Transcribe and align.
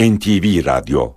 NTV 0.00 0.66
Radyo 0.66 1.12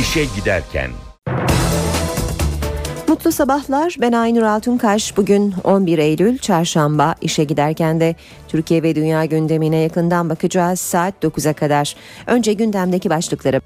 İşe 0.00 0.24
giderken 0.36 0.90
Mutlu 3.08 3.32
sabahlar. 3.32 3.96
Ben 4.00 4.12
Aynur 4.12 4.42
Altunkaş. 4.42 5.16
Bugün 5.16 5.54
11 5.64 5.98
Eylül 5.98 6.38
Çarşamba. 6.38 7.14
İşe 7.20 7.44
giderken 7.44 8.00
de 8.00 8.14
Türkiye 8.48 8.82
ve 8.82 8.94
dünya 8.94 9.24
gündemine 9.24 9.76
yakından 9.76 10.30
bakacağız 10.30 10.80
saat 10.80 11.14
9'a 11.22 11.52
kadar. 11.52 11.96
Önce 12.26 12.52
gündemdeki 12.52 13.10
başlıkları. 13.10 13.60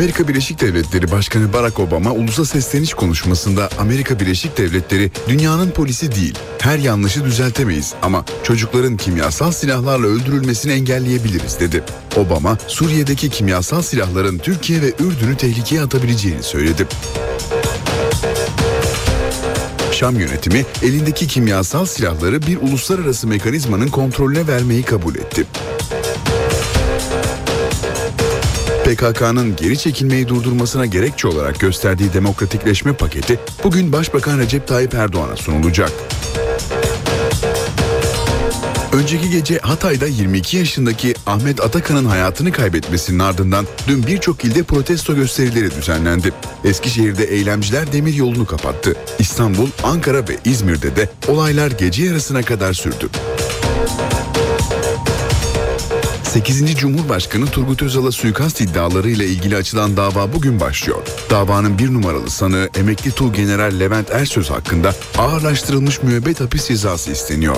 Amerika 0.00 0.28
Birleşik 0.28 0.60
Devletleri 0.60 1.10
Başkanı 1.10 1.52
Barack 1.52 1.78
Obama 1.78 2.12
ulusa 2.12 2.44
sesleniş 2.44 2.94
konuşmasında 2.94 3.68
Amerika 3.78 4.20
Birleşik 4.20 4.58
Devletleri 4.58 5.10
dünyanın 5.28 5.70
polisi 5.70 6.14
değil. 6.14 6.38
Her 6.58 6.78
yanlışı 6.78 7.24
düzeltemeyiz 7.24 7.94
ama 8.02 8.24
çocukların 8.42 8.96
kimyasal 8.96 9.52
silahlarla 9.52 10.06
öldürülmesini 10.06 10.72
engelleyebiliriz 10.72 11.60
dedi. 11.60 11.84
Obama 12.16 12.58
Suriye'deki 12.66 13.30
kimyasal 13.30 13.82
silahların 13.82 14.38
Türkiye 14.38 14.82
ve 14.82 14.86
Ürdün'ü 14.86 15.36
tehlikeye 15.36 15.82
atabileceğini 15.82 16.42
söyledi. 16.42 16.86
Şam 19.92 20.20
yönetimi 20.20 20.66
elindeki 20.82 21.26
kimyasal 21.26 21.86
silahları 21.86 22.42
bir 22.42 22.56
uluslararası 22.56 23.26
mekanizmanın 23.26 23.88
kontrolüne 23.88 24.46
vermeyi 24.46 24.82
kabul 24.82 25.14
etti. 25.14 25.46
PKK'nın 28.90 29.56
geri 29.56 29.78
çekilmeyi 29.78 30.28
durdurmasına 30.28 30.86
gerekçe 30.86 31.28
olarak 31.28 31.60
gösterdiği 31.60 32.12
demokratikleşme 32.12 32.92
paketi 32.92 33.38
bugün 33.64 33.92
Başbakan 33.92 34.38
Recep 34.38 34.68
Tayyip 34.68 34.94
Erdoğan'a 34.94 35.36
sunulacak. 35.36 35.92
Önceki 38.92 39.30
gece 39.30 39.58
Hatay'da 39.58 40.06
22 40.06 40.56
yaşındaki 40.56 41.14
Ahmet 41.26 41.60
Atakan'ın 41.60 42.04
hayatını 42.04 42.52
kaybetmesinin 42.52 43.18
ardından 43.18 43.66
dün 43.88 44.06
birçok 44.06 44.44
ilde 44.44 44.62
protesto 44.62 45.14
gösterileri 45.14 45.70
düzenlendi. 45.70 46.32
Eskişehir'de 46.64 47.24
eylemciler 47.24 47.92
demir 47.92 48.14
yolunu 48.14 48.46
kapattı. 48.46 48.96
İstanbul, 49.18 49.68
Ankara 49.82 50.28
ve 50.28 50.36
İzmir'de 50.44 50.96
de 50.96 51.08
olaylar 51.28 51.70
gece 51.70 52.04
yarısına 52.04 52.42
kadar 52.42 52.72
sürdü. 52.72 53.08
8. 56.30 56.74
Cumhurbaşkanı 56.76 57.46
Turgut 57.46 57.82
Özal'a 57.82 58.12
suikast 58.12 58.60
iddiaları 58.60 59.10
ile 59.10 59.26
ilgili 59.26 59.56
açılan 59.56 59.96
dava 59.96 60.32
bugün 60.32 60.60
başlıyor. 60.60 61.02
Davanın 61.30 61.78
bir 61.78 61.94
numaralı 61.94 62.30
sanığı 62.30 62.68
emekli 62.78 63.10
Tuğ 63.10 63.32
General 63.32 63.80
Levent 63.80 64.10
Ersöz 64.10 64.50
hakkında 64.50 64.94
ağırlaştırılmış 65.18 66.02
müebbet 66.02 66.40
hapis 66.40 66.68
cezası 66.68 67.10
isteniyor. 67.10 67.56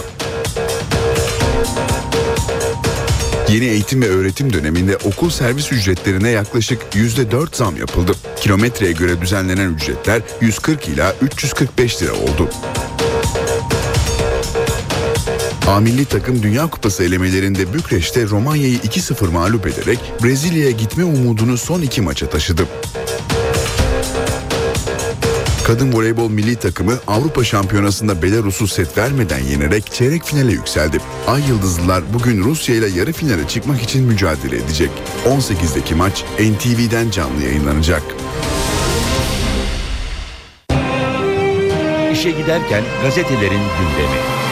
Yeni 3.49 3.65
eğitim 3.65 4.03
ve 4.03 4.09
öğretim 4.09 4.53
döneminde 4.53 4.97
okul 4.97 5.31
servis 5.31 5.73
ücretlerine 5.73 6.31
yaklaşık 6.31 6.83
%4 6.95 7.57
zam 7.57 7.77
yapıldı. 7.77 8.13
Kilometreye 8.41 8.93
göre 8.93 9.21
düzenlenen 9.21 9.75
ücretler 9.75 10.23
140 10.41 10.89
ila 10.89 11.15
345 11.23 12.03
lira 12.03 12.13
oldu. 12.13 12.49
A 15.69 15.81
milli 15.81 16.05
takım 16.05 16.43
Dünya 16.43 16.67
Kupası 16.71 17.05
elemelerinde 17.05 17.75
Bükreş'te 17.75 18.27
Romanya'yı 18.27 18.77
2-0 18.77 19.31
mağlup 19.31 19.67
ederek 19.67 19.99
Brezilya'ya 20.25 20.71
gitme 20.71 21.05
umudunu 21.05 21.59
son 21.59 21.83
iki 21.83 22.03
maça 22.03 22.31
taşıdı. 22.31 22.67
Kadın 25.65 25.93
voleybol 25.93 26.31
milli 26.31 26.57
takımı 26.57 26.99
Avrupa 27.07 27.45
Şampiyonası'nda 27.45 28.23
Belarus'u 28.23 28.69
set 28.69 28.99
vermeden 28.99 29.39
yenerek 29.39 29.93
çeyrek 29.93 30.25
finale 30.25 30.53
yükseldi. 30.53 30.99
Ay 31.27 31.43
Yıldızlılar 31.49 32.03
bugün 32.15 32.45
Rusya 32.45 32.75
ile 32.75 32.89
yarı 32.89 33.13
finale 33.13 33.49
çıkmak 33.49 33.83
için 33.83 34.05
mücadele 34.05 34.57
edecek. 34.57 34.91
18'deki 35.27 35.95
maç 35.95 36.25
NTV'den 36.39 37.11
canlı 37.11 37.43
yayınlanacak. 37.43 38.03
İşe 42.13 42.31
giderken 42.31 42.83
gazetelerin 43.03 43.63
gündemi. 43.79 44.43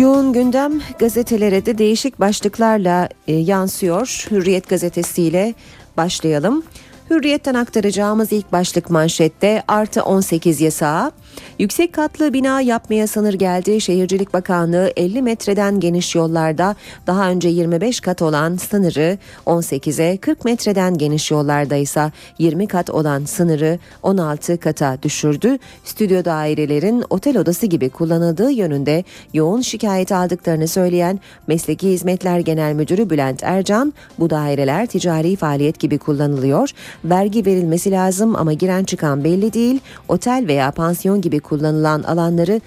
Yoğun 0.00 0.32
gündem 0.32 0.80
gazetelere 0.98 1.66
de 1.66 1.78
değişik 1.78 2.20
başlıklarla 2.20 3.08
e, 3.28 3.32
yansıyor. 3.32 4.26
Hürriyet 4.30 4.68
gazetesiyle 4.68 5.54
başlayalım. 5.96 6.62
Hürriyetten 7.10 7.54
aktaracağımız 7.54 8.32
ilk 8.32 8.52
başlık 8.52 8.90
manşette 8.90 9.62
artı 9.68 10.02
18 10.02 10.60
yasağı. 10.60 11.12
Yüksek 11.58 11.92
katlı 11.92 12.32
bina 12.32 12.60
yapmaya 12.60 13.06
sınır 13.06 13.34
geldi. 13.34 13.80
Şehircilik 13.80 14.34
Bakanlığı 14.34 14.92
50 14.96 15.22
metreden 15.22 15.80
geniş 15.80 16.14
yollarda 16.14 16.76
daha 17.06 17.30
önce 17.30 17.48
25 17.48 18.00
kat 18.00 18.22
olan 18.22 18.56
sınırı 18.56 19.18
18'e 19.46 20.16
40 20.16 20.44
metreden 20.44 20.98
geniş 20.98 21.30
yollarda 21.30 21.76
ise 21.76 22.12
20 22.38 22.66
kat 22.66 22.90
olan 22.90 23.24
sınırı 23.24 23.78
16 24.02 24.60
kata 24.60 24.98
düşürdü. 25.02 25.58
Stüdyo 25.84 26.24
dairelerin 26.24 27.04
otel 27.10 27.38
odası 27.38 27.66
gibi 27.66 27.90
kullanıldığı 27.90 28.50
yönünde 28.50 29.04
yoğun 29.34 29.60
şikayet 29.60 30.12
aldıklarını 30.12 30.68
söyleyen 30.68 31.20
Mesleki 31.46 31.88
Hizmetler 31.90 32.38
Genel 32.38 32.72
Müdürü 32.72 33.10
Bülent 33.10 33.42
Ercan 33.42 33.94
bu 34.18 34.30
daireler 34.30 34.86
ticari 34.86 35.36
faaliyet 35.36 35.78
gibi 35.78 35.98
kullanılıyor. 35.98 36.70
Vergi 37.04 37.46
verilmesi 37.46 37.90
lazım 37.90 38.36
ama 38.36 38.52
giren 38.52 38.84
çıkan 38.84 39.24
belli 39.24 39.52
değil. 39.52 39.80
Otel 40.08 40.44
veya 40.48 40.70
pansiyon 40.70 41.19
gibi 41.20 41.40
kullanılan 41.40 42.02
alanları 42.02 42.60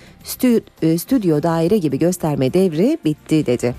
e, 0.81 0.97
stüdyo 0.97 1.43
daire 1.43 1.77
gibi 1.77 1.99
gösterme 1.99 2.53
devri 2.53 2.97
bitti 3.05 3.45
dedi. 3.45 3.75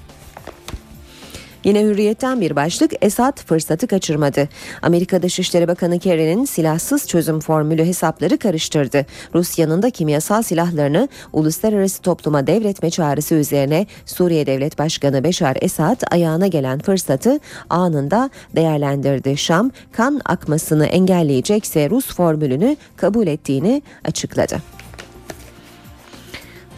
Yine 1.65 1.83
hürriyetten 1.83 2.41
bir 2.41 2.57
başlık 2.57 2.93
Esad 3.03 3.47
fırsatı 3.47 3.87
kaçırmadı. 3.87 4.49
Amerika 4.83 5.23
Dışişleri 5.23 5.69
Bakanı 5.69 5.99
Kerry'nin 5.99 6.45
silahsız 6.45 7.09
çözüm 7.09 7.41
formülü 7.41 7.85
hesapları 7.85 8.39
karıştırdı. 8.39 9.07
Rusya'nın 9.35 9.83
da 9.83 9.91
kimyasal 9.91 10.43
silahlarını 10.43 11.09
uluslararası 11.33 12.03
topluma 12.03 12.47
devretme 12.47 12.91
çağrısı 12.91 13.35
üzerine 13.35 13.87
Suriye 14.07 14.47
Devlet 14.47 14.79
Başkanı 14.79 15.25
Beşar 15.25 15.57
Esad 15.61 16.03
ayağına 16.11 16.47
gelen 16.47 16.79
fırsatı 16.79 17.41
anında 17.71 18.31
değerlendirdi. 18.57 19.37
Şam 19.37 19.71
kan 19.93 20.21
akmasını 20.25 20.87
engelleyecekse 20.87 21.91
Rus 21.91 22.15
formülünü 22.15 22.77
kabul 22.97 23.27
ettiğini 23.27 23.83
açıkladı. 24.05 24.74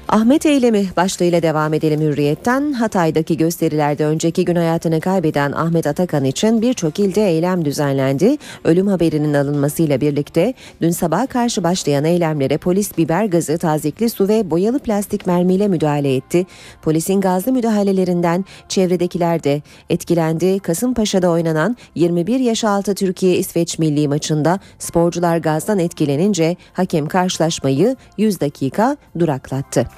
Ahmet 0.08 0.46
eylemi 0.46 0.86
başlığıyla 0.96 1.42
devam 1.42 1.74
edelim 1.74 2.00
hürriyetten. 2.00 2.72
Hatay'daki 2.72 3.36
gösterilerde 3.36 4.06
önceki 4.06 4.44
gün 4.44 4.56
hayatını 4.56 5.00
kaybeden 5.00 5.52
Ahmet 5.52 5.86
Atakan 5.86 6.24
için 6.24 6.62
birçok 6.62 6.98
ilde 6.98 7.28
eylem 7.28 7.64
düzenlendi. 7.64 8.36
Ölüm 8.64 8.86
haberinin 8.86 9.34
alınmasıyla 9.34 10.00
birlikte 10.00 10.54
dün 10.80 10.90
sabah 10.90 11.28
karşı 11.28 11.64
başlayan 11.64 12.04
eylemlere 12.04 12.58
polis 12.58 12.98
biber 12.98 13.24
gazı, 13.24 13.58
tazikli 13.58 14.10
su 14.10 14.28
ve 14.28 14.50
boyalı 14.50 14.78
plastik 14.78 15.26
mermiyle 15.26 15.68
müdahale 15.68 16.16
etti. 16.16 16.46
Polisin 16.82 17.20
gazlı 17.20 17.52
müdahalelerinden 17.52 18.44
çevredekiler 18.68 19.44
de 19.44 19.62
etkilendi. 19.90 20.58
Kasımpaşa'da 20.58 21.30
oynanan 21.30 21.76
21 21.94 22.40
yaş 22.40 22.64
altı 22.64 22.94
Türkiye-İsveç 22.94 23.78
milli 23.78 24.08
maçında 24.08 24.60
sporcular 24.78 25.38
gazdan 25.38 25.78
etkilenince 25.78 26.56
hakem 26.72 27.06
karşılaşmayı 27.06 27.96
100 28.18 28.40
dakika 28.40 28.96
duraklattı. 29.18 29.95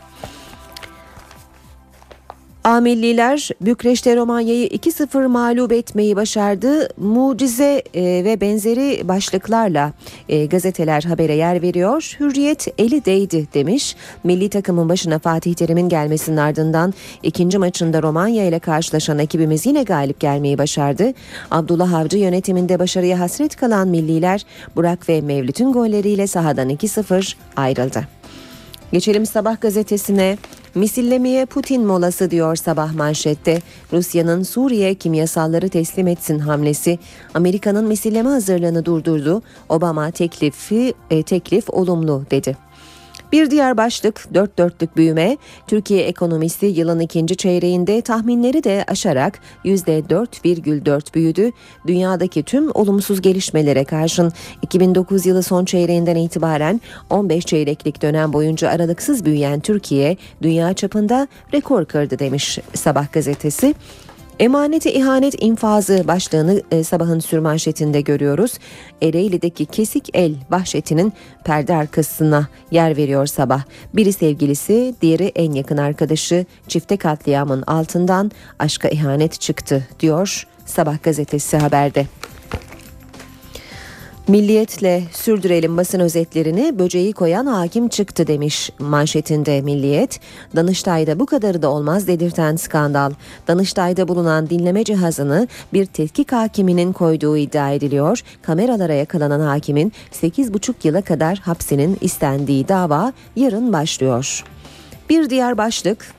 A 2.68 2.80
milliler 2.80 3.50
Bükreş'te 3.60 4.16
Romanya'yı 4.16 4.66
2-0 4.66 5.26
mağlup 5.26 5.72
etmeyi 5.72 6.16
başardı. 6.16 6.88
Mucize 6.96 7.82
e, 7.94 8.02
ve 8.02 8.40
benzeri 8.40 9.08
başlıklarla 9.08 9.92
e, 10.28 10.46
gazeteler 10.46 11.02
habere 11.02 11.34
yer 11.34 11.62
veriyor. 11.62 12.16
Hürriyet 12.20 12.68
eli 12.78 13.04
değdi 13.04 13.48
demiş. 13.54 13.96
Milli 14.24 14.48
takımın 14.48 14.88
başına 14.88 15.18
Fatih 15.18 15.54
Terim'in 15.54 15.88
gelmesinin 15.88 16.36
ardından 16.36 16.94
ikinci 17.22 17.58
maçında 17.58 18.02
Romanya 18.02 18.44
ile 18.44 18.58
karşılaşan 18.58 19.18
ekibimiz 19.18 19.66
yine 19.66 19.82
galip 19.82 20.20
gelmeyi 20.20 20.58
başardı. 20.58 21.12
Abdullah 21.50 21.92
Avcı 21.92 22.18
yönetiminde 22.18 22.78
başarıya 22.78 23.20
hasret 23.20 23.56
kalan 23.56 23.88
milliler 23.88 24.46
Burak 24.76 25.08
ve 25.08 25.20
Mevlüt'ün 25.20 25.72
golleriyle 25.72 26.26
sahadan 26.26 26.70
2-0 26.70 27.34
ayrıldı. 27.56 28.08
Geçelim 28.92 29.26
Sabah 29.26 29.60
gazetesine. 29.60 30.38
Misillemeye 30.78 31.46
Putin 31.46 31.86
molası 31.86 32.30
diyor 32.30 32.56
sabah 32.56 32.94
manşette. 32.94 33.62
Rusya'nın 33.92 34.42
Suriye 34.42 34.94
kimyasalları 34.94 35.68
teslim 35.68 36.08
etsin 36.08 36.38
hamlesi 36.38 36.98
Amerika'nın 37.34 37.84
misilleme 37.84 38.28
hazırlığını 38.28 38.84
durdurdu. 38.84 39.42
Obama 39.68 40.10
teklifi 40.10 40.94
e, 41.10 41.22
teklif 41.22 41.70
olumlu 41.70 42.22
dedi. 42.30 42.67
Bir 43.32 43.50
diğer 43.50 43.76
başlık 43.76 44.34
dört 44.34 44.58
dörtlük 44.58 44.96
büyüme. 44.96 45.36
Türkiye 45.66 46.02
ekonomisi 46.02 46.66
yılın 46.66 47.00
ikinci 47.00 47.36
çeyreğinde 47.36 48.00
tahminleri 48.00 48.64
de 48.64 48.84
aşarak 48.88 49.40
%4,4 49.64 51.14
büyüdü. 51.14 51.52
Dünyadaki 51.86 52.42
tüm 52.42 52.70
olumsuz 52.74 53.20
gelişmelere 53.20 53.84
karşın 53.84 54.32
2009 54.62 55.26
yılı 55.26 55.42
son 55.42 55.64
çeyreğinden 55.64 56.16
itibaren 56.16 56.80
15 57.10 57.44
çeyreklik 57.44 58.02
dönem 58.02 58.32
boyunca 58.32 58.70
aralıksız 58.70 59.24
büyüyen 59.24 59.60
Türkiye 59.60 60.16
dünya 60.42 60.74
çapında 60.74 61.28
rekor 61.54 61.84
kırdı 61.84 62.18
demiş 62.18 62.58
Sabah 62.74 63.12
gazetesi. 63.12 63.74
Emaneti 64.38 64.90
ihanet 64.90 65.42
infazı 65.42 66.08
başlığını 66.08 66.62
e, 66.70 66.84
sabahın 66.84 67.18
sürmanşetinde 67.18 68.00
görüyoruz. 68.00 68.58
Ereğli'deki 69.02 69.66
kesik 69.66 70.10
el 70.14 70.34
vahşetinin 70.50 71.12
perde 71.44 71.74
arkasına 71.74 72.48
yer 72.70 72.96
veriyor 72.96 73.26
sabah. 73.26 73.62
Biri 73.94 74.12
sevgilisi, 74.12 74.94
diğeri 75.02 75.32
en 75.34 75.52
yakın 75.52 75.76
arkadaşı. 75.76 76.46
Çifte 76.68 76.96
katliamın 76.96 77.62
altından 77.62 78.30
aşka 78.58 78.88
ihanet 78.88 79.40
çıktı 79.40 79.86
diyor 80.00 80.46
Sabah 80.66 81.02
gazetesi 81.02 81.56
haberde. 81.56 82.06
Milliyetle 84.28 85.02
sürdürelim 85.12 85.76
basın 85.76 86.00
özetlerini 86.00 86.78
böceği 86.78 87.12
koyan 87.12 87.46
hakim 87.46 87.88
çıktı 87.88 88.26
demiş 88.26 88.70
manşetinde 88.78 89.60
Milliyet. 89.60 90.20
Danıştay'da 90.56 91.20
bu 91.20 91.26
kadarı 91.26 91.62
da 91.62 91.70
olmaz 91.70 92.06
dedirten 92.06 92.56
skandal. 92.56 93.12
Danıştay'da 93.48 94.08
bulunan 94.08 94.50
dinleme 94.50 94.84
cihazını 94.84 95.48
bir 95.72 95.86
tetkik 95.86 96.32
hakiminin 96.32 96.92
koyduğu 96.92 97.36
iddia 97.36 97.70
ediliyor. 97.70 98.20
Kameralara 98.42 98.92
yakalanan 98.94 99.40
hakimin 99.40 99.92
8,5 100.12 100.74
yıla 100.84 101.02
kadar 101.02 101.38
hapsinin 101.38 101.98
istendiği 102.00 102.68
dava 102.68 103.12
yarın 103.36 103.72
başlıyor. 103.72 104.44
Bir 105.10 105.30
diğer 105.30 105.58
başlık 105.58 106.17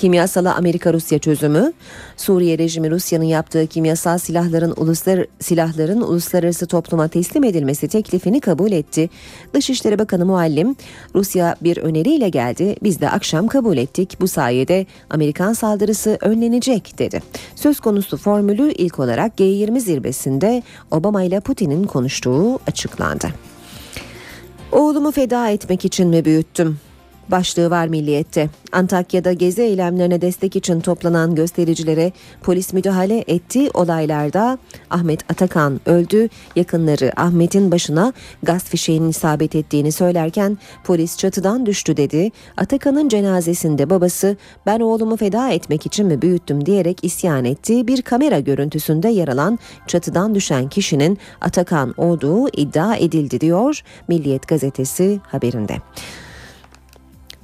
Kimyasalı 0.00 0.54
Amerika-Rusya 0.54 1.18
çözümü, 1.18 1.72
Suriye 2.16 2.58
rejimi 2.58 2.90
Rusya'nın 2.90 3.24
yaptığı 3.24 3.66
kimyasal 3.66 4.18
silahların 4.18 4.74
uluslar 4.76 5.26
silahların 5.40 6.00
uluslararası 6.00 6.66
topluma 6.66 7.08
teslim 7.08 7.44
edilmesi 7.44 7.88
teklifini 7.88 8.40
kabul 8.40 8.72
etti. 8.72 9.10
Dışişleri 9.54 9.98
Bakanı 9.98 10.26
Muallim, 10.26 10.76
Rusya 11.14 11.56
bir 11.60 11.76
öneriyle 11.76 12.28
geldi, 12.28 12.76
biz 12.82 13.00
de 13.00 13.10
akşam 13.10 13.48
kabul 13.48 13.76
ettik. 13.76 14.16
Bu 14.20 14.28
sayede 14.28 14.86
Amerikan 15.10 15.52
saldırısı 15.52 16.18
önlenecek 16.20 16.98
dedi. 16.98 17.22
Söz 17.54 17.80
konusu 17.80 18.16
formülü 18.16 18.72
ilk 18.72 18.98
olarak 18.98 19.40
G20 19.40 19.80
zirvesinde 19.80 20.62
Obama 20.90 21.22
ile 21.22 21.40
Putin'in 21.40 21.84
konuştuğu 21.84 22.58
açıklandı. 22.66 23.28
Oğlumu 24.72 25.12
feda 25.12 25.48
etmek 25.48 25.84
için 25.84 26.08
mi 26.08 26.24
büyüttüm? 26.24 26.78
Başlığı 27.30 27.70
var 27.70 27.86
Milliyet'te. 27.86 28.48
Antakya'da 28.72 29.32
gezi 29.32 29.62
eylemlerine 29.62 30.20
destek 30.20 30.56
için 30.56 30.80
toplanan 30.80 31.34
göstericilere 31.34 32.12
polis 32.42 32.72
müdahale 32.72 33.24
ettiği 33.26 33.70
olaylarda 33.74 34.58
Ahmet 34.90 35.30
Atakan 35.30 35.80
öldü. 35.86 36.28
Yakınları 36.56 37.12
Ahmet'in 37.16 37.70
başına 37.72 38.12
gaz 38.42 38.64
fişeğinin 38.64 39.08
isabet 39.08 39.54
ettiğini 39.54 39.92
söylerken 39.92 40.58
polis 40.84 41.16
çatıdan 41.16 41.66
düştü 41.66 41.96
dedi. 41.96 42.30
Atakan'ın 42.56 43.08
cenazesinde 43.08 43.90
babası 43.90 44.36
ben 44.66 44.80
oğlumu 44.80 45.16
feda 45.16 45.50
etmek 45.50 45.86
için 45.86 46.06
mi 46.06 46.22
büyüttüm 46.22 46.66
diyerek 46.66 46.98
isyan 47.02 47.44
etti. 47.44 47.86
Bir 47.86 48.02
kamera 48.02 48.40
görüntüsünde 48.40 49.08
yer 49.08 49.28
alan 49.28 49.58
çatıdan 49.86 50.34
düşen 50.34 50.68
kişinin 50.68 51.18
Atakan 51.40 51.94
olduğu 51.96 52.48
iddia 52.48 52.96
edildi 52.96 53.40
diyor 53.40 53.82
Milliyet 54.08 54.48
gazetesi 54.48 55.20
haberinde. 55.26 55.76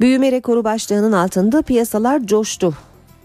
Büyüme 0.00 0.32
rekoru 0.32 0.64
başlığının 0.64 1.12
altında 1.12 1.62
piyasalar 1.62 2.26
coştu 2.26 2.74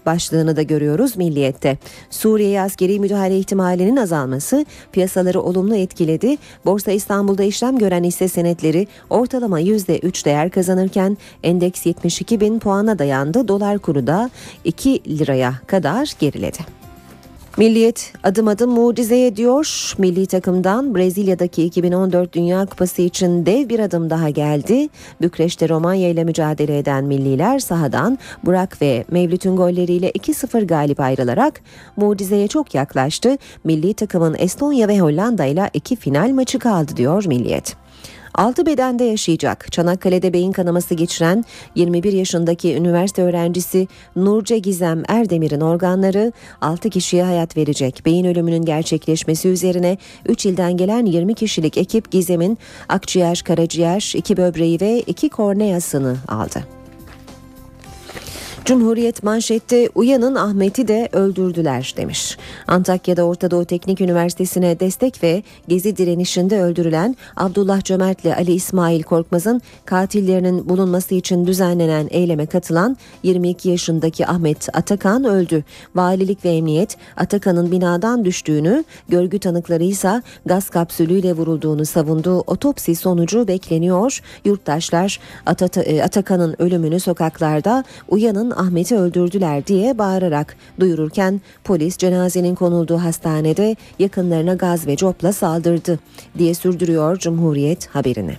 başlığını 0.06 0.56
da 0.56 0.62
görüyoruz 0.62 1.16
Milliyet'te. 1.16 1.78
Suriye'ye 2.10 2.60
askeri 2.60 3.00
müdahale 3.00 3.38
ihtimalinin 3.38 3.96
azalması 3.96 4.66
piyasaları 4.92 5.40
olumlu 5.40 5.76
etkiledi. 5.76 6.36
Borsa 6.64 6.92
İstanbul'da 6.92 7.42
işlem 7.42 7.78
gören 7.78 8.04
hisse 8.04 8.28
senetleri 8.28 8.88
ortalama 9.10 9.60
%3 9.60 10.24
değer 10.24 10.50
kazanırken 10.50 11.18
endeks 11.42 11.86
72 11.86 12.40
bin 12.40 12.58
puana 12.58 12.98
dayandı. 12.98 13.48
Dolar 13.48 13.78
kuru 13.78 14.06
da 14.06 14.30
2 14.64 15.18
liraya 15.18 15.54
kadar 15.66 16.14
geriledi. 16.20 16.81
Milliyet 17.56 18.12
adım 18.22 18.48
adım 18.48 18.70
mucizeye 18.70 19.36
diyor. 19.36 19.92
Milli 19.98 20.26
takımdan 20.26 20.94
Brezilya'daki 20.94 21.64
2014 21.64 22.32
Dünya 22.32 22.66
Kupası 22.66 23.02
için 23.02 23.46
dev 23.46 23.68
bir 23.68 23.78
adım 23.78 24.10
daha 24.10 24.30
geldi. 24.30 24.88
Bükreş'te 25.20 25.68
Romanya 25.68 26.08
ile 26.08 26.24
mücadele 26.24 26.78
eden 26.78 27.04
milliler 27.04 27.58
sahadan 27.58 28.18
Burak 28.44 28.82
ve 28.82 29.04
Mevlüt'ün 29.10 29.56
golleriyle 29.56 30.10
2-0 30.10 30.66
galip 30.66 31.00
ayrılarak 31.00 31.60
mucizeye 31.96 32.48
çok 32.48 32.74
yaklaştı. 32.74 33.38
Milli 33.64 33.94
takımın 33.94 34.36
Estonya 34.38 34.88
ve 34.88 35.00
Hollanda 35.00 35.44
ile 35.44 35.70
iki 35.72 35.96
final 35.96 36.30
maçı 36.30 36.58
kaldı 36.58 36.96
diyor 36.96 37.24
Milliyet. 37.26 37.81
Altı 38.34 38.66
bedende 38.66 39.04
yaşayacak. 39.04 39.72
Çanakkale'de 39.72 40.32
beyin 40.32 40.52
kanaması 40.52 40.94
geçiren 40.94 41.44
21 41.74 42.12
yaşındaki 42.12 42.74
üniversite 42.74 43.22
öğrencisi 43.22 43.88
Nurce 44.16 44.58
Gizem 44.58 45.02
Erdemir'in 45.08 45.60
organları 45.60 46.32
6 46.60 46.90
kişiye 46.90 47.24
hayat 47.24 47.56
verecek. 47.56 48.02
Beyin 48.06 48.24
ölümünün 48.24 48.64
gerçekleşmesi 48.64 49.48
üzerine 49.48 49.98
3 50.28 50.46
ilden 50.46 50.76
gelen 50.76 51.06
20 51.06 51.34
kişilik 51.34 51.78
ekip 51.78 52.10
Gizem'in 52.10 52.58
akciğer, 52.88 53.42
karaciğer, 53.46 54.12
iki 54.16 54.36
böbreği 54.36 54.80
ve 54.80 55.00
iki 55.00 55.28
korneasını 55.28 56.16
aldı. 56.28 56.81
Cumhuriyet 58.64 59.22
manşette 59.22 59.88
uyanın 59.94 60.34
Ahmet'i 60.34 60.88
de 60.88 61.08
öldürdüler 61.12 61.94
demiş. 61.96 62.38
Antakya'da 62.68 63.22
Orta 63.24 63.50
Doğu 63.50 63.64
Teknik 63.64 64.00
Üniversitesi'ne 64.00 64.80
destek 64.80 65.22
ve 65.22 65.42
gezi 65.68 65.96
direnişinde 65.96 66.62
öldürülen 66.62 67.16
Abdullah 67.36 67.84
Cömert'le 67.84 68.26
Ali 68.36 68.52
İsmail 68.52 69.02
Korkmaz'ın 69.02 69.60
katillerinin 69.84 70.68
bulunması 70.68 71.14
için 71.14 71.46
düzenlenen 71.46 72.08
eyleme 72.10 72.46
katılan 72.46 72.96
22 73.22 73.68
yaşındaki 73.68 74.26
Ahmet 74.26 74.76
Atakan 74.76 75.24
öldü. 75.24 75.64
Valilik 75.94 76.44
ve 76.44 76.50
emniyet 76.50 76.96
Atakan'ın 77.16 77.70
binadan 77.70 78.24
düştüğünü, 78.24 78.84
görgü 79.08 79.38
tanıkları 79.38 79.84
ise 79.84 80.22
gaz 80.46 80.70
kapsülüyle 80.70 81.32
vurulduğunu 81.32 81.86
savundu. 81.86 82.44
Otopsi 82.46 82.94
sonucu 82.94 83.48
bekleniyor. 83.48 84.20
Yurttaşlar 84.44 85.20
e, 85.76 86.02
Atakan'ın 86.02 86.56
ölümünü 86.58 87.00
sokaklarda 87.00 87.84
uyanın 88.08 88.51
Ahmet'i 88.56 88.96
öldürdüler 88.96 89.66
diye 89.66 89.98
bağırarak 89.98 90.56
duyururken 90.80 91.40
polis 91.64 91.96
cenazenin 91.96 92.54
konulduğu 92.54 92.98
hastanede 92.98 93.76
yakınlarına 93.98 94.54
gaz 94.54 94.86
ve 94.86 94.96
copla 94.96 95.32
saldırdı 95.32 95.98
diye 96.38 96.54
sürdürüyor 96.54 97.18
Cumhuriyet 97.18 97.86
haberini. 97.86 98.36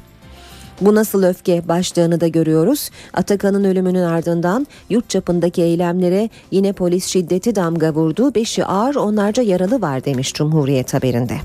Bu 0.82 0.96
nasıl 0.96 1.24
öfke 1.24 1.68
başlığını 1.68 2.22
da 2.22 2.28
görüyoruz. 2.28 2.90
Atakan'ın 3.14 3.64
ölümünün 3.64 4.04
ardından 4.04 4.68
yurt 4.90 5.10
çapındaki 5.10 5.62
eylemlere 5.62 6.30
yine 6.52 6.74
polis 6.74 7.06
şiddeti 7.06 7.56
damga 7.56 7.94
vurdu. 7.94 8.36
Beşi 8.36 8.66
ağır 8.66 8.96
onlarca 8.96 9.44
yaralı 9.44 9.82
var 9.82 10.06
demiş 10.06 10.34
Cumhuriyet 10.34 10.94
haberinde. 10.94 11.38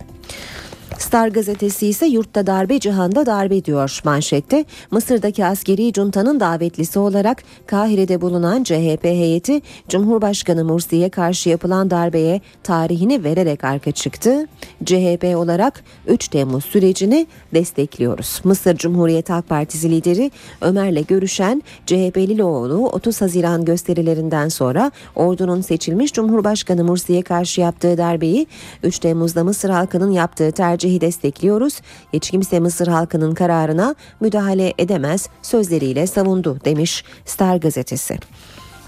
Star 0.97 1.29
gazetesi 1.29 1.87
ise 1.87 2.07
yurtta 2.07 2.47
darbe 2.47 2.81
cihanda 2.81 3.27
darbe 3.27 3.65
diyor 3.65 4.01
manşette. 4.05 4.65
Mısır'daki 4.91 5.45
askeri 5.45 5.93
juntanın 5.93 6.41
davetlisi 6.41 6.99
olarak 6.99 7.43
Kahire'de 7.67 8.21
bulunan 8.21 8.63
CHP 8.63 9.05
heyeti 9.05 9.63
Cumhurbaşkanı 9.89 10.65
Mursi'ye 10.65 11.09
karşı 11.09 11.49
yapılan 11.49 11.91
darbeye 11.91 12.41
tarihini 12.63 13.25
vererek 13.25 13.65
arka 13.65 13.93
çıktı. 13.93 14.47
CHP 14.85 15.37
olarak 15.37 15.85
3 16.07 16.29
Temmuz 16.29 16.65
sürecini 16.65 17.27
destekliyoruz. 17.55 18.41
Mısır 18.45 18.77
Cumhuriyet 18.77 19.31
Halk 19.31 19.49
Partisi 19.49 19.91
lideri 19.91 20.31
Ömer'le 20.61 21.03
görüşen 21.09 21.63
CHP'li 21.87 22.45
oğlu 22.45 22.89
30 22.89 23.21
Haziran 23.21 23.65
gösterilerinden 23.65 24.49
sonra 24.49 24.91
ordunun 25.17 25.61
seçilmiş 25.61 26.13
Cumhurbaşkanı 26.13 26.85
Mursi'ye 26.85 27.23
karşı 27.23 27.61
yaptığı 27.61 27.99
darbeyi 27.99 28.47
3 28.83 28.99
Temmuz'da 28.99 29.45
Mısır 29.45 29.71
halkının 29.71 30.11
yaptığı 30.11 30.53
tercih 30.53 30.78
tercihi 30.79 31.01
destekliyoruz. 31.01 31.81
Hiç 32.13 32.31
kimse 32.31 32.61
Mısır 32.61 32.87
halkının 32.87 33.35
kararına 33.35 33.95
müdahale 34.21 34.75
edemez 34.79 35.29
sözleriyle 35.43 36.07
savundu 36.07 36.59
demiş 36.65 37.05
Star 37.25 37.57
gazetesi. 37.57 38.19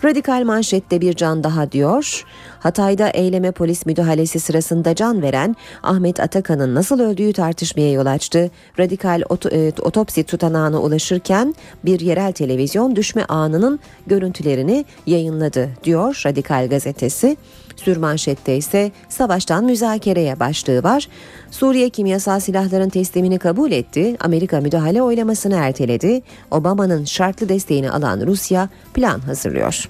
Radikal 0.04 0.44
manşette 0.44 1.00
bir 1.00 1.14
can 1.14 1.44
daha 1.44 1.72
diyor. 1.72 2.24
Hatay'da 2.60 3.08
eyleme 3.08 3.50
polis 3.52 3.86
müdahalesi 3.86 4.40
sırasında 4.40 4.94
can 4.94 5.22
veren 5.22 5.56
Ahmet 5.82 6.20
Atakan'ın 6.20 6.74
nasıl 6.74 7.00
öldüğü 7.00 7.32
tartışmaya 7.32 7.92
yol 7.92 8.06
açtı. 8.06 8.50
Radikal 8.78 9.20
e, 9.52 9.72
otopsi 9.80 10.24
tutanağına 10.24 10.80
ulaşırken 10.80 11.54
bir 11.84 12.00
yerel 12.00 12.32
televizyon 12.32 12.96
düşme 12.96 13.24
anının 13.24 13.80
görüntülerini 14.06 14.84
yayınladı 15.06 15.68
diyor 15.84 16.22
Radikal 16.26 16.68
gazetesi. 16.68 17.36
Sürmanşette 17.76 18.56
ise 18.56 18.92
savaştan 19.08 19.64
müzakereye 19.64 20.40
başlığı 20.40 20.82
var. 20.82 21.08
Suriye 21.50 21.88
kimyasal 21.90 22.40
silahların 22.40 22.88
teslimini 22.88 23.38
kabul 23.38 23.72
etti. 23.72 24.16
Amerika 24.20 24.60
müdahale 24.60 25.02
oylamasını 25.02 25.54
erteledi. 25.54 26.22
Obama'nın 26.50 27.04
şartlı 27.04 27.48
desteğini 27.48 27.90
alan 27.90 28.26
Rusya 28.26 28.68
plan 28.94 29.20
hazırlıyor. 29.20 29.88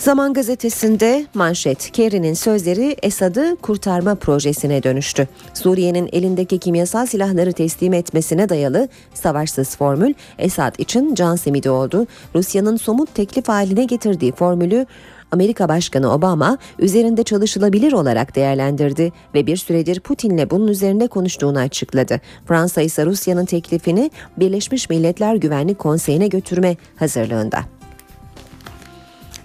Zaman 0.00 0.32
gazetesinde 0.32 1.26
manşet 1.34 1.90
Kerry'nin 1.90 2.34
sözleri 2.34 2.96
Esad'ı 3.02 3.56
kurtarma 3.62 4.14
projesine 4.14 4.82
dönüştü. 4.82 5.28
Suriye'nin 5.54 6.08
elindeki 6.12 6.58
kimyasal 6.58 7.06
silahları 7.06 7.52
teslim 7.52 7.92
etmesine 7.92 8.48
dayalı 8.48 8.88
savaşsız 9.14 9.76
formül 9.76 10.14
Esad 10.38 10.78
için 10.78 11.14
can 11.14 11.36
simidi 11.36 11.70
oldu. 11.70 12.06
Rusya'nın 12.34 12.76
somut 12.76 13.14
teklif 13.14 13.48
haline 13.48 13.84
getirdiği 13.84 14.32
formülü 14.32 14.86
Amerika 15.30 15.68
Başkanı 15.68 16.12
Obama 16.12 16.58
üzerinde 16.78 17.22
çalışılabilir 17.22 17.92
olarak 17.92 18.36
değerlendirdi 18.36 19.12
ve 19.34 19.46
bir 19.46 19.56
süredir 19.56 20.00
Putin'le 20.00 20.50
bunun 20.50 20.68
üzerinde 20.68 21.06
konuştuğunu 21.06 21.58
açıkladı. 21.58 22.20
Fransa 22.46 22.80
ise 22.80 23.06
Rusya'nın 23.06 23.44
teklifini 23.44 24.10
Birleşmiş 24.36 24.90
Milletler 24.90 25.34
Güvenlik 25.34 25.78
Konseyi'ne 25.78 26.28
götürme 26.28 26.76
hazırlığında. 26.96 27.75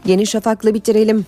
Yeni 0.05 0.27
Şafak'la 0.27 0.74
bitirelim. 0.74 1.25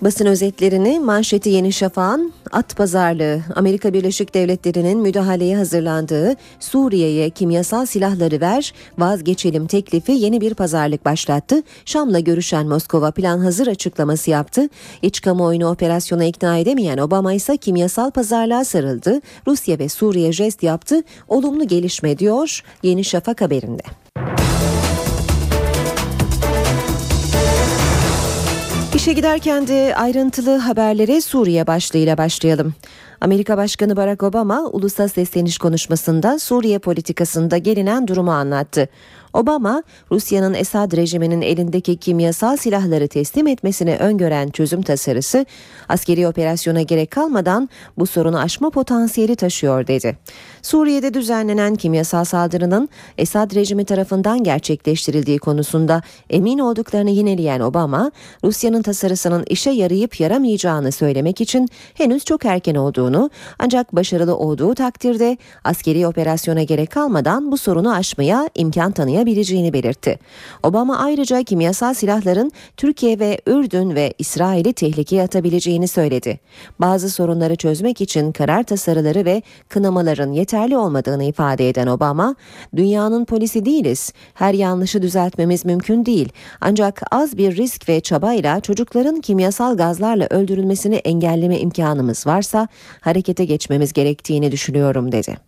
Basın 0.00 0.26
özetlerini 0.26 1.00
manşeti 1.00 1.50
Yeni 1.50 1.72
Şafak'ın 1.72 2.32
at 2.52 2.76
pazarlığı 2.76 3.40
Amerika 3.54 3.92
Birleşik 3.92 4.34
Devletleri'nin 4.34 4.98
müdahaleye 4.98 5.56
hazırlandığı 5.56 6.36
Suriye'ye 6.60 7.30
kimyasal 7.30 7.86
silahları 7.86 8.40
ver 8.40 8.74
vazgeçelim 8.98 9.66
teklifi 9.66 10.12
yeni 10.12 10.40
bir 10.40 10.54
pazarlık 10.54 11.04
başlattı. 11.04 11.62
Şam'la 11.84 12.20
görüşen 12.20 12.66
Moskova 12.66 13.10
plan 13.10 13.38
hazır 13.38 13.66
açıklaması 13.66 14.30
yaptı. 14.30 14.68
İç 15.02 15.20
kamuoyunu 15.20 15.70
operasyona 15.70 16.24
ikna 16.24 16.58
edemeyen 16.58 16.98
Obama 16.98 17.32
ise 17.32 17.56
kimyasal 17.56 18.10
pazarlığa 18.10 18.64
sarıldı. 18.64 19.20
Rusya 19.46 19.78
ve 19.78 19.88
Suriye 19.88 20.32
jest 20.32 20.62
yaptı. 20.62 21.02
Olumlu 21.28 21.66
gelişme 21.66 22.18
diyor 22.18 22.62
Yeni 22.82 23.04
Şafak 23.04 23.40
haberinde. 23.40 23.82
İşe 29.08 29.14
giderken 29.14 29.66
de 29.66 29.94
ayrıntılı 29.96 30.56
haberlere 30.56 31.20
Suriye 31.20 31.66
başlığıyla 31.66 32.18
başlayalım. 32.18 32.74
Amerika 33.20 33.56
Başkanı 33.56 33.96
Barack 33.96 34.22
Obama 34.22 34.60
ulusal 34.72 35.08
sesleniş 35.08 35.58
konuşmasında 35.58 36.38
Suriye 36.38 36.78
politikasında 36.78 37.58
gelinen 37.58 38.08
durumu 38.08 38.32
anlattı. 38.32 38.88
Obama, 39.32 39.82
Rusya'nın 40.12 40.54
Esad 40.54 40.96
rejiminin 40.96 41.42
elindeki 41.42 41.96
kimyasal 41.96 42.56
silahları 42.56 43.08
teslim 43.08 43.46
etmesini 43.46 43.96
öngören 43.96 44.48
çözüm 44.48 44.82
tasarısı, 44.82 45.46
askeri 45.88 46.28
operasyona 46.28 46.82
gerek 46.82 47.10
kalmadan 47.10 47.68
bu 47.98 48.06
sorunu 48.06 48.38
aşma 48.38 48.70
potansiyeli 48.70 49.36
taşıyor 49.36 49.86
dedi. 49.86 50.18
Suriye'de 50.62 51.14
düzenlenen 51.14 51.74
kimyasal 51.74 52.24
saldırının 52.24 52.88
Esad 53.18 53.54
rejimi 53.54 53.84
tarafından 53.84 54.44
gerçekleştirildiği 54.44 55.38
konusunda 55.38 56.02
emin 56.30 56.58
olduklarını 56.58 57.10
yineleyen 57.10 57.60
Obama, 57.60 58.10
Rusya'nın 58.44 58.82
tasarısının 58.82 59.44
işe 59.46 59.70
yarayıp 59.70 60.20
yaramayacağını 60.20 60.92
söylemek 60.92 61.40
için 61.40 61.68
henüz 61.94 62.24
çok 62.24 62.44
erken 62.44 62.74
olduğunu, 62.74 63.30
ancak 63.58 63.96
başarılı 63.96 64.36
olduğu 64.36 64.74
takdirde 64.74 65.36
askeri 65.64 66.06
operasyona 66.06 66.62
gerek 66.62 66.90
kalmadan 66.90 67.52
bu 67.52 67.58
sorunu 67.58 67.94
aşmaya 67.94 68.50
imkan 68.54 68.92
tanıyabileceğini 69.18 69.72
belirtti. 69.72 70.18
Obama 70.62 70.98
ayrıca 70.98 71.42
kimyasal 71.42 71.94
silahların 71.94 72.52
Türkiye 72.76 73.18
ve 73.18 73.40
Ürdün 73.46 73.94
ve 73.94 74.14
İsrail'i 74.18 74.72
tehlikeye 74.72 75.22
atabileceğini 75.22 75.88
söyledi. 75.88 76.40
Bazı 76.78 77.10
sorunları 77.10 77.56
çözmek 77.56 78.00
için 78.00 78.32
karar 78.32 78.62
tasarıları 78.62 79.24
ve 79.24 79.42
kınamaların 79.68 80.32
yeterli 80.32 80.76
olmadığını 80.76 81.24
ifade 81.24 81.68
eden 81.68 81.86
Obama, 81.86 82.36
dünyanın 82.76 83.24
polisi 83.24 83.64
değiliz, 83.64 84.12
her 84.34 84.54
yanlışı 84.54 85.02
düzeltmemiz 85.02 85.64
mümkün 85.64 86.06
değil. 86.06 86.28
Ancak 86.60 87.02
az 87.10 87.36
bir 87.36 87.56
risk 87.56 87.88
ve 87.88 88.00
çabayla 88.00 88.60
çocukların 88.60 89.20
kimyasal 89.20 89.76
gazlarla 89.76 90.26
öldürülmesini 90.30 90.96
engelleme 90.96 91.58
imkanımız 91.58 92.26
varsa 92.26 92.68
harekete 93.00 93.44
geçmemiz 93.44 93.92
gerektiğini 93.92 94.52
düşünüyorum 94.52 95.12
dedi. 95.12 95.47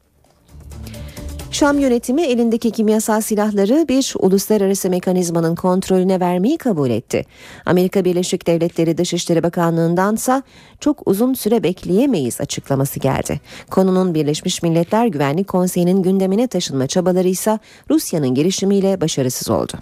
Şam 1.53 1.79
yönetimi 1.79 2.23
elindeki 2.23 2.71
kimyasal 2.71 3.21
silahları 3.21 3.89
bir 3.89 4.15
uluslararası 4.19 4.91
mekanizmanın 4.91 5.55
kontrolüne 5.55 6.21
vermeyi 6.21 6.59
kabul 6.59 6.91
etti. 6.91 7.25
Amerika 7.67 8.05
Birleşik 8.05 8.47
Devletleri 8.47 8.99
Dışişleri 8.99 9.43
Bakanlığı'ndansa 9.43 10.43
çok 10.81 11.03
uzun 11.07 11.35
süre 11.35 11.63
bekleyemeyiz 11.63 12.41
açıklaması 12.41 13.01
geldi. 13.01 13.41
Konunun 13.71 14.15
Birleşmiş 14.15 14.63
Milletler 14.63 15.07
Güvenlik 15.07 15.49
Konseyi'nin 15.49 16.03
gündemine 16.03 16.47
taşınma 16.47 16.87
çabaları 16.87 17.29
ise 17.29 17.59
Rusya'nın 17.91 18.35
girişimiyle 18.35 19.01
başarısız 19.01 19.51
oldu. 19.51 19.73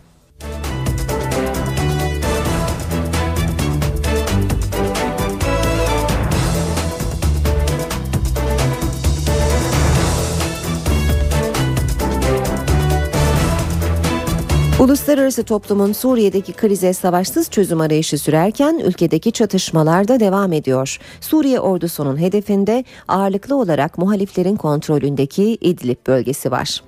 Uluslararası 14.88 15.44
toplumun 15.44 15.92
Suriye'deki 15.92 16.52
krize 16.52 16.92
savaşsız 16.92 17.50
çözüm 17.50 17.80
arayışı 17.80 18.18
sürerken 18.18 18.78
ülkedeki 18.84 19.32
çatışmalar 19.32 20.08
da 20.08 20.20
devam 20.20 20.52
ediyor. 20.52 20.98
Suriye 21.20 21.60
ordusunun 21.60 22.20
hedefinde 22.20 22.84
ağırlıklı 23.08 23.56
olarak 23.56 23.98
muhaliflerin 23.98 24.56
kontrolündeki 24.56 25.44
İdlib 25.60 26.06
bölgesi 26.06 26.50
var. 26.50 26.82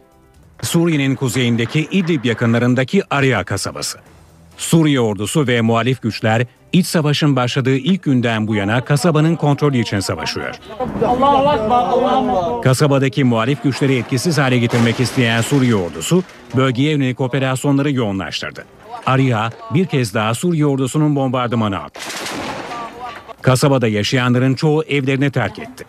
Suriye'nin 0.62 1.14
kuzeyindeki 1.14 1.88
İdlib 1.90 2.25
yakınlarındaki 2.25 3.02
Arya 3.11 3.45
kasabası. 3.45 3.99
Suriye 4.57 5.00
ordusu 5.00 5.47
ve 5.47 5.61
muhalif 5.61 6.02
güçler 6.02 6.47
iç 6.72 6.86
savaşın 6.86 7.36
başladığı 7.36 7.76
ilk 7.76 8.02
günden 8.02 8.46
bu 8.46 8.54
yana 8.54 8.84
kasabanın 8.84 9.36
kontrolü 9.36 9.78
için 9.78 10.00
savaşıyor. 10.00 10.54
Kasabadaki 12.62 13.24
muhalif 13.24 13.62
güçleri 13.62 13.96
etkisiz 13.96 14.38
hale 14.38 14.58
getirmek 14.58 15.00
isteyen 15.00 15.40
Suriye 15.40 15.74
ordusu 15.74 16.22
bölgeye 16.56 16.92
yönelik 16.92 17.20
operasyonları 17.20 17.92
yoğunlaştırdı. 17.92 18.64
Arya 19.06 19.50
bir 19.74 19.86
kez 19.86 20.14
daha 20.14 20.34
Suriye 20.34 20.66
ordusunun 20.66 21.16
bombardımanı 21.16 21.78
aldı. 21.78 21.98
Kasabada 23.42 23.88
yaşayanların 23.88 24.54
çoğu 24.54 24.84
evlerini 24.84 25.30
terk 25.30 25.58
etti. 25.58 25.84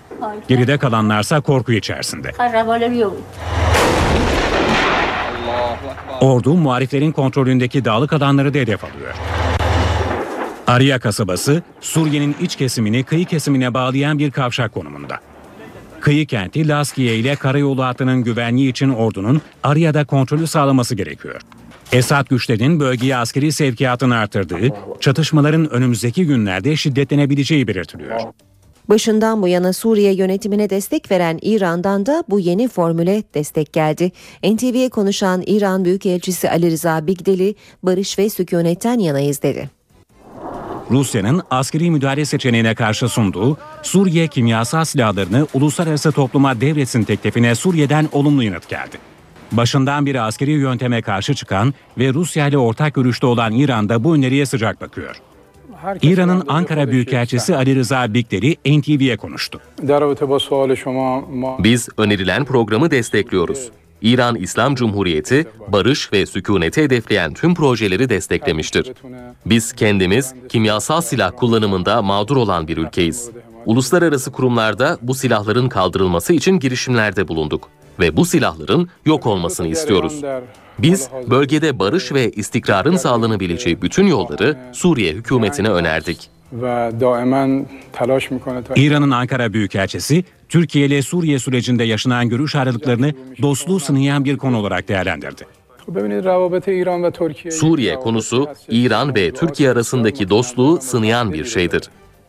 Geride 0.48 0.78
kalanlarsa 0.78 1.42
korku 1.42 1.72
içerisinde. 1.72 2.32
Ordu 6.22 6.54
muhaliflerin 6.54 7.12
kontrolündeki 7.12 7.86
dağlık 7.86 8.14
alanları 8.14 8.54
da 8.54 8.58
hedef 8.58 8.84
alıyor. 8.84 9.14
Arya 10.72 11.00
kasabası 11.00 11.64
Suriye'nin 11.82 12.36
iç 12.42 12.56
kesimini 12.56 13.04
kıyı 13.04 13.26
kesimine 13.26 13.74
bağlayan 13.74 14.20
bir 14.20 14.32
kavşak 14.32 14.74
konumunda. 14.74 15.20
Kıyı 16.00 16.26
kenti 16.26 16.68
Laskiye 16.68 17.16
ile 17.16 17.36
karayolu 17.36 17.84
hattının 17.84 18.24
güvenliği 18.24 18.72
için 18.72 18.90
ordunun 18.90 19.42
Arya'da 19.64 20.06
kontrolü 20.06 20.48
sağlaması 20.48 20.96
gerekiyor. 20.96 21.42
Esad 21.92 22.30
güçlerinin 22.30 22.80
bölgeye 22.80 23.16
askeri 23.16 23.52
sevkiyatını 23.52 24.16
artırdığı, 24.16 24.70
çatışmaların 25.00 25.70
önümüzdeki 25.70 26.26
günlerde 26.26 26.76
şiddetlenebileceği 26.76 27.68
belirtiliyor. 27.68 28.20
Başından 28.90 29.42
bu 29.42 29.48
yana 29.48 29.74
Suriye 29.74 30.14
yönetimine 30.14 30.70
destek 30.70 31.12
veren 31.12 31.40
İran'dan 31.42 32.06
da 32.06 32.24
bu 32.30 32.40
yeni 32.40 32.68
formüle 32.68 33.24
destek 33.34 33.74
geldi. 33.74 34.12
NTV'ye 34.44 34.90
konuşan 34.90 35.44
İran 35.46 35.86
Büyükelçisi 35.86 36.50
Ali 36.50 36.72
Rıza 36.72 37.08
Bigdeli, 37.08 37.56
barış 37.84 38.20
ve 38.20 38.30
sükunetten 38.30 39.00
yanayız 39.00 39.42
dedi. 39.42 39.81
Rusya'nın 40.92 41.42
askeri 41.50 41.92
müdahale 41.92 42.26
seçeneğine 42.26 42.76
karşı 42.76 43.10
sunduğu 43.10 43.58
Suriye 43.84 44.28
kimyasal 44.28 44.86
silahlarını 44.86 45.48
uluslararası 45.54 46.12
topluma 46.12 46.62
devretsin 46.62 47.04
teklifine 47.04 47.56
Suriye'den 47.56 48.10
olumlu 48.12 48.44
yanıt 48.44 48.70
geldi. 48.70 48.98
Başından 49.52 50.06
beri 50.06 50.22
askeri 50.22 50.52
yönteme 50.52 51.02
karşı 51.02 51.34
çıkan 51.34 51.74
ve 51.98 52.14
Rusya 52.14 52.48
ile 52.48 52.58
ortak 52.58 52.94
görüşte 52.94 53.26
olan 53.28 53.52
İran 53.52 53.90
da 53.90 54.04
bu 54.04 54.16
öneriye 54.16 54.46
sıcak 54.46 54.82
bakıyor. 54.82 55.16
İran'ın 56.02 56.44
Ankara 56.48 56.92
Büyükelçisi 56.92 57.56
Ali 57.56 57.76
Rıza 57.76 58.14
Bikderi 58.14 58.80
NTV'ye 58.80 59.18
konuştu. 59.18 59.60
Biz 61.60 61.90
önerilen 61.98 62.46
programı 62.46 62.92
destekliyoruz. 62.92 63.70
İran 64.02 64.36
İslam 64.36 64.76
Cumhuriyeti 64.76 65.48
barış 65.68 66.14
ve 66.14 66.26
sükuneti 66.26 66.84
hedefleyen 66.84 67.34
tüm 67.34 67.56
projeleri 67.56 68.10
desteklemiştir. 68.10 68.94
Biz 69.46 69.74
kendimiz 69.74 70.34
kimyasal 70.50 71.02
silah 71.02 71.32
kullanımında 71.38 72.02
mağdur 72.02 72.38
olan 72.38 72.68
bir 72.68 72.78
ülkeyiz. 72.78 73.30
Uluslararası 73.66 74.32
kurumlarda 74.32 74.98
bu 75.02 75.14
silahların 75.14 75.70
kaldırılması 75.70 76.34
için 76.34 76.60
girişimlerde 76.60 77.28
bulunduk 77.28 77.70
ve 78.00 78.18
bu 78.18 78.26
silahların 78.26 78.90
yok 79.06 79.26
olmasını 79.26 79.68
istiyoruz. 79.68 80.22
Biz 80.80 81.10
bölgede 81.30 81.80
barış 81.80 82.12
ve 82.12 82.32
istikrarın 82.32 82.98
sağlanabileceği 82.98 83.82
bütün 83.82 84.08
yolları 84.08 84.58
Suriye 84.74 85.14
hükümetine 85.14 85.70
önerdik 85.70 86.30
و 86.63 86.93
دائما 87.01 87.65
تلاش 87.93 88.33
میکنه 88.33 88.63
تا 88.63 88.75
İran'ın 88.77 89.11
Ankara 89.11 89.53
Büyükelçisi, 89.53 90.25
Türkiye 90.49 90.87
ile 90.87 91.03
Suriye 91.03 91.39
sürecinde 91.39 91.85
yaşanan 91.85 92.29
görüş 92.29 92.55
ayrılıklarını 92.55 93.13
dostluğu 93.43 93.81
sınayan 93.81 94.25
bir 94.25 94.37
konu 94.37 94.59
olarak 94.59 94.89
değerlendirdi. 94.89 95.47
خب 95.87 95.95
ببینید 95.99 96.25
روابط 96.25 96.69
ایران 96.69 97.01
و 97.05 97.11
ترکیه 97.11 97.51
Suriye 97.51 97.95
konusu 97.95 98.49
İran 98.69 99.15
ve 99.15 99.31
Türkiye 99.31 99.71
arasındaki 99.71 100.29
dostluğu 100.29 100.81
sınayan 100.81 101.33
bir 101.33 101.45
şeydir. 101.45 101.83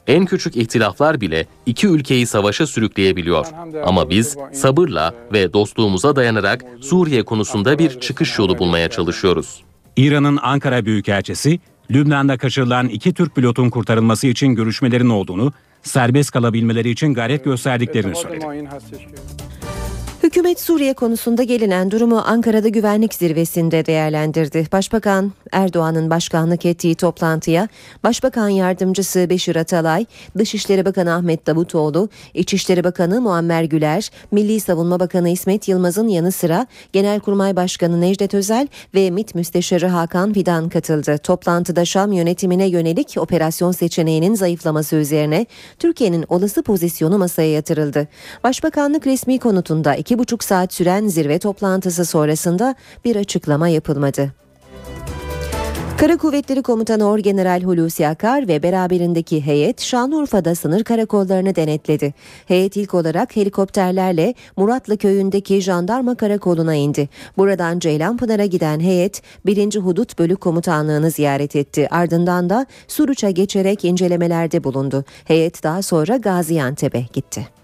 En 0.08 0.26
küçük 0.26 0.56
ihtilaflar 0.56 1.22
bile 1.22 1.46
iki 1.66 1.88
ülkeyi 1.88 2.26
savaşa 2.26 2.68
sürükleyebiliyor. 2.68 3.46
Ama 3.84 4.10
biz 4.10 4.38
sabırla 4.54 5.14
ve 5.34 5.54
dostluğumuza 5.54 6.16
dayanarak 6.16 6.66
Suriye 6.82 7.24
konusunda 7.24 7.80
bir 7.80 8.00
çıkış 8.00 8.40
yolu 8.40 8.60
bulmaya 8.60 8.90
çalışıyoruz. 8.90 9.64
İran'ın 9.98 10.40
Ankara 10.42 10.86
Büyükelçisi, 10.86 11.60
Lübnan'da 11.93 12.39
kaçırılan 12.39 12.89
iki 12.89 13.15
Türk 13.15 13.35
pilotun 13.37 13.71
kurtarılması 13.71 14.27
için 14.27 14.55
görüşmelerin 14.55 15.09
olduğunu, 15.09 15.53
serbest 15.83 16.31
kalabilmeleri 16.31 16.91
için 16.91 17.15
gayret 17.15 17.45
gösterdiklerini 17.45 18.17
söyledi. 18.17 18.47
Hükümet 20.33 20.61
Suriye 20.61 20.95
konusunda 20.95 21.43
gelinen 21.43 21.91
durumu 21.91 22.19
Ankara'da 22.27 22.69
güvenlik 22.69 23.15
zirvesinde 23.15 23.87
değerlendirdi. 23.87 24.67
Başbakan 24.73 25.33
Erdoğan'ın 25.53 26.11
başkanlık 26.11 26.67
ettiği 26.67 26.95
toplantıya 26.95 27.69
Başbakan 28.05 28.49
Yardımcısı 28.49 29.31
Beşir 29.31 29.57
Atalay, 29.57 30.07
Dışişleri 30.39 30.85
Bakanı 30.85 31.15
Ahmet 31.15 31.47
Davutoğlu, 31.47 32.09
İçişleri 32.35 32.85
Bakanı 32.85 33.21
Muammer 33.21 33.65
Güler, 33.65 34.11
Milli 34.31 34.61
Savunma 34.61 35.01
Bakanı 35.01 35.29
İsmet 35.29 35.69
Yılmaz'ın 35.69 36.09
yanı 36.09 36.33
sıra 36.33 36.67
Genelkurmay 36.93 37.57
Başkanı 37.57 38.01
Necdet 38.01 38.35
Özel 38.35 38.69
ve 38.95 39.11
MİT 39.11 39.35
Müsteşarı 39.35 39.87
Hakan 39.87 40.33
Fidan 40.33 40.69
katıldı. 40.69 41.19
Toplantıda 41.19 41.85
Şam 41.85 42.13
yönetimine 42.13 42.67
yönelik 42.67 43.15
operasyon 43.17 43.73
seçeneğinin 43.73 44.35
zayıflaması 44.35 44.97
üzerine 44.97 45.47
Türkiye'nin 45.79 46.25
olası 46.29 46.63
pozisyonu 46.63 47.19
masaya 47.19 47.53
yatırıldı. 47.53 48.09
Başbakanlık 48.45 49.07
resmi 49.07 49.39
konutunda 49.39 49.95
iki 49.95 50.22
buçuk 50.23 50.45
saat 50.45 50.73
süren 50.73 51.07
zirve 51.07 51.39
toplantısı 51.39 52.05
sonrasında 52.05 52.75
bir 53.05 53.17
açıklama 53.17 53.69
yapılmadı. 53.69 54.33
Kara 55.97 56.17
Kuvvetleri 56.17 56.63
Komutanı 56.63 57.05
Orgeneral 57.05 57.63
Hulusi 57.63 58.09
Akar 58.09 58.49
ve 58.49 58.63
beraberindeki 58.63 59.47
heyet 59.47 59.81
Şanlıurfa'da 59.81 60.55
sınır 60.55 60.85
karakollarını 60.85 61.57
denetledi. 61.57 62.15
Heyet 62.47 62.77
ilk 62.77 62.95
olarak 62.95 63.37
helikopterlerle 63.37 64.35
Muratlı 64.57 64.97
köyündeki 64.97 65.61
jandarma 65.61 66.15
karakoluna 66.15 66.75
indi. 66.75 67.09
Buradan 67.37 67.79
Ceylanpınar'a 67.79 68.47
giden 68.47 68.81
heyet 68.81 69.23
1. 69.47 69.77
Hudut 69.77 70.19
Bölük 70.19 70.41
Komutanlığı'nı 70.41 71.11
ziyaret 71.11 71.57
etti. 71.57 71.89
Ardından 71.91 72.51
da 72.51 72.67
Suruç'a 72.89 73.31
geçerek 73.31 73.85
incelemelerde 73.85 74.65
bulundu. 74.65 75.05
Heyet 75.25 75.63
daha 75.63 75.83
sonra 75.83 76.17
Gaziantep'e 76.17 77.07
gitti. 77.13 77.62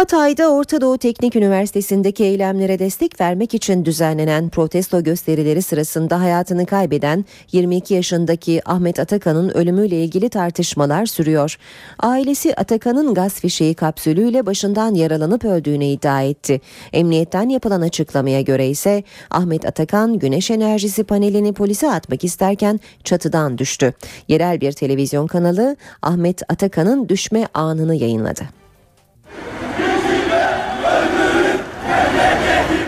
Hatay'da 0.00 0.52
Orta 0.52 0.80
Doğu 0.80 0.98
Teknik 0.98 1.36
Üniversitesi'ndeki 1.36 2.24
eylemlere 2.24 2.78
destek 2.78 3.20
vermek 3.20 3.54
için 3.54 3.84
düzenlenen 3.84 4.48
protesto 4.48 5.02
gösterileri 5.02 5.62
sırasında 5.62 6.20
hayatını 6.20 6.66
kaybeden 6.66 7.24
22 7.52 7.94
yaşındaki 7.94 8.68
Ahmet 8.68 8.98
Atakan'ın 8.98 9.48
ölümüyle 9.48 10.04
ilgili 10.04 10.28
tartışmalar 10.28 11.06
sürüyor. 11.06 11.56
Ailesi 11.98 12.54
Atakan'ın 12.54 13.14
gaz 13.14 13.40
fişeği 13.40 13.74
kapsülüyle 13.74 14.46
başından 14.46 14.94
yaralanıp 14.94 15.44
öldüğünü 15.44 15.84
iddia 15.84 16.22
etti. 16.22 16.60
Emniyetten 16.92 17.48
yapılan 17.48 17.80
açıklamaya 17.80 18.40
göre 18.40 18.68
ise 18.68 19.02
Ahmet 19.30 19.66
Atakan 19.66 20.18
güneş 20.18 20.50
enerjisi 20.50 21.04
panelini 21.04 21.52
polise 21.52 21.90
atmak 21.90 22.24
isterken 22.24 22.80
çatıdan 23.04 23.58
düştü. 23.58 23.94
Yerel 24.28 24.60
bir 24.60 24.72
televizyon 24.72 25.26
kanalı 25.26 25.76
Ahmet 26.02 26.42
Atakan'ın 26.48 27.08
düşme 27.08 27.46
anını 27.54 27.94
yayınladı. 27.94 28.59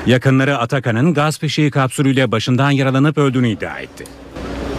Yakınları 0.07 0.59
Atakan'ın 0.59 1.15
gaz 1.15 1.39
fişeği 1.39 1.71
kapsülüyle 1.71 2.33
başından 2.33 2.71
yaralanıp 2.71 3.19
öldüğünü 3.19 3.49
iddia 3.49 3.79
etti. 3.79 4.05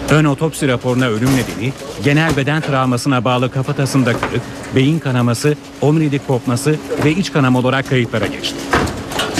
Ön 0.10 0.25
otopsi 0.25 0.68
raporuna 0.68 1.08
ölüm 1.08 1.30
nedeni 1.30 1.74
genel 2.03 2.38
beden 2.38 2.62
travmasına 2.62 3.25
bağlı 3.25 3.51
kafatasında 3.51 4.13
kırık, 4.13 4.41
beyin 4.76 5.00
kanaması, 5.00 5.56
omurilik 5.82 6.28
kopması 6.28 6.76
ve 7.06 7.12
iç 7.12 7.34
kanama 7.34 7.60
olarak 7.60 7.89
kayıtlara 7.89 8.28
geçti. 8.28 8.56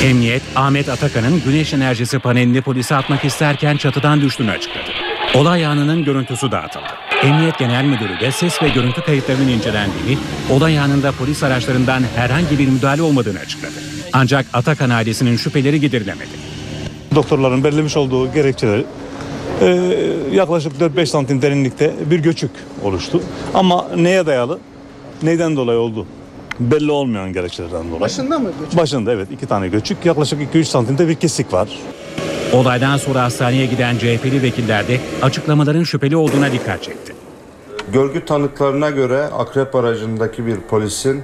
Emniyet, 0.04 0.42
Ahmet 0.56 0.90
Atakan'ın 0.90 1.42
güneş 1.46 1.74
enerjisi 1.74 2.20
panelini 2.20 2.62
polise 2.62 2.96
atmak 2.96 3.26
isterken 3.26 3.78
çatıdan 3.78 4.22
düştüğünü 4.22 4.52
açıkladı. 4.52 5.13
Olay 5.36 5.66
anının 5.66 6.04
görüntüsü 6.04 6.52
dağıtıldı. 6.52 6.84
Emniyet 7.24 7.58
Genel 7.60 7.86
Müdürü 7.86 8.20
de 8.20 8.32
ses 8.32 8.64
ve 8.64 8.70
görüntü 8.70 9.02
kayıtlarının 9.02 9.48
incelendiğini, 9.48 10.18
olay 10.52 10.80
anında 10.80 11.12
polis 11.12 11.44
araçlarından 11.44 12.04
herhangi 12.16 12.60
bir 12.60 12.68
müdahale 12.68 13.02
olmadığını 13.02 13.40
açıkladı. 13.40 13.74
Ancak 14.14 14.46
Atakan 14.54 14.90
ailesinin 14.90 15.36
şüpheleri 15.36 15.80
giderilemedi. 15.80 16.30
doktorların 17.16 17.64
belirlemiş 17.64 17.98
olduğu 17.98 18.34
gerekçeler 18.34 18.84
e, 19.62 19.68
yaklaşık 20.32 20.74
4-5 20.82 21.06
santim 21.06 21.42
derinlikte 21.42 21.94
bir 22.06 22.20
göçük 22.20 22.52
oluştu. 22.84 23.22
Ama 23.54 23.88
neye 23.96 24.26
dayalı, 24.26 24.60
neyden 25.24 25.56
dolayı 25.56 25.80
oldu 25.80 26.06
belli 26.60 26.92
olmayan 26.92 27.34
gerekçelerden 27.34 27.88
dolayı. 27.88 28.02
Başında 28.02 28.40
mı 28.40 28.52
göçük? 28.60 28.78
Başında 28.78 29.14
evet 29.14 29.28
iki 29.32 29.46
tane 29.46 29.68
göçük 29.68 30.06
yaklaşık 30.06 30.56
2-3 30.56 30.64
santimde 30.64 31.08
bir 31.08 31.16
kesik 31.16 31.54
var. 31.54 31.70
Olaydan 32.54 32.98
sonra 32.98 33.24
hastaneye 33.24 33.66
giden 33.66 33.98
CHP'li 33.98 34.42
vekiller 34.42 34.88
de 34.88 35.00
açıklamaların 35.22 35.84
şüpheli 35.84 36.16
olduğuna 36.16 36.52
dikkat 36.52 36.84
çekti. 36.84 37.14
Görgü 37.94 38.26
tanıklarına 38.26 38.90
göre 38.90 39.24
akrep 39.24 39.76
aracındaki 39.76 40.46
bir 40.46 40.56
polisin 40.56 41.24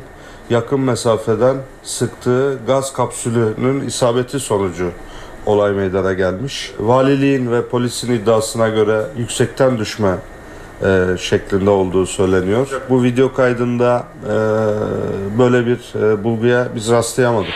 yakın 0.50 0.80
mesafeden 0.80 1.58
sıktığı 1.84 2.60
gaz 2.68 2.94
kapsülünün 2.94 3.88
isabeti 3.88 4.40
sonucu 4.40 4.92
olay 5.46 5.72
meydana 5.74 6.14
gelmiş. 6.14 6.72
Valiliğin 6.80 7.52
ve 7.52 7.68
polisin 7.68 8.14
iddiasına 8.14 8.70
göre 8.70 9.02
yüksekten 9.18 9.78
düşme 9.80 10.16
e, 10.84 11.06
şeklinde 11.20 11.70
olduğu 11.70 12.06
söyleniyor. 12.06 12.82
Bu 12.90 13.04
video 13.04 13.34
kaydında 13.34 14.04
e, 14.26 14.30
böyle 15.40 15.66
bir 15.66 16.04
e, 16.04 16.24
bulguya 16.24 16.68
biz 16.76 16.90
rastlayamadık. 16.92 17.54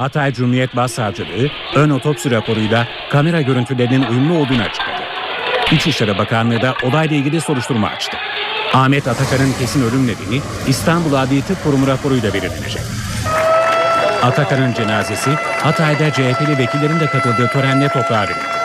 Hatay 0.00 0.32
Cumhuriyet 0.32 0.76
Başsavcılığı 0.76 1.48
ön 1.74 1.90
otopsi 1.90 2.30
raporuyla 2.30 2.88
kamera 3.10 3.40
görüntülerinin 3.40 4.02
uyumlu 4.02 4.34
olduğunu 4.34 4.62
açıkladı. 4.62 5.02
İçişleri 5.72 6.18
Bakanlığı 6.18 6.62
da 6.62 6.74
olayla 6.82 7.16
ilgili 7.16 7.40
soruşturma 7.40 7.88
açtı. 7.88 8.16
Ahmet 8.74 9.08
Atakan'ın 9.08 9.52
kesin 9.52 9.82
ölüm 9.82 10.06
nedeni 10.06 10.40
İstanbul 10.68 11.14
Adli 11.14 11.42
Tıp 11.42 11.64
Kurumu 11.64 11.86
raporuyla 11.86 12.34
belirlenecek. 12.34 12.82
Atakan'ın 14.22 14.74
cenazesi 14.74 15.30
Hatay'da 15.62 16.12
CHP'li 16.12 16.58
vekillerin 16.58 17.00
de 17.00 17.06
katıldığı 17.06 17.48
törenle 17.48 17.88
toprağa 17.88 18.22
verildi. 18.22 18.59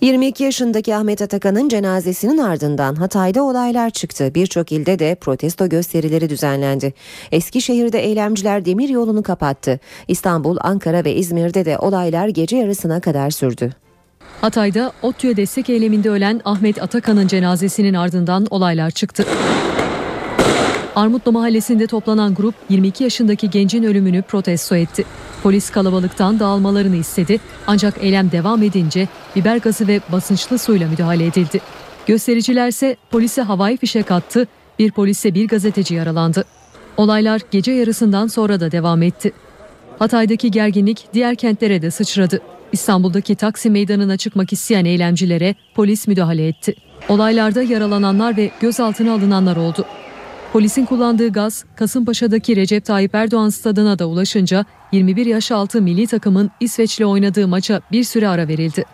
22 0.00 0.44
yaşındaki 0.44 0.96
Ahmet 0.96 1.22
Atakan'ın 1.22 1.68
cenazesinin 1.68 2.38
ardından 2.38 2.94
Hatay'da 2.94 3.42
olaylar 3.42 3.90
çıktı. 3.90 4.34
Birçok 4.34 4.72
ilde 4.72 4.98
de 4.98 5.14
protesto 5.14 5.68
gösterileri 5.68 6.30
düzenlendi. 6.30 6.94
Eskişehir'de 7.32 7.98
eylemciler 7.98 8.64
demir 8.64 8.88
yolunu 8.88 9.22
kapattı. 9.22 9.80
İstanbul, 10.08 10.56
Ankara 10.60 11.04
ve 11.04 11.14
İzmir'de 11.14 11.64
de 11.64 11.78
olaylar 11.78 12.28
gece 12.28 12.56
yarısına 12.56 13.00
kadar 13.00 13.30
sürdü. 13.30 13.72
Hatay'da 14.40 14.92
ODTÜ'ye 15.02 15.36
destek 15.36 15.70
eyleminde 15.70 16.10
ölen 16.10 16.40
Ahmet 16.44 16.82
Atakan'ın 16.82 17.26
cenazesinin 17.26 17.94
ardından 17.94 18.46
olaylar 18.50 18.90
çıktı. 18.90 19.24
Armutlu 20.98 21.32
mahallesinde 21.32 21.86
toplanan 21.86 22.34
grup 22.34 22.54
22 22.70 23.04
yaşındaki 23.04 23.50
gencin 23.50 23.82
ölümünü 23.82 24.22
protesto 24.22 24.76
etti. 24.76 25.04
Polis 25.42 25.70
kalabalıktan 25.70 26.40
dağılmalarını 26.40 26.96
istedi 26.96 27.40
ancak 27.66 27.94
eylem 28.04 28.30
devam 28.30 28.62
edince 28.62 29.08
biber 29.36 29.56
gazı 29.56 29.88
ve 29.88 30.00
basınçlı 30.12 30.58
suyla 30.58 30.88
müdahale 30.88 31.26
edildi. 31.26 31.60
Göstericilerse 32.06 32.96
polise 33.10 33.42
havai 33.42 33.76
fişek 33.76 34.10
attı, 34.10 34.46
bir 34.78 34.90
polise 34.90 35.34
bir 35.34 35.48
gazeteci 35.48 35.94
yaralandı. 35.94 36.44
Olaylar 36.96 37.40
gece 37.50 37.72
yarısından 37.72 38.26
sonra 38.26 38.60
da 38.60 38.72
devam 38.72 39.02
etti. 39.02 39.32
Hatay'daki 39.98 40.50
gerginlik 40.50 41.08
diğer 41.14 41.34
kentlere 41.34 41.82
de 41.82 41.90
sıçradı. 41.90 42.40
İstanbul'daki 42.72 43.34
Taksim 43.34 43.72
Meydanı'na 43.72 44.16
çıkmak 44.16 44.52
isteyen 44.52 44.84
eylemcilere 44.84 45.54
polis 45.74 46.08
müdahale 46.08 46.48
etti. 46.48 46.74
Olaylarda 47.08 47.62
yaralananlar 47.62 48.36
ve 48.36 48.50
gözaltına 48.60 49.12
alınanlar 49.12 49.56
oldu. 49.56 49.84
Polisin 50.52 50.84
kullandığı 50.84 51.32
gaz 51.32 51.64
Kasımpaşa'daki 51.76 52.56
Recep 52.56 52.84
Tayyip 52.84 53.14
Erdoğan 53.14 53.48
stadına 53.48 53.98
da 53.98 54.06
ulaşınca 54.06 54.64
21 54.92 55.26
yaş 55.26 55.52
altı 55.52 55.82
milli 55.82 56.06
takımın 56.06 56.50
İsveç'le 56.60 57.00
oynadığı 57.00 57.48
maça 57.48 57.80
bir 57.92 58.04
süre 58.04 58.28
ara 58.28 58.48
verildi. 58.48 58.84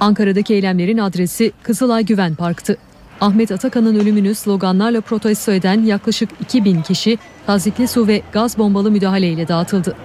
Ankara'daki 0.00 0.54
eylemlerin 0.54 0.98
adresi 0.98 1.52
Kızılay 1.62 2.04
Güven 2.04 2.34
Park'tı. 2.34 2.76
Ahmet 3.20 3.52
Atakan'ın 3.52 4.00
ölümünü 4.00 4.34
sloganlarla 4.34 5.00
protesto 5.00 5.52
eden 5.52 5.82
yaklaşık 5.82 6.30
2000 6.40 6.82
kişi 6.82 7.18
tazikli 7.46 7.88
su 7.88 8.06
ve 8.06 8.22
gaz 8.32 8.58
bombalı 8.58 8.90
müdahaleyle 8.90 9.48
dağıtıldı. 9.48 9.96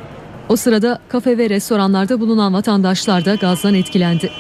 O 0.50 0.56
sırada 0.56 1.00
kafe 1.10 1.38
ve 1.38 1.50
restoranlarda 1.50 2.20
bulunan 2.20 2.54
vatandaşlar 2.54 3.26
da 3.26 3.36
gazdan 3.36 3.74
etkilendi. 3.74 4.32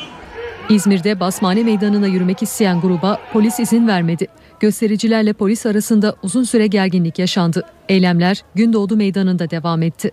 İzmir'de 0.70 1.20
Basmane 1.20 1.64
Meydanı'na 1.64 2.08
yürümek 2.08 2.44
isteyen 2.44 2.82
gruba 2.82 3.20
polis 3.34 3.60
izin 3.60 3.88
vermedi. 3.88 4.28
Göstericilerle 4.62 5.34
polis 5.34 5.66
arasında 5.66 6.16
uzun 6.24 6.44
süre 6.44 6.68
gerginlik 6.68 7.20
yaşandı. 7.20 7.64
Eylemler 7.90 8.44
Gündoğdu 8.56 8.96
Meydanı'nda 8.96 9.50
devam 9.50 9.82
etti. 9.82 10.12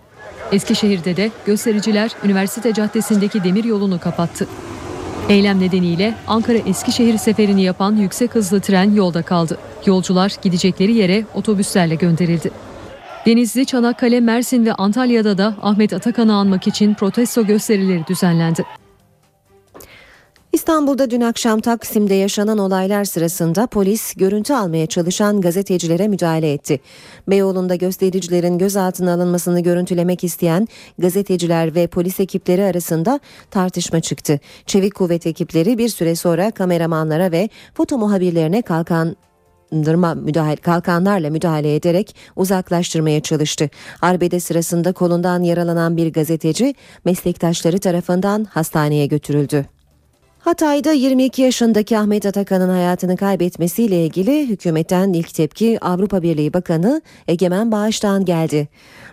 Eskişehir'de 0.51 1.17
de 1.17 1.31
göstericiler 1.45 2.11
Üniversite 2.23 2.73
Caddesi'ndeki 2.73 3.43
demir 3.43 3.63
yolunu 3.63 3.99
kapattı. 3.99 4.47
Eylem 5.29 5.59
nedeniyle 5.59 6.15
Ankara-Eskişehir 6.27 7.17
seferini 7.17 7.63
yapan 7.63 7.95
yüksek 7.95 8.35
hızlı 8.35 8.59
tren 8.61 8.93
yolda 8.93 9.21
kaldı. 9.21 9.57
Yolcular 9.85 10.35
gidecekleri 10.41 10.93
yere 10.93 11.25
otobüslerle 11.33 11.95
gönderildi. 11.95 12.51
Denizli, 13.25 13.65
Çanakkale, 13.65 14.19
Mersin 14.19 14.65
ve 14.65 14.73
Antalya'da 14.73 15.37
da 15.37 15.55
Ahmet 15.61 15.93
Atakan'ı 15.93 16.35
anmak 16.35 16.67
için 16.67 16.93
protesto 16.93 17.45
gösterileri 17.45 18.07
düzenlendi. 18.07 18.63
İstanbul'da 20.53 21.11
dün 21.11 21.21
akşam 21.21 21.59
Taksim'de 21.59 22.13
yaşanan 22.13 22.57
olaylar 22.57 23.05
sırasında 23.05 23.67
polis 23.67 24.13
görüntü 24.13 24.53
almaya 24.53 24.87
çalışan 24.87 25.41
gazetecilere 25.41 26.07
müdahale 26.07 26.53
etti. 26.53 26.79
Beyoğlu'nda 27.27 27.75
göstericilerin 27.75 28.57
gözaltına 28.57 29.13
alınmasını 29.13 29.59
görüntülemek 29.59 30.23
isteyen 30.23 30.67
gazeteciler 30.99 31.75
ve 31.75 31.87
polis 31.87 32.19
ekipleri 32.19 32.63
arasında 32.63 33.19
tartışma 33.51 33.99
çıktı. 33.99 34.39
Çevik 34.65 34.95
kuvvet 34.95 35.27
ekipleri 35.27 35.77
bir 35.77 35.89
süre 35.89 36.15
sonra 36.15 36.51
kameramanlara 36.51 37.31
ve 37.31 37.49
foto 37.73 37.97
muhabirlerine 37.97 38.61
kalkan 38.61 39.15
müdahale, 39.71 40.55
kalkanlarla 40.55 41.29
müdahale 41.29 41.75
ederek 41.75 42.15
uzaklaştırmaya 42.35 43.21
çalıştı. 43.21 43.69
Arbede 44.01 44.39
sırasında 44.39 44.93
kolundan 44.93 45.43
yaralanan 45.43 45.97
bir 45.97 46.13
gazeteci 46.13 46.75
meslektaşları 47.05 47.79
tarafından 47.79 48.43
hastaneye 48.43 49.05
götürüldü. 49.05 49.78
Hatay'da 50.39 50.91
22 50.91 51.41
yaşındaki 51.41 51.97
Ahmet 51.97 52.25
Atakan'ın 52.25 52.69
hayatını 52.69 53.17
kaybetmesiyle 53.17 54.05
ilgili 54.05 54.49
hükümetten 54.49 55.13
ilk 55.13 55.33
tepki 55.33 55.77
Avrupa 55.81 56.21
Birliği 56.21 56.53
Bakanı 56.53 57.01
Egemen 57.27 57.71
Bağış'tan 57.71 58.25
geldi. 58.25 58.67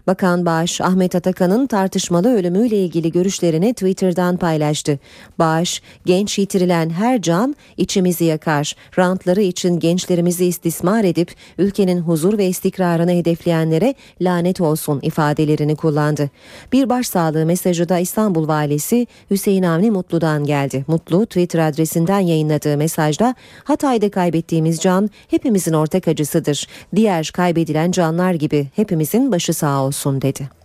Bakan 0.06 0.46
Bağış, 0.46 0.80
Ahmet 0.80 1.14
Atakan'ın 1.14 1.66
tartışmalı 1.66 2.36
ölümüyle 2.36 2.76
ilgili 2.76 3.12
görüşlerini 3.12 3.74
Twitter'dan 3.74 4.36
paylaştı. 4.36 4.98
Bağış, 5.38 5.82
genç 6.04 6.38
yitirilen 6.38 6.90
her 6.90 7.22
can 7.22 7.56
içimizi 7.76 8.24
yakar. 8.24 8.76
Rantları 8.98 9.42
için 9.42 9.78
gençlerimizi 9.80 10.46
istismar 10.46 11.04
edip 11.04 11.34
ülkenin 11.58 12.00
huzur 12.00 12.38
ve 12.38 12.46
istikrarını 12.46 13.10
hedefleyenlere 13.10 13.94
lanet 14.20 14.60
olsun 14.60 15.00
ifadelerini 15.02 15.76
kullandı. 15.76 16.30
Bir 16.72 16.88
başsağlığı 16.88 17.46
mesajı 17.46 17.88
da 17.88 17.98
İstanbul 17.98 18.48
Valisi 18.48 19.06
Hüseyin 19.30 19.62
Avni 19.62 19.90
Mutlu'dan 19.90 20.44
geldi. 20.44 20.84
Mutlu 20.88 21.25
Twitter 21.26 21.58
adresinden 21.58 22.20
yayınladığı 22.20 22.76
mesajda 22.76 23.34
Hatay'da 23.64 24.10
kaybettiğimiz 24.10 24.80
can 24.80 25.10
hepimizin 25.28 25.72
ortak 25.72 26.08
acısıdır. 26.08 26.66
Diğer 26.96 27.30
kaybedilen 27.34 27.90
canlar 27.90 28.34
gibi 28.34 28.66
hepimizin 28.76 29.32
başı 29.32 29.54
sağ 29.54 29.82
olsun 29.82 30.22
dedi. 30.22 30.56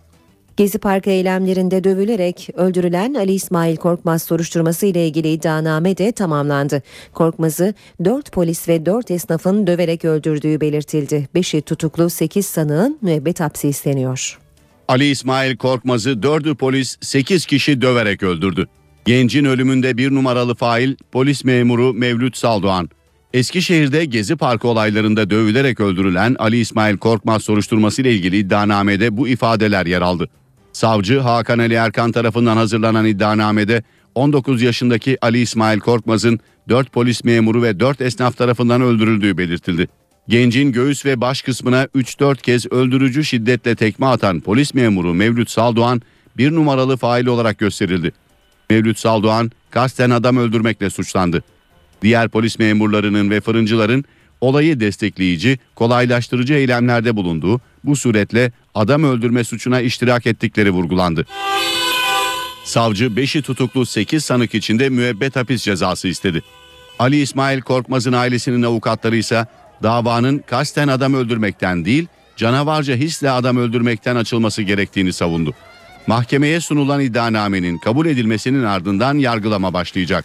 Gezi 0.56 0.78
Parkı 0.78 1.10
eylemlerinde 1.10 1.84
dövülerek 1.84 2.48
öldürülen 2.54 3.14
Ali 3.14 3.32
İsmail 3.32 3.76
Korkmaz 3.76 4.22
soruşturması 4.22 4.86
ile 4.86 5.06
ilgili 5.06 5.32
iddianame 5.32 5.96
de 5.96 6.12
tamamlandı. 6.12 6.82
Korkmaz'ı 7.12 7.74
4 8.04 8.32
polis 8.32 8.68
ve 8.68 8.86
4 8.86 9.10
esnafın 9.10 9.66
döverek 9.66 10.04
öldürdüğü 10.04 10.60
belirtildi. 10.60 11.28
5'i 11.34 11.62
tutuklu 11.62 12.10
8 12.10 12.46
sanığın 12.46 12.98
müebbet 13.02 13.40
hapsi 13.40 13.68
isteniyor. 13.68 14.38
Ali 14.88 15.10
İsmail 15.10 15.56
Korkmaz'ı 15.56 16.10
4'ü 16.10 16.54
polis 16.54 16.96
8 17.00 17.46
kişi 17.46 17.82
döverek 17.82 18.22
öldürdü. 18.22 18.66
Gencin 19.04 19.44
ölümünde 19.44 19.96
bir 19.96 20.14
numaralı 20.14 20.54
fail 20.54 20.96
polis 21.12 21.44
memuru 21.44 21.94
Mevlüt 21.94 22.36
Saldoğan. 22.36 22.90
Eskişehir'de 23.32 24.04
Gezi 24.04 24.36
Parkı 24.36 24.68
olaylarında 24.68 25.30
dövülerek 25.30 25.80
öldürülen 25.80 26.36
Ali 26.38 26.58
İsmail 26.58 26.96
Korkmaz 26.96 27.42
soruşturması 27.42 28.02
ile 28.02 28.12
ilgili 28.12 28.36
iddianamede 28.36 29.16
bu 29.16 29.28
ifadeler 29.28 29.86
yer 29.86 30.02
aldı. 30.02 30.28
Savcı 30.72 31.20
Hakan 31.20 31.58
Ali 31.58 31.74
Erkan 31.74 32.12
tarafından 32.12 32.56
hazırlanan 32.56 33.06
iddianamede 33.06 33.82
19 34.14 34.62
yaşındaki 34.62 35.18
Ali 35.22 35.38
İsmail 35.40 35.80
Korkmaz'ın 35.80 36.40
4 36.68 36.92
polis 36.92 37.24
memuru 37.24 37.62
ve 37.62 37.80
4 37.80 38.00
esnaf 38.00 38.36
tarafından 38.36 38.82
öldürüldüğü 38.82 39.38
belirtildi. 39.38 39.88
Gencin 40.28 40.72
göğüs 40.72 41.06
ve 41.06 41.20
baş 41.20 41.42
kısmına 41.42 41.84
3-4 41.84 42.42
kez 42.42 42.72
öldürücü 42.72 43.24
şiddetle 43.24 43.74
tekme 43.74 44.06
atan 44.06 44.40
polis 44.40 44.74
memuru 44.74 45.14
Mevlüt 45.14 45.50
Saldoğan 45.50 46.02
bir 46.36 46.54
numaralı 46.54 46.96
fail 46.96 47.26
olarak 47.26 47.58
gösterildi. 47.58 48.12
Mevlüt 48.72 48.98
Saldoğan 48.98 49.50
kasten 49.70 50.10
adam 50.10 50.36
öldürmekle 50.36 50.90
suçlandı. 50.90 51.42
Diğer 52.02 52.28
polis 52.28 52.58
memurlarının 52.58 53.30
ve 53.30 53.40
fırıncıların 53.40 54.04
olayı 54.40 54.80
destekleyici, 54.80 55.58
kolaylaştırıcı 55.74 56.54
eylemlerde 56.54 57.16
bulunduğu, 57.16 57.60
bu 57.84 57.96
suretle 57.96 58.52
adam 58.74 59.04
öldürme 59.04 59.44
suçuna 59.44 59.80
iştirak 59.80 60.26
ettikleri 60.26 60.70
vurgulandı. 60.70 61.26
Savcı 62.64 63.04
5'i 63.04 63.42
tutuklu 63.42 63.86
8 63.86 64.24
sanık 64.24 64.54
içinde 64.54 64.88
müebbet 64.88 65.36
hapis 65.36 65.62
cezası 65.62 66.08
istedi. 66.08 66.42
Ali 66.98 67.20
İsmail 67.20 67.60
Korkmaz'ın 67.60 68.12
ailesinin 68.12 68.62
avukatları 68.62 69.16
ise 69.16 69.46
davanın 69.82 70.38
kasten 70.38 70.88
adam 70.88 71.14
öldürmekten 71.14 71.84
değil, 71.84 72.06
canavarca 72.36 72.94
hisle 72.94 73.30
adam 73.30 73.56
öldürmekten 73.56 74.16
açılması 74.16 74.62
gerektiğini 74.62 75.12
savundu. 75.12 75.54
Mahkemeye 76.06 76.60
sunulan 76.60 77.00
iddianamenin 77.00 77.78
kabul 77.78 78.06
edilmesinin 78.06 78.64
ardından 78.64 79.18
yargılama 79.18 79.72
başlayacak. 79.72 80.24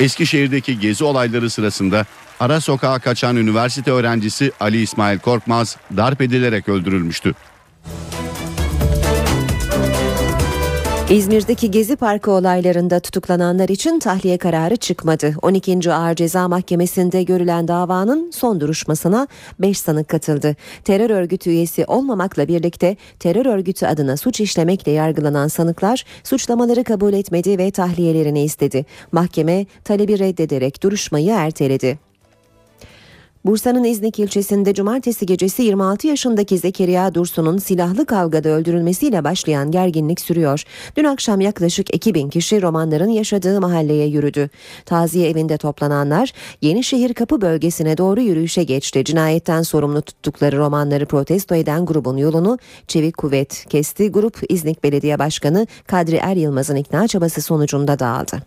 Eskişehir'deki 0.00 0.78
gezi 0.78 1.04
olayları 1.04 1.50
sırasında 1.50 2.04
ara 2.40 2.60
sokağa 2.60 2.98
kaçan 2.98 3.36
üniversite 3.36 3.90
öğrencisi 3.90 4.52
Ali 4.60 4.82
İsmail 4.82 5.18
Korkmaz 5.18 5.76
darp 5.96 6.20
edilerek 6.20 6.68
öldürülmüştü. 6.68 7.34
İzmir'deki 11.10 11.70
Gezi 11.70 11.96
Parkı 11.96 12.30
olaylarında 12.30 13.00
tutuklananlar 13.00 13.68
için 13.68 13.98
tahliye 13.98 14.38
kararı 14.38 14.76
çıkmadı. 14.76 15.34
12. 15.42 15.92
Ağır 15.92 16.14
Ceza 16.14 16.48
Mahkemesi'nde 16.48 17.22
görülen 17.22 17.68
davanın 17.68 18.30
son 18.30 18.60
duruşmasına 18.60 19.28
5 19.58 19.78
sanık 19.78 20.08
katıldı. 20.08 20.56
Terör 20.84 21.10
örgütü 21.10 21.50
üyesi 21.50 21.84
olmamakla 21.86 22.48
birlikte 22.48 22.96
terör 23.18 23.46
örgütü 23.46 23.86
adına 23.86 24.16
suç 24.16 24.40
işlemekle 24.40 24.92
yargılanan 24.92 25.48
sanıklar 25.48 26.04
suçlamaları 26.24 26.84
kabul 26.84 27.12
etmedi 27.12 27.58
ve 27.58 27.70
tahliyelerini 27.70 28.42
istedi. 28.42 28.86
Mahkeme 29.12 29.66
talebi 29.84 30.18
reddederek 30.18 30.82
duruşmayı 30.82 31.30
erteledi. 31.30 31.98
Bursa'nın 33.44 33.84
İznik 33.84 34.18
ilçesinde 34.18 34.74
cumartesi 34.74 35.26
gecesi 35.26 35.62
26 35.62 36.06
yaşındaki 36.06 36.58
Zekeriya 36.58 37.14
Dursun'un 37.14 37.58
silahlı 37.58 38.06
kavgada 38.06 38.48
öldürülmesiyle 38.48 39.24
başlayan 39.24 39.70
gerginlik 39.70 40.20
sürüyor. 40.20 40.62
Dün 40.96 41.04
akşam 41.04 41.40
yaklaşık 41.40 41.94
2000 41.94 42.30
kişi 42.30 42.62
romanların 42.62 43.08
yaşadığı 43.08 43.60
mahalleye 43.60 44.06
yürüdü. 44.06 44.50
Taziye 44.86 45.30
evinde 45.30 45.56
toplananlar 45.56 46.32
Yenişehir 46.62 47.14
Kapı 47.14 47.40
bölgesine 47.40 47.98
doğru 47.98 48.20
yürüyüşe 48.20 48.64
geçti. 48.64 49.04
Cinayetten 49.04 49.62
sorumlu 49.62 50.02
tuttukları 50.02 50.58
romanları 50.58 51.06
protesto 51.06 51.54
eden 51.54 51.86
grubun 51.86 52.16
yolunu 52.16 52.58
Çevik 52.88 53.18
Kuvvet 53.18 53.66
kesti. 53.68 54.12
Grup 54.12 54.40
İznik 54.48 54.84
Belediye 54.84 55.18
Başkanı 55.18 55.66
Kadri 55.86 56.16
Er 56.16 56.36
Yılmaz'ın 56.36 56.76
ikna 56.76 57.08
çabası 57.08 57.42
sonucunda 57.42 57.98
dağıldı. 57.98 58.42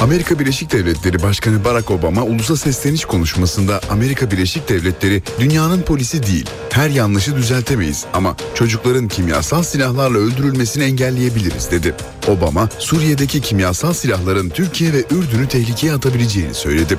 Amerika 0.00 0.38
Birleşik 0.38 0.72
Devletleri 0.72 1.22
Başkanı 1.22 1.64
Barack 1.64 1.90
Obama 1.90 2.22
ulusa 2.22 2.56
sesleniş 2.56 3.04
konuşmasında 3.04 3.80
Amerika 3.90 4.30
Birleşik 4.30 4.68
Devletleri 4.68 5.22
dünyanın 5.40 5.82
polisi 5.82 6.22
değil. 6.22 6.50
Her 6.70 6.90
yanlışı 6.90 7.36
düzeltemeyiz 7.36 8.04
ama 8.12 8.36
çocukların 8.54 9.08
kimyasal 9.08 9.62
silahlarla 9.62 10.18
öldürülmesini 10.18 10.84
engelleyebiliriz 10.84 11.70
dedi. 11.70 11.94
Obama 12.28 12.68
Suriye'deki 12.78 13.40
kimyasal 13.40 13.92
silahların 13.92 14.48
Türkiye 14.48 14.92
ve 14.92 15.04
Ürdün'ü 15.10 15.48
tehlikeye 15.48 15.92
atabileceğini 15.92 16.54
söyledi. 16.54 16.98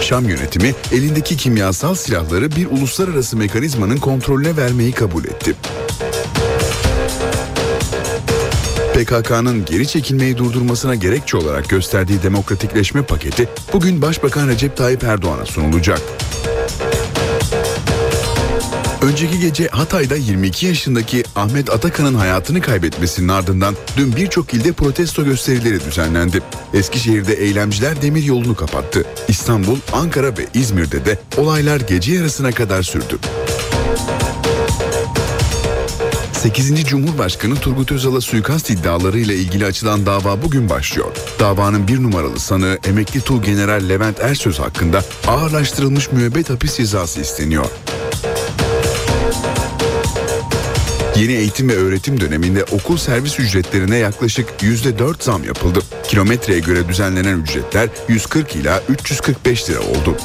Şam 0.00 0.28
yönetimi 0.28 0.74
elindeki 0.92 1.36
kimyasal 1.36 1.94
silahları 1.94 2.56
bir 2.56 2.66
uluslararası 2.66 3.36
mekanizmanın 3.36 3.96
kontrolüne 3.96 4.56
vermeyi 4.56 4.92
kabul 4.92 5.24
etti. 5.24 5.54
PKK'nın 8.96 9.64
geri 9.64 9.88
çekilmeyi 9.88 10.36
durdurmasına 10.36 10.94
gerekçe 10.94 11.36
olarak 11.36 11.68
gösterdiği 11.68 12.22
demokratikleşme 12.22 13.02
paketi 13.02 13.48
bugün 13.72 14.02
Başbakan 14.02 14.48
Recep 14.48 14.76
Tayyip 14.76 15.04
Erdoğan'a 15.04 15.46
sunulacak. 15.46 16.00
Önceki 19.02 19.40
gece 19.40 19.68
Hatay'da 19.68 20.16
22 20.16 20.66
yaşındaki 20.66 21.24
Ahmet 21.36 21.70
Atakan'ın 21.70 22.14
hayatını 22.14 22.60
kaybetmesinin 22.60 23.28
ardından 23.28 23.74
dün 23.96 24.16
birçok 24.16 24.54
ilde 24.54 24.72
protesto 24.72 25.24
gösterileri 25.24 25.84
düzenlendi. 25.84 26.42
Eskişehir'de 26.74 27.34
eylemciler 27.34 28.02
demir 28.02 28.22
yolunu 28.22 28.54
kapattı. 28.54 29.04
İstanbul, 29.28 29.78
Ankara 29.92 30.28
ve 30.28 30.46
İzmir'de 30.54 31.04
de 31.04 31.18
olaylar 31.36 31.80
gece 31.80 32.12
yarısına 32.12 32.52
kadar 32.52 32.82
sürdü. 32.82 33.18
8. 36.46 36.84
Cumhurbaşkanı 36.84 37.54
Turgut 37.54 37.92
Özal'a 37.92 38.20
suikast 38.20 38.70
iddiaları 38.70 39.18
ile 39.18 39.34
ilgili 39.34 39.66
açılan 39.66 40.06
dava 40.06 40.42
bugün 40.42 40.68
başlıyor. 40.68 41.16
Davanın 41.38 41.88
bir 41.88 42.02
numaralı 42.02 42.40
sanığı 42.40 42.78
emekli 42.84 43.20
Tuğgeneral 43.20 43.88
Levent 43.88 44.20
Ersöz 44.20 44.58
hakkında 44.58 45.04
ağırlaştırılmış 45.26 46.12
müebbet 46.12 46.50
hapis 46.50 46.76
cezası 46.76 47.20
isteniyor. 47.20 47.66
Yeni 51.16 51.32
eğitim 51.32 51.68
ve 51.68 51.76
öğretim 51.76 52.20
döneminde 52.20 52.64
okul 52.64 52.96
servis 52.96 53.40
ücretlerine 53.40 53.96
yaklaşık 53.96 54.48
%4 54.60 55.24
zam 55.24 55.44
yapıldı. 55.44 55.80
Kilometreye 56.08 56.58
göre 56.58 56.88
düzenlenen 56.88 57.40
ücretler 57.40 57.88
140 58.08 58.56
ila 58.56 58.82
345 58.88 59.70
lira 59.70 59.80
oldu. 59.80 60.16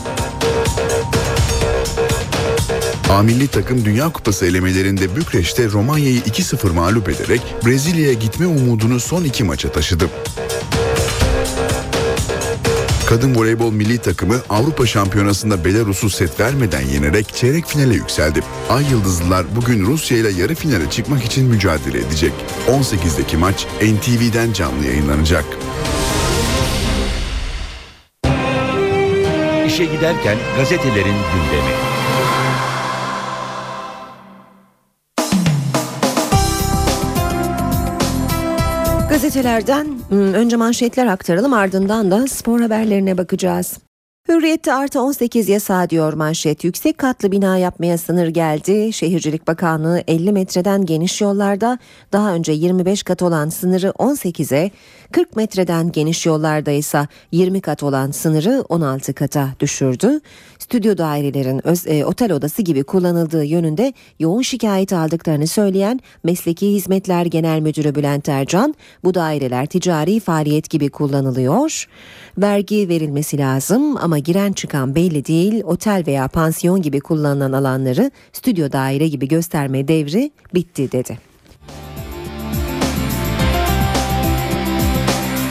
A 3.11 3.23
milli 3.23 3.47
takım 3.47 3.85
Dünya 3.85 4.09
Kupası 4.09 4.45
elemelerinde 4.45 5.15
Bükreş'te 5.15 5.69
Romanya'yı 5.69 6.19
2-0 6.19 6.73
mağlup 6.73 7.09
ederek 7.09 7.41
Brezilya'ya 7.65 8.13
gitme 8.13 8.47
umudunu 8.47 8.99
son 8.99 9.23
iki 9.23 9.43
maça 9.43 9.71
taşıdı. 9.71 10.09
Kadın 13.05 13.35
voleybol 13.35 13.71
milli 13.71 13.97
takımı 13.97 14.35
Avrupa 14.49 14.85
Şampiyonası'nda 14.85 15.65
Belarus'u 15.65 16.09
set 16.09 16.39
vermeden 16.39 16.81
yenerek 16.81 17.35
çeyrek 17.35 17.65
finale 17.65 17.93
yükseldi. 17.93 18.43
Ay 18.69 18.83
Yıldızlılar 18.91 19.45
bugün 19.55 19.85
Rusya 19.85 20.17
ile 20.17 20.29
yarı 20.29 20.55
finale 20.55 20.89
çıkmak 20.89 21.25
için 21.25 21.45
mücadele 21.47 21.99
edecek. 21.99 22.33
18'deki 22.67 23.37
maç 23.37 23.67
NTV'den 23.81 24.53
canlı 24.53 24.85
yayınlanacak. 24.85 25.45
İşe 29.67 29.85
giderken 29.85 30.37
gazetelerin 30.57 31.15
gündemi. 31.33 31.90
Gazetelerden 39.31 39.99
hmm, 40.09 40.33
önce 40.33 40.55
manşetler 40.55 41.07
aktaralım 41.07 41.53
ardından 41.53 42.11
da 42.11 42.27
spor 42.27 42.61
haberlerine 42.61 43.17
bakacağız. 43.17 43.77
Hürriyette 44.29 44.73
artı 44.73 45.01
18 45.01 45.49
yasağı 45.49 45.89
diyor 45.89 46.13
manşet. 46.13 46.63
Yüksek 46.63 46.97
katlı 46.97 47.31
bina 47.31 47.57
yapmaya 47.57 47.97
sınır 47.97 48.27
geldi. 48.27 48.93
Şehircilik 48.93 49.47
Bakanlığı 49.47 50.03
50 50.07 50.31
metreden 50.31 50.85
geniş 50.85 51.21
yollarda 51.21 51.79
daha 52.13 52.33
önce 52.33 52.51
25 52.51 53.03
kat 53.03 53.21
olan 53.21 53.49
sınırı 53.49 53.87
18'e, 53.87 54.71
40 55.11 55.35
metreden 55.35 55.91
geniş 55.91 56.25
yollarda 56.25 56.71
ise 56.71 57.07
20 57.31 57.61
kat 57.61 57.83
olan 57.83 58.11
sınırı 58.11 58.65
16 58.69 59.13
kata 59.13 59.49
düşürdü. 59.59 60.19
Stüdyo 60.61 60.97
dairelerin 60.97 61.67
öz, 61.67 61.87
e, 61.87 62.05
otel 62.05 62.31
odası 62.31 62.61
gibi 62.61 62.83
kullanıldığı 62.83 63.43
yönünde 63.43 63.93
yoğun 64.19 64.41
şikayet 64.41 64.93
aldıklarını 64.93 65.47
söyleyen 65.47 65.99
Mesleki 66.23 66.73
Hizmetler 66.73 67.25
Genel 67.25 67.59
Müdürü 67.59 67.95
Bülent 67.95 68.29
Ercan, 68.29 68.75
bu 69.03 69.13
daireler 69.13 69.65
ticari 69.65 70.19
faaliyet 70.19 70.69
gibi 70.69 70.89
kullanılıyor. 70.89 71.87
Vergi 72.37 72.89
verilmesi 72.89 73.37
lazım 73.37 73.97
ama 73.97 74.19
giren 74.19 74.51
çıkan 74.51 74.95
belli 74.95 75.25
değil. 75.25 75.63
Otel 75.63 76.03
veya 76.07 76.27
pansiyon 76.27 76.81
gibi 76.81 76.99
kullanılan 76.99 77.51
alanları 77.51 78.11
stüdyo 78.33 78.71
daire 78.71 79.07
gibi 79.07 79.27
gösterme 79.27 79.87
devri 79.87 80.31
bitti 80.53 80.91
dedi. 80.91 81.17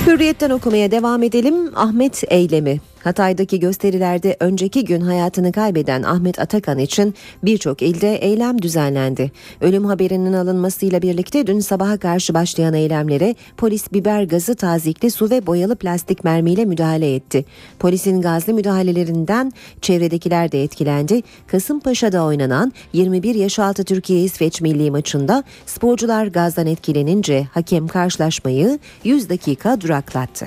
Hürriyetten 0.07 0.51
okumaya 0.51 0.91
devam 0.91 1.23
edelim. 1.23 1.77
Ahmet 1.77 2.25
eylemi. 2.29 2.81
Hatay'daki 3.05 3.61
gösterilerde 3.61 4.37
önceki 4.41 4.85
gün 4.85 5.01
hayatını 5.01 5.53
kaybeden 5.53 6.03
Ahmet 6.03 6.39
Atakan 6.39 6.79
için 6.79 7.15
birçok 7.43 7.83
ilde 7.83 8.17
eylem 8.17 8.63
düzenlendi. 8.63 9.33
Ölüm 9.61 9.85
haberinin 9.85 10.33
alınmasıyla 10.33 11.03
birlikte 11.03 11.47
dün 11.47 11.61
sabaha 11.61 11.97
karşı 11.97 12.35
başlayan 12.35 12.75
eylemlere 12.75 13.35
polis 13.57 13.93
biber 13.93 14.23
gazı, 14.23 14.55
tazikli 14.55 15.11
su 15.11 15.31
ve 15.31 15.47
boyalı 15.47 15.77
plastik 15.77 16.25
mermiyle 16.25 16.65
müdahale 16.65 17.15
etti. 17.15 17.45
Polisin 17.79 18.21
gazlı 18.21 18.55
müdahalelerinden 18.55 19.53
çevredekiler 19.81 20.53
de 20.53 20.63
etkilendi. 20.63 21.23
Kasımpaşa'da 21.47 22.25
oynanan 22.25 22.73
21 22.93 23.35
yaş 23.35 23.59
altı 23.59 23.85
Türkiye-İsveç 23.85 24.61
milli 24.61 24.91
maçında 24.91 25.45
sporcular 25.67 26.27
gazdan 26.27 26.67
etkilenince 26.67 27.49
hakem 27.53 27.89
karşılaşmayı 27.89 28.79
100 29.05 29.29
dakika 29.29 29.81
duraklattı. 29.81 30.47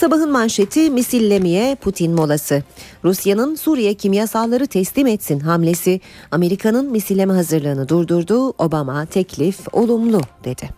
Sabahın 0.00 0.30
manşeti 0.30 0.90
misillemeye 0.90 1.74
Putin 1.74 2.12
molası. 2.12 2.62
Rusya'nın 3.04 3.54
Suriye 3.54 3.94
kimyasalları 3.94 4.66
teslim 4.66 5.06
etsin 5.06 5.40
hamlesi 5.40 6.00
Amerika'nın 6.30 6.90
misilleme 6.90 7.32
hazırlığını 7.32 7.88
durdurdu. 7.88 8.48
Obama 8.58 9.06
teklif 9.06 9.58
olumlu 9.72 10.20
dedi. 10.44 10.68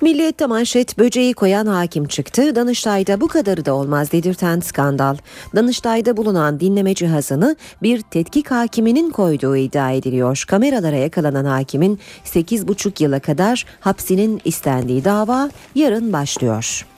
Milliyette 0.00 0.46
manşet 0.46 0.98
böceği 0.98 1.34
koyan 1.34 1.66
hakim 1.66 2.06
çıktı. 2.06 2.56
Danıştay'da 2.56 3.20
bu 3.20 3.28
kadarı 3.28 3.64
da 3.64 3.74
olmaz 3.74 4.12
dedirten 4.12 4.60
skandal. 4.60 5.16
Danıştay'da 5.54 6.16
bulunan 6.16 6.60
dinleme 6.60 6.94
cihazını 6.94 7.56
bir 7.82 8.00
tetkik 8.02 8.50
hakiminin 8.50 9.10
koyduğu 9.10 9.56
iddia 9.56 9.90
ediliyor. 9.90 10.44
Kameralara 10.48 10.96
yakalanan 10.96 11.44
hakimin 11.44 11.98
8,5 12.24 13.02
yıla 13.02 13.20
kadar 13.20 13.66
hapsinin 13.80 14.40
istendiği 14.44 15.04
dava 15.04 15.50
yarın 15.74 16.12
başlıyor. 16.12 16.91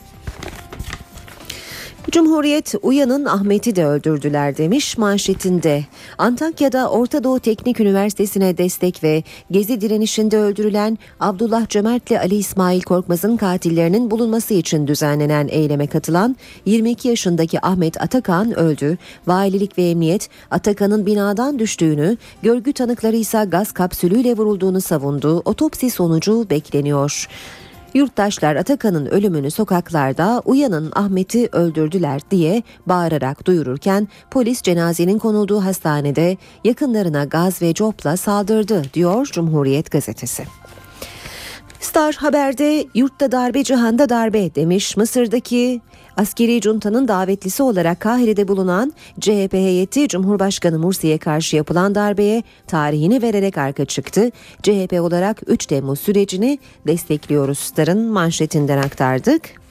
Cumhuriyet 2.11 2.75
Uyan'ın 2.83 3.25
Ahmet'i 3.25 3.77
de 3.77 3.87
öldürdüler 3.87 4.57
demiş 4.57 4.99
manşetinde. 4.99 5.85
Antakya'da 6.19 6.91
Orta 6.91 7.25
Doğu 7.25 7.41
Teknik 7.41 7.81
Üniversitesi'ne 7.81 8.59
destek 8.59 9.03
ve 9.03 9.23
gezi 9.51 9.81
direnişinde 9.81 10.39
öldürülen 10.39 10.99
Abdullah 11.21 11.69
Cömert'le 11.69 12.13
Ali 12.13 12.35
İsmail 12.35 12.83
Korkmaz'ın 12.83 13.37
katillerinin 13.37 14.11
bulunması 14.11 14.55
için 14.55 14.87
düzenlenen 14.87 15.49
eyleme 15.49 15.87
katılan 15.87 16.37
22 16.67 17.09
yaşındaki 17.09 17.67
Ahmet 17.67 18.03
Atakan 18.03 18.59
öldü. 18.59 18.99
Valilik 19.27 19.79
ve 19.79 19.91
emniyet 19.91 20.29
Atakan'ın 20.51 21.07
binadan 21.07 21.59
düştüğünü, 21.59 22.17
görgü 22.43 22.73
tanıkları 22.73 23.17
ise 23.17 23.45
gaz 23.49 23.73
kapsülüyle 23.73 24.37
vurulduğunu 24.37 24.81
savundu. 24.81 25.43
Otopsi 25.45 25.91
sonucu 25.91 26.47
bekleniyor. 26.51 27.29
Yurttaşlar 27.95 28.57
Atakan'ın 28.57 29.07
ölümünü 29.07 29.51
sokaklarda 29.51 30.43
uyanın 30.45 30.93
Ahmet'i 30.95 31.49
öldürdüler 31.53 32.21
diye 32.31 32.63
bağırarak 32.87 33.47
duyururken 33.47 34.09
polis 34.31 34.63
cenazenin 34.63 35.19
konulduğu 35.19 35.65
hastanede 35.65 36.37
yakınlarına 36.65 37.25
gaz 37.25 37.63
ve 37.63 37.75
copla 37.75 38.17
saldırdı 38.17 38.83
diyor 38.95 39.27
Cumhuriyet 39.27 39.91
gazetesi. 39.91 40.45
Star 41.81 42.15
Haber'de 42.15 42.87
yurtta 42.95 43.33
darbe 43.33 43.65
cihanda 43.65 44.09
darbe 44.09 44.55
demiş 44.55 44.97
Mısır'daki 44.97 45.81
askeri 46.17 46.61
juntanın 46.63 47.09
davetlisi 47.09 47.63
olarak 47.63 48.01
Kahire'de 48.01 48.49
bulunan 48.49 48.93
CHP 49.21 49.53
heyeti 49.53 50.09
Cumhurbaşkanı 50.09 50.79
Mursi'ye 50.79 51.19
karşı 51.19 51.57
yapılan 51.57 51.95
darbeye 51.95 52.43
tarihini 52.67 53.23
vererek 53.23 53.59
arka 53.59 53.85
çıktı. 53.85 54.31
CHP 54.63 54.93
olarak 55.01 55.43
3 55.47 55.67
Temmuz 55.67 56.01
sürecini 56.01 56.59
destekliyoruz 56.87 57.59
Star'ın 57.59 58.07
manşetinden 58.07 58.79
aktardık. 58.79 59.65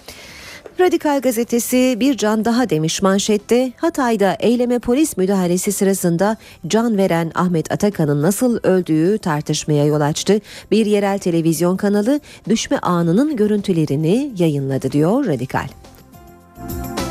Radikal 0.79 1.21
gazetesi 1.21 1.97
bir 1.99 2.17
can 2.17 2.45
daha 2.45 2.69
demiş 2.69 3.01
manşette 3.01 3.71
Hatay'da 3.77 4.37
eyleme 4.39 4.79
polis 4.79 5.17
müdahalesi 5.17 5.71
sırasında 5.71 6.37
can 6.67 6.97
veren 6.97 7.31
Ahmet 7.35 7.71
Atakan'ın 7.71 8.21
nasıl 8.21 8.59
öldüğü 8.63 9.17
tartışmaya 9.17 9.85
yol 9.85 10.01
açtı. 10.01 10.39
Bir 10.71 10.85
yerel 10.85 11.19
televizyon 11.19 11.77
kanalı 11.77 12.19
düşme 12.49 12.77
anının 12.77 13.35
görüntülerini 13.35 14.31
yayınladı 14.37 14.91
diyor 14.91 15.27
Radikal. 15.27 15.67
you 16.69 17.02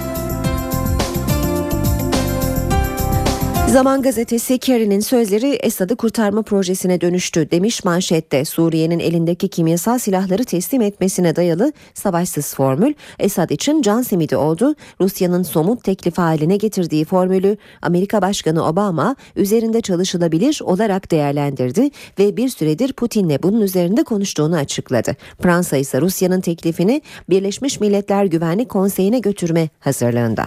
Zaman 3.73 4.03
gazetesi 4.03 4.59
Kerry'nin 4.59 5.01
sözleri 5.01 5.49
Esad'ı 5.49 5.97
kurtarma 5.97 6.43
projesine 6.43 7.01
dönüştü 7.01 7.51
demiş 7.51 7.85
manşette. 7.85 8.45
Suriye'nin 8.45 8.99
elindeki 8.99 9.49
kimyasal 9.49 9.99
silahları 9.99 10.45
teslim 10.45 10.83
etmesine 10.83 11.37
dayalı 11.37 11.73
savaşsız 11.95 12.55
formül 12.55 12.95
Esad 13.19 13.51
için 13.51 13.83
can 13.83 14.03
simidi 14.03 14.37
oldu. 14.37 14.75
Rusya'nın 15.01 15.43
somut 15.43 15.85
teklif 15.85 16.19
haline 16.19 16.57
getirdiği 16.57 17.05
formülü 17.05 17.57
Amerika 17.83 18.23
Başkanı 18.23 18.67
Obama 18.67 19.17
üzerinde 19.37 19.81
çalışılabilir 19.81 20.61
olarak 20.65 21.11
değerlendirdi 21.11 21.91
ve 22.19 22.37
bir 22.37 22.49
süredir 22.49 22.93
Putin'le 22.93 23.43
bunun 23.43 23.61
üzerinde 23.61 24.03
konuştuğunu 24.03 24.57
açıkladı. 24.57 25.17
Fransa 25.43 25.77
ise 25.77 26.01
Rusya'nın 26.01 26.41
teklifini 26.41 27.03
Birleşmiş 27.31 27.81
Milletler 27.81 28.25
Güvenlik 28.25 28.69
Konseyi'ne 28.69 29.19
götürme 29.19 29.69
hazırlığında. 29.81 30.45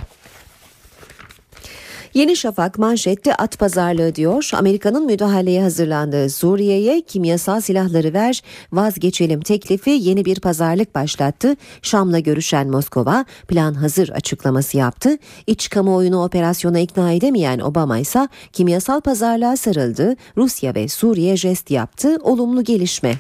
Yeni 2.16 2.36
Şafak 2.36 2.78
manşette 2.78 3.36
at 3.36 3.60
pazarlığı 3.60 4.16
diyor. 4.16 4.50
Amerika'nın 4.54 5.06
müdahaleye 5.06 5.62
hazırlandığı 5.62 6.30
Suriye'ye 6.30 7.02
kimyasal 7.02 7.62
silahları 7.62 8.14
ver 8.14 8.42
vazgeçelim 8.72 9.42
teklifi 9.42 9.90
yeni 9.90 10.26
bir 10.26 10.40
pazarlık 10.40 10.96
başlattı. 10.96 11.56
Şam'la 11.82 12.20
görüşen 12.20 12.68
Moskova 12.68 13.26
plan 13.48 13.74
hazır 13.74 14.10
açıklaması 14.10 14.78
yaptı. 14.78 15.18
İç 15.48 15.70
kamuoyunu 15.70 16.24
operasyona 16.24 16.80
ikna 16.80 17.12
edemeyen 17.12 17.60
Obama 17.60 17.98
ise 17.98 18.28
kimyasal 18.54 19.02
pazarlığa 19.02 19.58
sarıldı. 19.58 20.16
Rusya 20.38 20.76
ve 20.76 20.88
Suriye 20.88 21.38
jest 21.38 21.72
yaptı. 21.72 22.18
Olumlu 22.22 22.64
gelişme. 22.64 23.16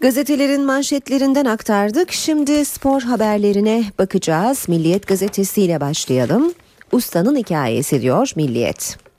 Gazetelerin 0.00 0.62
manşetlerinden 0.62 1.44
aktardık. 1.44 2.12
Şimdi 2.12 2.64
spor 2.64 3.02
haberlerine 3.02 3.84
bakacağız. 3.98 4.68
Milliyet 4.68 5.06
gazetesiyle 5.06 5.80
başlayalım. 5.80 6.52
Ustanın 6.92 7.36
hikayesi 7.36 8.02
diyor 8.02 8.32
Milliyet. 8.36 9.09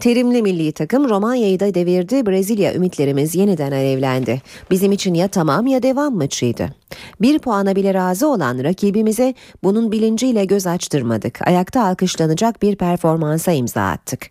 Terimli 0.00 0.42
milli 0.42 0.72
takım 0.72 1.08
Romanya'yı 1.08 1.60
da 1.60 1.74
devirdi. 1.74 2.26
Brezilya 2.26 2.74
ümitlerimiz 2.74 3.34
yeniden 3.34 3.72
alevlendi. 3.72 4.42
Bizim 4.70 4.92
için 4.92 5.14
ya 5.14 5.28
tamam 5.28 5.66
ya 5.66 5.82
devam 5.82 6.16
maçıydı. 6.16 6.68
Bir 7.20 7.38
puana 7.38 7.76
bile 7.76 7.94
razı 7.94 8.28
olan 8.28 8.64
rakibimize 8.64 9.34
bunun 9.64 9.92
bilinciyle 9.92 10.44
göz 10.44 10.66
açtırmadık. 10.66 11.48
Ayakta 11.48 11.84
alkışlanacak 11.84 12.62
bir 12.62 12.76
performansa 12.76 13.52
imza 13.52 13.82
attık. 13.82 14.30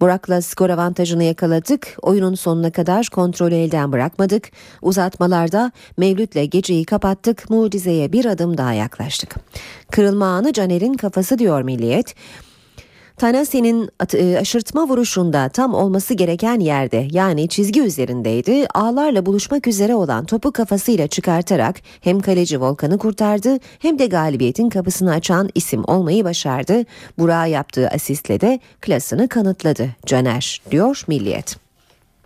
Burak'la 0.00 0.42
skor 0.42 0.70
avantajını 0.70 1.24
yakaladık. 1.24 1.96
Oyunun 2.02 2.34
sonuna 2.34 2.70
kadar 2.70 3.06
kontrolü 3.06 3.54
elden 3.54 3.92
bırakmadık. 3.92 4.50
Uzatmalarda 4.82 5.72
Mevlüt'le 5.96 6.50
geceyi 6.50 6.84
kapattık. 6.84 7.50
Mucizeye 7.50 8.12
bir 8.12 8.24
adım 8.24 8.58
daha 8.58 8.72
yaklaştık. 8.72 9.36
Kırılma 9.90 10.26
anı 10.26 10.52
Caner'in 10.52 10.94
kafası 10.94 11.38
diyor 11.38 11.62
Milliyet. 11.62 12.14
Tanasi'nin 13.16 13.90
e, 14.14 14.38
aşırtma 14.38 14.88
vuruşunda 14.88 15.48
tam 15.48 15.74
olması 15.74 16.14
gereken 16.14 16.60
yerde 16.60 17.08
yani 17.10 17.48
çizgi 17.48 17.82
üzerindeydi. 17.82 18.66
Ağlarla 18.74 19.26
buluşmak 19.26 19.66
üzere 19.66 19.94
olan 19.94 20.24
topu 20.24 20.52
kafasıyla 20.52 21.06
çıkartarak 21.06 21.76
hem 22.00 22.20
kaleci 22.20 22.60
Volkan'ı 22.60 22.98
kurtardı 22.98 23.58
hem 23.78 23.98
de 23.98 24.06
galibiyetin 24.06 24.68
kapısını 24.68 25.12
açan 25.12 25.50
isim 25.54 25.84
olmayı 25.84 26.24
başardı. 26.24 26.84
Burak'a 27.18 27.46
yaptığı 27.46 27.88
asistle 27.88 28.40
de 28.40 28.60
klasını 28.80 29.28
kanıtladı 29.28 29.88
Caner 30.06 30.62
diyor 30.70 31.04
Milliyet. 31.08 31.63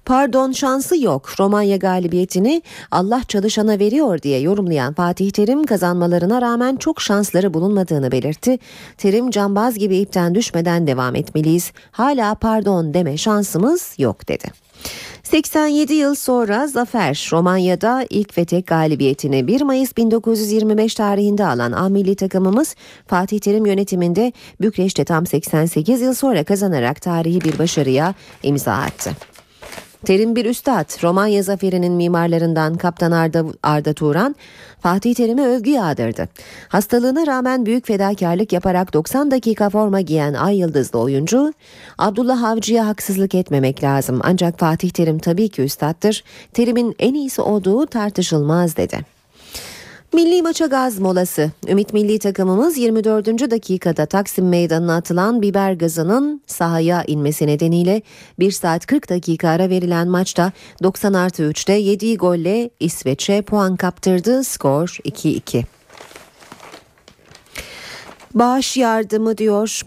Pardon 0.09 0.53
şansı 0.53 1.03
yok. 1.03 1.41
Romanya 1.41 1.77
galibiyetini 1.77 2.63
Allah 2.91 3.23
çalışana 3.29 3.79
veriyor 3.79 4.23
diye 4.23 4.41
yorumlayan 4.41 4.95
Fatih 4.95 5.31
Terim 5.31 5.67
kazanmalarına 5.67 6.43
rağmen 6.43 6.77
çok 6.77 7.01
şansları 7.01 7.55
bulunmadığını 7.55 8.13
belirtti. 8.13 8.59
Terim 8.99 9.31
cambaz 9.31 9.79
gibi 9.79 9.97
ipten 9.97 10.35
düşmeden 10.35 10.87
devam 10.87 11.15
etmeliyiz. 11.15 11.73
Hala 11.91 12.35
pardon 12.35 12.95
deme 12.95 13.17
şansımız 13.17 13.95
yok 13.99 14.29
dedi. 14.29 14.45
87 15.23 15.95
yıl 15.95 16.15
sonra 16.15 16.67
Zafer 16.67 17.29
Romanya'da 17.33 18.07
ilk 18.11 18.39
ve 18.39 18.45
tek 18.45 18.67
galibiyetini 18.67 19.47
1 19.47 19.61
Mayıs 19.61 19.97
1925 19.97 20.95
tarihinde 20.95 21.47
alan 21.47 21.73
A 21.73 21.89
milli 21.89 22.17
takımımız 22.17 22.75
Fatih 23.07 23.39
Terim 23.39 23.67
yönetiminde 23.67 24.33
Bükreş'te 24.61 25.05
tam 25.05 25.27
88 25.27 26.01
yıl 26.01 26.15
sonra 26.15 26.45
kazanarak 26.45 27.03
tarihi 27.03 27.41
bir 27.41 27.59
başarıya 27.59 28.15
imza 28.43 28.73
attı. 28.73 29.11
Terim 30.05 30.37
bir 30.37 30.45
üstad, 30.45 31.03
Romanya 31.03 31.43
zaferinin 31.43 31.93
mimarlarından 31.93 32.75
Kaptan 32.75 33.13
Arda, 33.13 33.45
Arda 33.63 33.93
Turan, 33.93 34.37
Fatih 34.81 35.15
Terim'e 35.15 35.47
övgü 35.47 35.71
yağdırdı. 35.71 36.29
Hastalığına 36.69 37.27
rağmen 37.27 37.67
büyük 37.67 37.87
fedakarlık 37.87 38.53
yaparak 38.53 38.95
90 38.95 39.31
dakika 39.31 39.71
forma 39.71 40.01
giyen 40.01 40.35
Ay 40.35 40.59
Yıldızlı 40.59 40.99
oyuncu, 40.99 41.53
Abdullah 41.99 42.43
Avcı'ya 42.45 42.87
haksızlık 42.87 43.35
etmemek 43.35 43.83
lazım 43.83 44.21
ancak 44.23 44.59
Fatih 44.59 44.91
Terim 44.91 45.19
tabii 45.19 45.49
ki 45.49 45.63
üstattır, 45.63 46.25
Terim'in 46.53 46.95
en 46.99 47.15
iyisi 47.15 47.43
olduğu 47.43 47.87
tartışılmaz 47.87 48.77
dedi. 48.77 49.18
Milli 50.13 50.43
maça 50.43 50.67
gaz 50.67 50.99
molası. 50.99 51.51
Ümit 51.69 51.93
milli 51.93 52.19
takımımız 52.19 52.79
24. 52.79 53.27
dakikada 53.51 54.07
Taksim 54.07 54.49
Meydanı'na 54.49 54.97
atılan 54.97 55.43
biber 55.43 55.73
gazının 55.73 56.43
sahaya 56.47 57.05
inmesi 57.07 57.47
nedeniyle 57.47 58.03
1 58.39 58.51
saat 58.51 58.87
40 58.87 59.09
dakika 59.11 59.49
ara 59.49 59.69
verilen 59.69 60.09
maçta 60.09 60.53
90 60.83 61.13
artı 61.13 61.43
3'te 61.43 61.73
yediği 61.73 62.17
golle 62.17 62.71
İsveç'e 62.81 63.43
puan 63.43 63.77
kaptırdı. 63.77 64.45
Skor 64.45 64.99
2-2. 65.05 65.65
Bağış 68.35 68.77
yardımı 68.77 69.39
diyor 69.39 69.83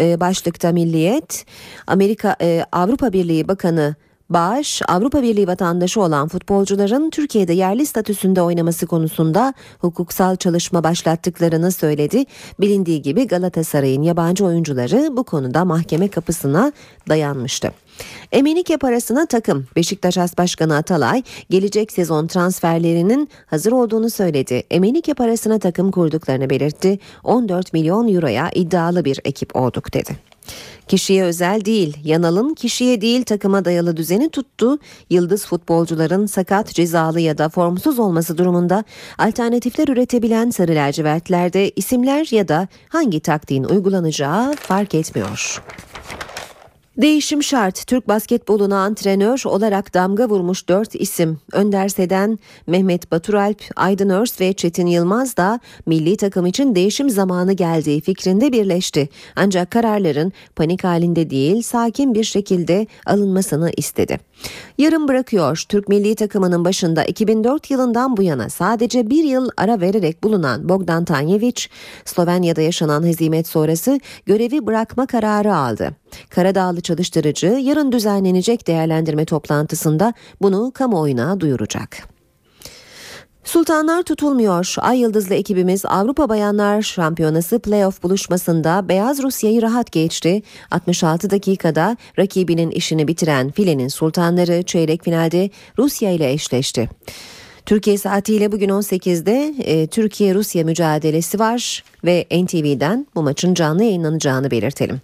e, 0.00 0.20
başlıkta 0.20 0.72
Milliyet. 0.72 1.46
Amerika 1.86 2.36
e, 2.40 2.64
Avrupa 2.72 3.12
Birliği 3.12 3.48
Bakanı 3.48 3.94
Bağış, 4.30 4.82
Avrupa 4.88 5.22
Birliği 5.22 5.46
vatandaşı 5.46 6.00
olan 6.00 6.28
futbolcuların 6.28 7.10
Türkiye'de 7.10 7.52
yerli 7.52 7.86
statüsünde 7.86 8.42
oynaması 8.42 8.86
konusunda 8.86 9.54
hukuksal 9.78 10.36
çalışma 10.36 10.84
başlattıklarını 10.84 11.72
söyledi. 11.72 12.24
Bilindiği 12.60 13.02
gibi 13.02 13.26
Galatasaray'ın 13.26 14.02
yabancı 14.02 14.44
oyuncuları 14.44 15.16
bu 15.16 15.24
konuda 15.24 15.64
mahkeme 15.64 16.08
kapısına 16.08 16.72
dayanmıştı. 17.08 17.72
Emenike 18.32 18.76
parasına 18.76 19.26
takım 19.26 19.66
Beşiktaş 19.76 20.18
As 20.18 20.38
Başkanı 20.38 20.76
Atalay 20.76 21.22
gelecek 21.50 21.92
sezon 21.92 22.26
transferlerinin 22.26 23.28
hazır 23.46 23.72
olduğunu 23.72 24.10
söyledi. 24.10 24.62
Emenike 24.70 25.14
parasına 25.14 25.58
takım 25.58 25.90
kurduklarını 25.90 26.50
belirtti. 26.50 26.98
14 27.24 27.72
milyon 27.72 28.14
euroya 28.14 28.50
iddialı 28.54 29.04
bir 29.04 29.20
ekip 29.24 29.56
olduk 29.56 29.94
dedi. 29.94 30.33
Kişiye 30.88 31.24
özel 31.24 31.64
değil, 31.64 31.96
Yanal'ın 32.04 32.54
kişiye 32.54 33.00
değil 33.00 33.24
takıma 33.24 33.64
dayalı 33.64 33.96
düzeni 33.96 34.30
tuttu. 34.30 34.78
Yıldız 35.10 35.46
futbolcuların 35.46 36.26
sakat, 36.26 36.74
cezalı 36.74 37.20
ya 37.20 37.38
da 37.38 37.48
formsuz 37.48 37.98
olması 37.98 38.38
durumunda 38.38 38.84
alternatifler 39.18 39.88
üretebilen 39.88 40.50
sarı 40.50 40.74
lacivertlerde 40.74 41.70
isimler 41.70 42.28
ya 42.30 42.48
da 42.48 42.68
hangi 42.88 43.20
taktiğin 43.20 43.64
uygulanacağı 43.64 44.54
fark 44.56 44.94
etmiyor. 44.94 45.62
Değişim 46.96 47.42
şart. 47.42 47.86
Türk 47.86 48.08
basketboluna 48.08 48.78
antrenör 48.78 49.42
olarak 49.46 49.94
damga 49.94 50.28
vurmuş 50.28 50.68
dört 50.68 50.94
isim. 50.94 51.38
Önder 51.52 51.88
Seden, 51.88 52.38
Mehmet 52.66 53.12
Baturalp, 53.12 53.62
Aydın 53.76 54.10
Örs 54.10 54.40
ve 54.40 54.52
Çetin 54.52 54.86
Yılmaz 54.86 55.36
da 55.36 55.60
milli 55.86 56.16
takım 56.16 56.46
için 56.46 56.74
değişim 56.74 57.10
zamanı 57.10 57.52
geldiği 57.52 58.00
fikrinde 58.00 58.52
birleşti. 58.52 59.08
Ancak 59.36 59.70
kararların 59.70 60.32
panik 60.56 60.84
halinde 60.84 61.30
değil 61.30 61.62
sakin 61.62 62.14
bir 62.14 62.24
şekilde 62.24 62.86
alınmasını 63.06 63.70
istedi. 63.76 64.18
Yarım 64.78 65.08
bırakıyor. 65.08 65.64
Türk 65.68 65.88
milli 65.88 66.14
takımının 66.14 66.64
başında 66.64 67.04
2004 67.04 67.70
yılından 67.70 68.16
bu 68.16 68.22
yana 68.22 68.48
sadece 68.48 69.10
bir 69.10 69.24
yıl 69.24 69.48
ara 69.56 69.80
vererek 69.80 70.24
bulunan 70.24 70.68
Bogdan 70.68 71.04
Tanjevic, 71.04 71.66
Slovenya'da 72.04 72.60
yaşanan 72.60 73.06
hezimet 73.06 73.46
sonrası 73.48 74.00
görevi 74.26 74.66
bırakma 74.66 75.06
kararı 75.06 75.54
aldı. 75.56 76.03
Karadağlı 76.30 76.80
çalıştırıcı 76.80 77.46
yarın 77.46 77.92
düzenlenecek 77.92 78.66
değerlendirme 78.66 79.24
toplantısında 79.24 80.14
bunu 80.42 80.72
kamuoyuna 80.74 81.40
duyuracak. 81.40 82.14
Sultanlar 83.44 84.02
tutulmuyor. 84.02 84.74
Ay 84.78 85.00
Yıldızlı 85.00 85.34
ekibimiz 85.34 85.84
Avrupa 85.86 86.28
Bayanlar 86.28 86.82
Şampiyonası 86.82 87.58
playoff 87.58 88.02
buluşmasında 88.02 88.88
Beyaz 88.88 89.22
Rusya'yı 89.22 89.62
rahat 89.62 89.92
geçti. 89.92 90.42
66 90.70 91.30
dakikada 91.30 91.96
rakibinin 92.18 92.70
işini 92.70 93.08
bitiren 93.08 93.50
filenin 93.50 93.88
sultanları 93.88 94.62
çeyrek 94.62 95.04
finalde 95.04 95.50
Rusya 95.78 96.10
ile 96.10 96.32
eşleşti. 96.32 96.88
Türkiye 97.66 97.98
saatiyle 97.98 98.52
bugün 98.52 98.68
18'de 98.68 99.54
e, 99.58 99.86
Türkiye-Rusya 99.86 100.64
mücadelesi 100.64 101.38
var 101.38 101.84
ve 102.04 102.26
NTV'den 102.30 103.06
bu 103.14 103.22
maçın 103.22 103.54
canlı 103.54 103.84
yayınlanacağını 103.84 104.50
belirtelim. 104.50 105.00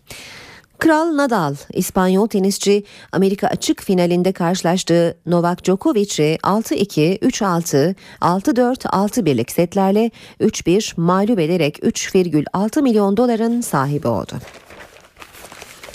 Kral 0.81 1.16
Nadal, 1.16 1.55
İspanyol 1.73 2.27
tenisçi 2.27 2.85
Amerika 3.12 3.47
açık 3.47 3.83
finalinde 3.83 4.33
karşılaştığı 4.33 5.19
Novak 5.27 5.64
Djokovic'i 5.64 6.38
6-2, 6.43 7.19
3-6, 7.19 7.95
6-4, 8.21 8.77
6-1'lik 8.77 9.53
setlerle 9.53 10.11
3-1 10.40 11.01
mağlup 11.01 11.38
ederek 11.38 11.79
3,6 11.79 12.83
milyon 12.83 13.16
doların 13.16 13.61
sahibi 13.61 14.09
oldu. 14.09 14.33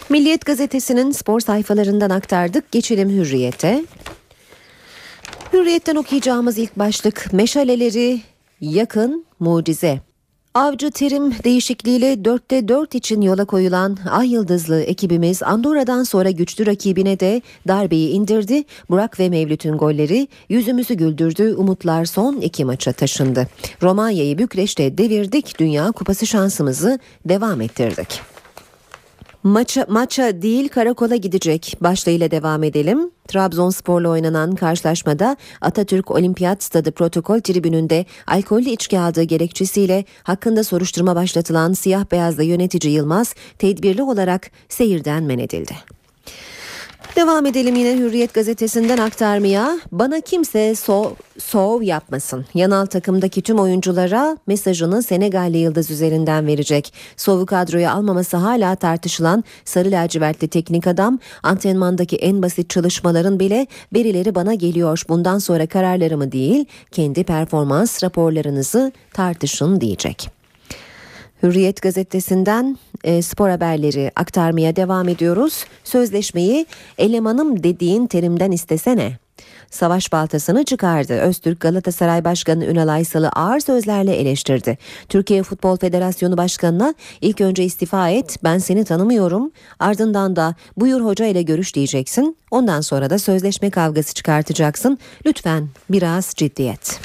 Milliyet 0.09 0.45
gazetesinin 0.45 1.11
spor 1.11 1.39
sayfalarından 1.39 2.09
aktardık. 2.09 2.71
Geçelim 2.71 3.09
Hürriyet'e. 3.09 3.85
Hürriyet'ten 5.53 5.95
okuyacağımız 5.95 6.57
ilk 6.57 6.79
başlık 6.79 7.33
meşaleleri 7.33 8.21
yakın 8.61 9.25
mucize. 9.39 10.04
Avcı 10.55 10.91
terim 10.91 11.33
değişikliğiyle 11.43 12.13
4'te 12.13 12.67
4 12.67 12.95
için 12.95 13.21
yola 13.21 13.45
koyulan 13.45 13.97
Ay 14.11 14.31
Yıldızlı 14.31 14.81
ekibimiz 14.81 15.43
Andorra'dan 15.43 16.03
sonra 16.03 16.31
güçlü 16.31 16.65
rakibine 16.65 17.19
de 17.19 17.41
darbeyi 17.67 18.09
indirdi. 18.09 18.63
Burak 18.89 19.19
ve 19.19 19.29
Mevlüt'ün 19.29 19.77
golleri 19.77 20.27
yüzümüzü 20.49 20.93
güldürdü. 20.93 21.53
Umutlar 21.53 22.05
son 22.05 22.35
iki 22.35 22.65
maça 22.65 22.93
taşındı. 22.93 23.47
Romanya'yı 23.81 24.37
Bükreş'te 24.37 24.97
devirdik. 24.97 25.59
Dünya 25.59 25.91
Kupası 25.91 26.25
şansımızı 26.25 26.99
devam 27.25 27.61
ettirdik. 27.61 28.34
Maça, 29.45 29.85
maça 29.89 30.41
değil 30.41 30.69
karakola 30.69 31.15
gidecek 31.15 31.77
başlığıyla 31.81 32.31
devam 32.31 32.63
edelim. 32.63 33.11
Trabzonspor'la 33.27 34.09
oynanan 34.09 34.55
karşılaşmada 34.55 35.37
Atatürk 35.61 36.11
Olimpiyat 36.11 36.63
Stadı 36.63 36.91
protokol 36.91 37.39
tribününde 37.39 38.05
alkollü 38.27 38.69
içki 38.69 38.99
aldığı 38.99 39.23
gerekçesiyle 39.23 40.05
hakkında 40.23 40.63
soruşturma 40.63 41.15
başlatılan 41.15 41.73
siyah 41.73 42.11
beyazlı 42.11 42.43
yönetici 42.43 42.93
Yılmaz 42.93 43.35
tedbirli 43.59 44.03
olarak 44.03 44.51
seyirden 44.69 45.23
men 45.23 45.39
edildi. 45.39 45.73
Devam 47.15 47.45
edelim 47.45 47.75
yine 47.75 47.97
Hürriyet 47.97 48.33
gazetesinden 48.33 48.97
aktarmaya. 48.97 49.79
Bana 49.91 50.21
kimse 50.21 50.75
so, 50.75 51.81
yapmasın. 51.81 52.45
Yanal 52.53 52.85
takımdaki 52.85 53.41
tüm 53.41 53.59
oyunculara 53.59 54.37
mesajını 54.47 55.03
Senegalli 55.03 55.57
Yıldız 55.57 55.91
üzerinden 55.91 56.47
verecek. 56.47 56.93
Sov'u 57.17 57.45
kadroya 57.45 57.93
almaması 57.93 58.37
hala 58.37 58.75
tartışılan 58.75 59.43
sarı 59.65 59.91
lacivertli 59.91 60.47
teknik 60.47 60.87
adam 60.87 61.19
antrenmandaki 61.43 62.15
en 62.15 62.41
basit 62.41 62.69
çalışmaların 62.69 63.39
bile 63.39 63.67
verileri 63.93 64.35
bana 64.35 64.53
geliyor. 64.53 65.01
Bundan 65.09 65.39
sonra 65.39 65.67
kararlarımı 65.67 66.31
değil 66.31 66.65
kendi 66.91 67.23
performans 67.23 68.03
raporlarınızı 68.03 68.91
tartışın 69.13 69.81
diyecek. 69.81 70.44
Hürriyet 71.45 71.81
gazetesinden 71.81 72.77
e, 73.03 73.21
spor 73.21 73.49
haberleri 73.49 74.11
aktarmaya 74.15 74.75
devam 74.75 75.09
ediyoruz. 75.09 75.65
Sözleşmeyi 75.83 76.65
elemanım 76.97 77.63
dediğin 77.63 78.07
terimden 78.07 78.51
istesene. 78.51 79.17
Savaş 79.71 80.11
baltasını 80.11 80.63
çıkardı. 80.63 81.13
Öztürk 81.13 81.59
Galatasaray 81.59 82.25
Başkanı 82.25 82.65
Ünal 82.65 82.87
Aysal'ı 82.87 83.29
ağır 83.29 83.59
sözlerle 83.59 84.15
eleştirdi. 84.15 84.77
Türkiye 85.09 85.43
Futbol 85.43 85.77
Federasyonu 85.77 86.37
Başkanı'na 86.37 86.93
ilk 87.21 87.41
önce 87.41 87.63
istifa 87.63 88.09
et 88.09 88.37
ben 88.43 88.57
seni 88.57 88.85
tanımıyorum 88.85 89.51
ardından 89.79 90.35
da 90.35 90.55
buyur 90.77 91.01
hoca 91.01 91.25
ile 91.25 91.41
görüş 91.41 91.75
diyeceksin 91.75 92.37
ondan 92.51 92.81
sonra 92.81 93.09
da 93.09 93.19
sözleşme 93.19 93.69
kavgası 93.69 94.13
çıkartacaksın 94.13 94.99
lütfen 95.25 95.69
biraz 95.89 96.33
ciddiyet. 96.35 96.99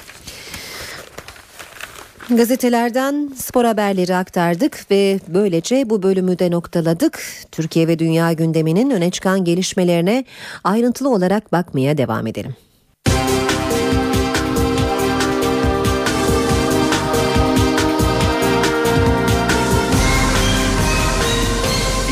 Gazetelerden 2.36 3.30
spor 3.36 3.64
haberleri 3.64 4.16
aktardık 4.16 4.90
ve 4.90 5.20
böylece 5.28 5.90
bu 5.90 6.02
bölümü 6.02 6.38
de 6.38 6.50
noktaladık. 6.50 7.22
Türkiye 7.52 7.88
ve 7.88 7.98
dünya 7.98 8.32
gündeminin 8.32 8.90
öne 8.90 9.10
çıkan 9.10 9.44
gelişmelerine 9.44 10.24
ayrıntılı 10.64 11.08
olarak 11.08 11.52
bakmaya 11.52 11.98
devam 11.98 12.26
edelim. 12.26 12.54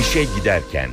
İşe 0.00 0.24
giderken 0.24 0.90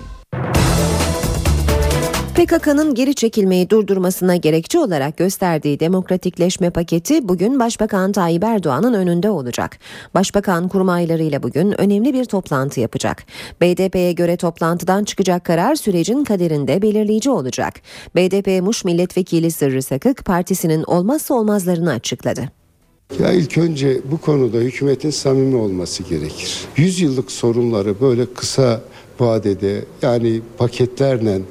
PKK'nın 2.35 2.95
geri 2.95 3.15
çekilmeyi 3.15 3.69
durdurmasına 3.69 4.35
gerekçe 4.35 4.79
olarak 4.79 5.17
gösterdiği 5.17 5.79
demokratikleşme 5.79 6.69
paketi 6.69 7.27
bugün 7.27 7.59
Başbakan 7.59 8.11
Tayyip 8.11 8.43
Erdoğan'ın 8.43 8.93
önünde 8.93 9.29
olacak. 9.29 9.77
Başbakan 10.13 10.67
kurmaylarıyla 10.67 11.43
bugün 11.43 11.81
önemli 11.81 12.13
bir 12.13 12.25
toplantı 12.25 12.79
yapacak. 12.79 13.23
BDP'ye 13.61 14.11
göre 14.11 14.37
toplantıdan 14.37 15.03
çıkacak 15.03 15.45
karar 15.45 15.75
sürecin 15.75 16.23
kaderinde 16.23 16.81
belirleyici 16.81 17.29
olacak. 17.29 17.73
BDP 18.15 18.63
Muş 18.63 18.85
Milletvekili 18.85 19.51
Sırrı 19.51 19.81
Sakık 19.81 20.25
partisinin 20.25 20.83
olmazsa 20.83 21.33
olmazlarını 21.33 21.91
açıkladı. 21.91 22.49
Ya 23.19 23.31
ilk 23.31 23.57
önce 23.57 24.01
bu 24.11 24.17
konuda 24.17 24.57
hükümetin 24.57 25.09
samimi 25.09 25.55
olması 25.55 26.03
gerekir. 26.03 26.65
Yüzyıllık 26.77 27.31
sorunları 27.31 28.01
böyle 28.01 28.25
kısa 28.33 28.81
vadede 29.19 29.85
yani 30.01 30.41
paketlerle 30.57 31.41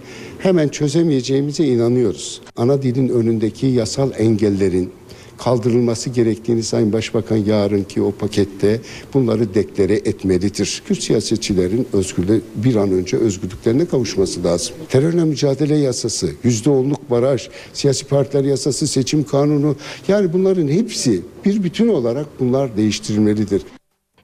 hemen 0.44 0.68
çözemeyeceğimize 0.68 1.64
inanıyoruz. 1.64 2.40
Ana 2.56 2.82
dilin 2.82 3.08
önündeki 3.08 3.66
yasal 3.66 4.10
engellerin 4.18 4.92
kaldırılması 5.38 6.10
gerektiğini 6.10 6.62
Sayın 6.62 6.92
Başbakan 6.92 7.36
yarınki 7.36 8.02
o 8.02 8.12
pakette 8.12 8.80
bunları 9.14 9.54
deklare 9.54 9.94
etmelidir. 9.94 10.82
Kürt 10.86 11.02
siyasetçilerin 11.02 11.86
özgürlüğü 11.92 12.40
bir 12.54 12.76
an 12.76 12.92
önce 12.92 13.16
özgürlüklerine 13.16 13.84
kavuşması 13.84 14.44
lazım. 14.44 14.74
Terörle 14.88 15.24
mücadele 15.24 15.76
yasası, 15.76 16.30
yüzde 16.44 16.70
onluk 16.70 17.10
baraj, 17.10 17.48
siyasi 17.72 18.04
partiler 18.04 18.44
yasası, 18.44 18.86
seçim 18.86 19.24
kanunu 19.24 19.76
yani 20.08 20.32
bunların 20.32 20.68
hepsi 20.68 21.20
bir 21.44 21.62
bütün 21.62 21.88
olarak 21.88 22.26
bunlar 22.40 22.76
değiştirilmelidir. 22.76 23.62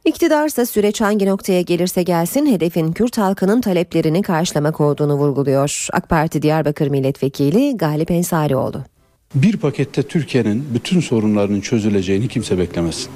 İktidarsa 0.04 0.66
süreç 0.66 1.00
hangi 1.00 1.26
noktaya 1.26 1.60
gelirse 1.62 2.02
gelsin 2.02 2.46
hedefin 2.46 2.92
Kürt 2.92 3.18
halkının 3.18 3.60
taleplerini 3.60 4.22
karşılamak 4.22 4.80
olduğunu 4.80 5.14
vurguluyor. 5.14 5.86
AK 5.92 6.08
Parti 6.08 6.42
Diyarbakır 6.42 6.88
Milletvekili 6.88 7.76
Galip 7.76 8.10
Ensarioğlu. 8.10 8.84
Bir 9.34 9.56
pakette 9.56 10.02
Türkiye'nin 10.02 10.64
bütün 10.74 11.00
sorunlarının 11.00 11.60
çözüleceğini 11.60 12.28
kimse 12.28 12.58
beklemesin. 12.58 13.10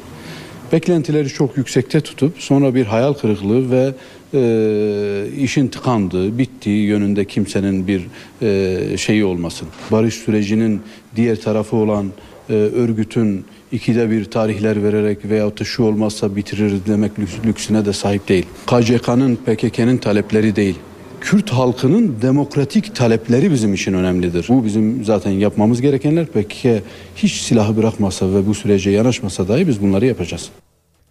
Beklentileri 0.72 1.28
çok 1.28 1.56
yüksekte 1.56 2.00
tutup 2.00 2.34
sonra 2.38 2.74
bir 2.74 2.86
hayal 2.86 3.12
kırıklığı 3.12 3.70
ve 3.70 3.94
e, 4.34 5.26
işin 5.38 5.68
tıkandığı, 5.68 6.38
bittiği 6.38 6.86
yönünde 6.86 7.24
kimsenin 7.24 7.86
bir 7.88 8.06
e, 8.42 8.96
şeyi 8.96 9.24
olmasın. 9.24 9.68
Barış 9.90 10.14
sürecinin 10.14 10.82
diğer 11.16 11.40
tarafı 11.40 11.76
olan 11.76 12.06
e, 12.50 12.52
örgütün 12.52 13.44
ikide 13.74 14.10
bir 14.10 14.24
tarihler 14.24 14.82
vererek 14.82 15.24
veyahut 15.24 15.60
da 15.60 15.64
şu 15.64 15.82
olmazsa 15.82 16.36
bitirir 16.36 16.72
demek 16.86 17.12
lüksüne 17.46 17.84
de 17.84 17.92
sahip 17.92 18.28
değil. 18.28 18.46
KCK'nın 18.66 19.36
PKK'nın 19.36 19.96
talepleri 19.96 20.56
değil. 20.56 20.78
Kürt 21.20 21.50
halkının 21.50 22.16
demokratik 22.22 22.94
talepleri 22.94 23.50
bizim 23.50 23.74
için 23.74 23.94
önemlidir. 23.94 24.46
Bu 24.48 24.64
bizim 24.64 25.04
zaten 25.04 25.30
yapmamız 25.30 25.80
gerekenler. 25.80 26.26
PKK 26.26 26.82
hiç 27.16 27.32
silahı 27.32 27.76
bırakmasa 27.76 28.34
ve 28.34 28.46
bu 28.46 28.54
sürece 28.54 28.90
yanaşmasa 28.90 29.48
dahi 29.48 29.68
biz 29.68 29.82
bunları 29.82 30.06
yapacağız. 30.06 30.50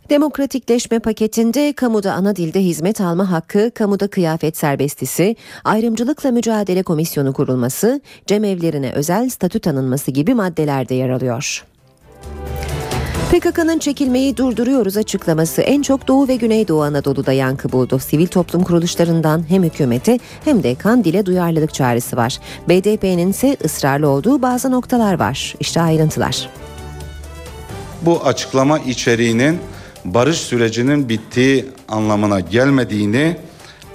Demokratikleşme 0.10 1.00
paketinde 1.00 1.74
kamuda 1.74 2.14
ana 2.14 2.36
dilde 2.36 2.60
hizmet 2.60 3.02
alma 3.02 3.32
hakkı, 3.32 3.72
kamuda 3.76 4.08
kıyafet 4.08 4.58
serbestisi, 4.58 5.36
ayrımcılıkla 5.64 6.32
mücadele 6.32 6.84
komisyonu 6.84 7.34
kurulması, 7.34 8.02
cemevlerine 8.28 8.92
özel 8.92 9.30
statü 9.30 9.60
tanınması 9.60 10.12
gibi 10.12 10.34
maddelerde 10.34 10.96
yer 10.96 11.10
alıyor. 11.10 11.66
PKK'nın 13.32 13.80
çekilmeyi 13.80 14.38
durduruyoruz 14.38 14.98
açıklaması 14.98 15.62
en 15.62 15.82
çok 15.82 16.08
Doğu 16.08 16.28
ve 16.28 16.36
Güneydoğu 16.36 16.84
Anadolu'da 16.84 17.34
yankı 17.34 17.72
buldu. 17.72 18.00
Sivil 18.00 18.28
toplum 18.28 18.64
kuruluşlarından 18.64 19.50
hem 19.50 19.64
hükümete 19.64 20.20
hem 20.46 20.64
de 20.64 20.76
Kandil'e 20.76 21.26
duyarlılık 21.26 21.74
çağrısı 21.74 22.18
var. 22.18 22.40
BDP'nin 22.70 23.30
ise 23.30 23.58
ısrarlı 23.66 24.10
olduğu 24.10 24.42
bazı 24.42 24.72
noktalar 24.72 25.20
var. 25.20 25.56
İşte 25.60 25.82
ayrıntılar. 25.82 26.50
Bu 28.02 28.24
açıklama 28.24 28.80
içeriğinin 28.80 29.60
barış 30.06 30.38
sürecinin 30.38 31.10
bittiği 31.10 31.66
anlamına 31.88 32.40
gelmediğini, 32.40 33.38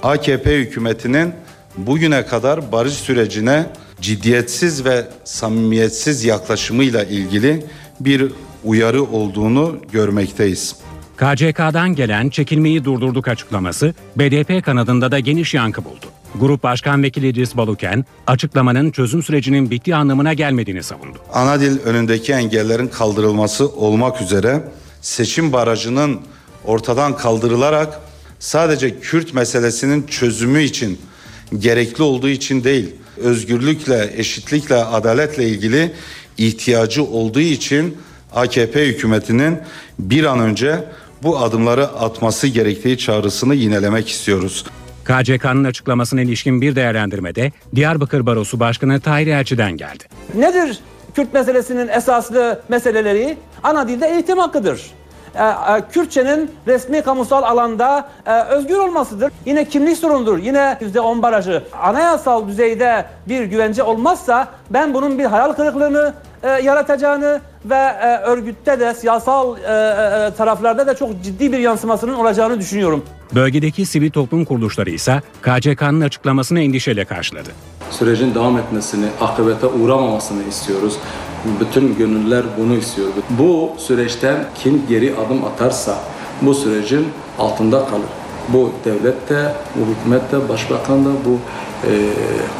AKP 0.03 0.57
hükümetinin 0.57 1.33
bugüne 1.77 2.25
kadar 2.25 2.71
barış 2.71 2.93
sürecine 2.93 3.65
ciddiyetsiz 4.01 4.85
ve 4.85 5.05
samimiyetsiz 5.23 6.25
yaklaşımıyla 6.25 7.03
ilgili 7.03 7.65
bir 7.99 8.31
uyarı 8.63 9.03
olduğunu 9.03 9.77
görmekteyiz. 9.91 10.75
KCK'dan 11.17 11.95
gelen 11.95 12.29
çekilmeyi 12.29 12.85
durdurduk 12.85 13.27
açıklaması 13.27 13.93
BDP 14.15 14.65
kanadında 14.65 15.11
da 15.11 15.19
geniş 15.19 15.53
yankı 15.53 15.85
buldu. 15.85 16.05
Grup 16.35 16.63
Başkan 16.63 17.03
Vekili 17.03 17.27
İdris 17.27 17.57
Baluken 17.57 18.05
açıklamanın 18.27 18.91
çözüm 18.91 19.23
sürecinin 19.23 19.71
bittiği 19.71 19.95
anlamına 19.95 20.33
gelmediğini 20.33 20.83
savundu. 20.83 21.17
Ana 21.33 21.61
dil 21.61 21.79
önündeki 21.79 22.33
engellerin 22.33 22.87
kaldırılması 22.87 23.67
olmak 23.67 24.21
üzere 24.21 24.63
seçim 25.01 25.53
barajının 25.53 26.19
ortadan 26.65 27.17
kaldırılarak 27.17 27.99
sadece 28.39 28.99
Kürt 28.99 29.33
meselesinin 29.33 30.07
çözümü 30.07 30.61
için 30.61 30.99
gerekli 31.57 32.03
olduğu 32.03 32.29
için 32.29 32.63
değil, 32.63 32.95
özgürlükle, 33.17 34.13
eşitlikle, 34.15 34.75
adaletle 34.75 35.47
ilgili 35.47 35.91
ihtiyacı 36.39 37.03
olduğu 37.03 37.39
için 37.39 37.97
AKP 38.35 38.85
hükümetinin 38.85 39.59
bir 39.99 40.23
an 40.23 40.39
önce 40.39 40.83
bu 41.23 41.39
adımları 41.39 41.87
atması 41.87 42.47
gerektiği 42.47 42.97
çağrısını 42.97 43.55
yinelemek 43.55 44.09
istiyoruz. 44.09 44.65
KCK'nın 45.03 45.63
açıklamasına 45.63 46.21
ilişkin 46.21 46.61
bir 46.61 46.75
değerlendirmede 46.75 47.51
Diyarbakır 47.75 48.25
Barosu 48.25 48.59
Başkanı 48.59 48.99
Tahir 48.99 49.27
Elçi'den 49.27 49.71
geldi. 49.71 50.03
Nedir 50.35 50.79
Kürt 51.15 51.33
meselesinin 51.33 51.87
esaslı 51.87 52.61
meseleleri? 52.69 53.37
Ana 53.63 53.87
dilde 53.87 54.07
eğitim 54.07 54.37
hakkıdır. 54.37 54.81
Ee, 55.35 55.43
e, 55.43 55.81
Kürtçenin 55.91 56.51
resmi 56.67 57.01
kamusal 57.01 57.43
alanda 57.43 58.09
e, 58.25 58.41
özgür 58.41 58.77
olmasıdır. 58.77 59.31
Yine 59.45 59.65
kimlik 59.65 59.97
sorunudur. 59.97 60.37
Yine 60.37 60.77
%10 60.81 61.21
barajı. 61.21 61.63
Anayasal 61.81 62.47
düzeyde 62.47 63.05
bir 63.27 63.43
güvence 63.43 63.83
olmazsa 63.83 64.47
ben 64.69 64.93
bunun 64.93 65.19
bir 65.19 65.25
hayal 65.25 65.53
kırıklığını 65.53 66.13
e, 66.43 66.47
yaratacağını 66.47 67.41
ve 67.65 67.75
e, 67.75 68.17
örgütte 68.17 68.79
de 68.79 68.93
siyasal 68.93 69.57
e, 69.57 69.61
e, 69.61 70.33
taraflarda 70.37 70.87
da 70.87 70.95
çok 70.95 71.23
ciddi 71.23 71.51
bir 71.51 71.57
yansımasının 71.59 72.13
olacağını 72.13 72.59
düşünüyorum. 72.59 73.03
Bölgedeki 73.35 73.85
sivil 73.85 74.11
toplum 74.11 74.45
kuruluşları 74.45 74.89
ise 74.89 75.21
KCK'nın 75.41 76.01
açıklamasını 76.01 76.61
endişeyle 76.61 77.05
karşıladı. 77.05 77.49
Sürecin 77.91 78.35
devam 78.35 78.57
etmesini, 78.57 79.05
akıbete 79.21 79.67
uğramamasını 79.67 80.43
istiyoruz. 80.43 80.97
Bütün 81.59 81.97
gönüller 81.97 82.43
bunu 82.57 82.75
istiyor. 82.75 83.07
Bu 83.29 83.71
süreçten 83.77 84.35
kim 84.55 84.83
geri 84.89 85.15
adım 85.15 85.45
atarsa 85.45 85.97
bu 86.41 86.53
sürecin 86.53 87.07
altında 87.39 87.85
kalır. 87.85 88.09
Bu 88.49 88.71
devlet 88.85 89.29
de, 89.29 89.53
bu 89.75 89.79
hükümet 89.85 90.31
de, 90.31 90.49
başbakan 90.49 91.05
da, 91.05 91.09
bu 91.25 91.37
e, 91.87 91.91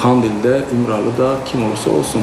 Kandil'de, 0.02 0.62
İmralı'da 0.76 1.36
kim 1.46 1.66
olursa 1.66 1.90
olsun. 1.92 2.22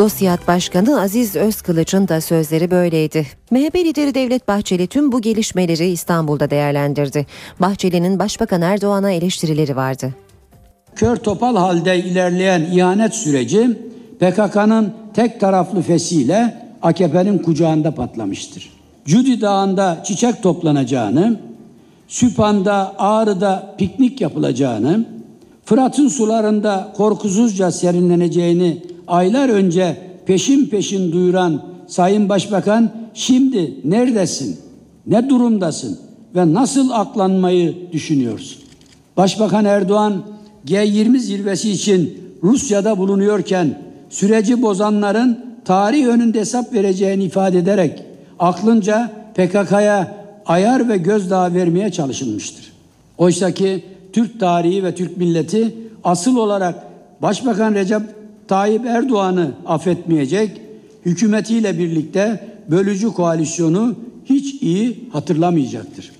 Dosyat 0.00 0.48
Başkanı 0.48 1.00
Aziz 1.00 1.36
Özkılıç'ın 1.36 2.08
da 2.08 2.20
sözleri 2.20 2.70
böyleydi. 2.70 3.26
MHP 3.50 3.76
lideri 3.76 4.14
Devlet 4.14 4.48
Bahçeli 4.48 4.86
tüm 4.86 5.12
bu 5.12 5.20
gelişmeleri 5.20 5.86
İstanbul'da 5.86 6.50
değerlendirdi. 6.50 7.26
Bahçeli'nin 7.60 8.18
Başbakan 8.18 8.62
Erdoğan'a 8.62 9.10
eleştirileri 9.10 9.76
vardı. 9.76 10.14
Kör 10.96 11.16
topal 11.16 11.56
halde 11.56 11.98
ilerleyen 11.98 12.60
ihanet 12.60 13.14
süreci 13.14 13.78
PKK'nın 14.20 14.94
tek 15.14 15.40
taraflı 15.40 15.82
fesiyle 15.82 16.66
AKP'nin 16.82 17.38
kucağında 17.38 17.94
patlamıştır. 17.94 18.70
Cudi 19.04 19.40
Dağı'nda 19.40 20.02
çiçek 20.04 20.42
toplanacağını, 20.42 21.40
Süphan'da, 22.08 22.94
Ağrı'da 22.98 23.74
piknik 23.78 24.20
yapılacağını, 24.20 25.06
Fırat'ın 25.64 26.08
sularında 26.08 26.92
korkusuzca 26.96 27.70
serinleneceğini 27.70 28.90
aylar 29.10 29.48
önce 29.48 29.96
peşin 30.26 30.66
peşin 30.66 31.12
duyuran 31.12 31.62
Sayın 31.86 32.28
Başbakan 32.28 32.90
şimdi 33.14 33.74
neredesin? 33.84 34.58
Ne 35.06 35.28
durumdasın? 35.28 35.98
Ve 36.34 36.54
nasıl 36.54 36.90
aklanmayı 36.90 37.92
düşünüyorsun? 37.92 38.62
Başbakan 39.16 39.64
Erdoğan 39.64 40.22
G20 40.66 41.18
zirvesi 41.18 41.70
için 41.70 42.18
Rusya'da 42.42 42.98
bulunuyorken 42.98 43.82
süreci 44.10 44.62
bozanların 44.62 45.38
tarih 45.64 46.06
önünde 46.06 46.40
hesap 46.40 46.72
vereceğini 46.72 47.24
ifade 47.24 47.58
ederek 47.58 48.02
aklınca 48.38 49.10
PKK'ya 49.34 50.16
ayar 50.46 50.88
ve 50.88 50.96
gözdağı 50.96 51.54
vermeye 51.54 51.92
çalışılmıştır. 51.92 52.72
Oysa 53.18 53.54
ki 53.54 53.84
Türk 54.12 54.40
tarihi 54.40 54.84
ve 54.84 54.94
Türk 54.94 55.16
milleti 55.16 55.74
asıl 56.04 56.36
olarak 56.36 56.74
Başbakan 57.22 57.74
Recep 57.74 58.02
Tayyip 58.50 58.86
Erdoğan'ı 58.86 59.54
affetmeyecek, 59.66 60.60
hükümetiyle 61.06 61.78
birlikte 61.78 62.48
bölücü 62.70 63.08
koalisyonu 63.08 63.94
hiç 64.24 64.62
iyi 64.62 65.08
hatırlamayacaktır. 65.12 66.12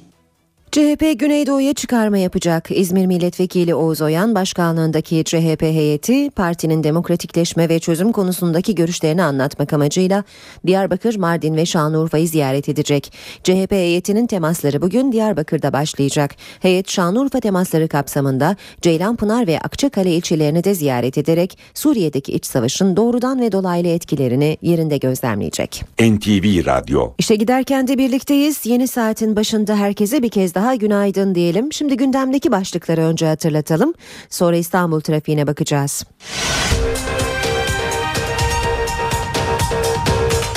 CHP 0.72 1.18
Güneydoğu'ya 1.18 1.74
çıkarma 1.74 2.18
yapacak. 2.18 2.70
İzmir 2.70 3.06
Milletvekili 3.06 3.74
Oğuz 3.74 4.00
Oyan 4.00 4.34
başkanlığındaki 4.34 5.24
CHP 5.24 5.62
heyeti 5.62 6.30
partinin 6.30 6.84
demokratikleşme 6.84 7.68
ve 7.68 7.78
çözüm 7.78 8.12
konusundaki 8.12 8.74
görüşlerini 8.74 9.22
anlatmak 9.22 9.72
amacıyla 9.72 10.24
Diyarbakır, 10.66 11.16
Mardin 11.16 11.56
ve 11.56 11.66
Şanlıurfa'yı 11.66 12.28
ziyaret 12.28 12.68
edecek. 12.68 13.12
CHP 13.44 13.72
heyetinin 13.72 14.26
temasları 14.26 14.82
bugün 14.82 15.12
Diyarbakır'da 15.12 15.72
başlayacak. 15.72 16.34
Heyet 16.60 16.90
Şanlıurfa 16.90 17.40
temasları 17.40 17.88
kapsamında 17.88 18.56
Ceylanpınar 18.82 19.46
ve 19.46 19.60
Akçakale 19.60 20.10
ilçelerini 20.10 20.64
de 20.64 20.74
ziyaret 20.74 21.18
ederek 21.18 21.58
Suriye'deki 21.74 22.32
iç 22.32 22.46
savaşın 22.46 22.96
doğrudan 22.96 23.40
ve 23.40 23.52
dolaylı 23.52 23.88
etkilerini 23.88 24.56
yerinde 24.62 24.96
gözlemleyecek. 24.96 25.82
NTV 26.00 26.66
Radyo 26.66 27.12
İşe 27.18 27.36
giderken 27.36 27.88
de 27.88 27.98
birlikteyiz. 27.98 28.66
Yeni 28.66 28.88
saatin 28.88 29.36
başında 29.36 29.76
herkese 29.76 30.22
bir 30.22 30.28
kez 30.28 30.54
daha 30.54 30.59
günaydın 30.74 31.34
diyelim. 31.34 31.72
Şimdi 31.72 31.96
gündemdeki 31.96 32.50
başlıkları 32.52 33.00
önce 33.00 33.26
hatırlatalım. 33.26 33.94
Sonra 34.30 34.56
İstanbul 34.56 35.00
trafiğine 35.00 35.46
bakacağız. 35.46 36.04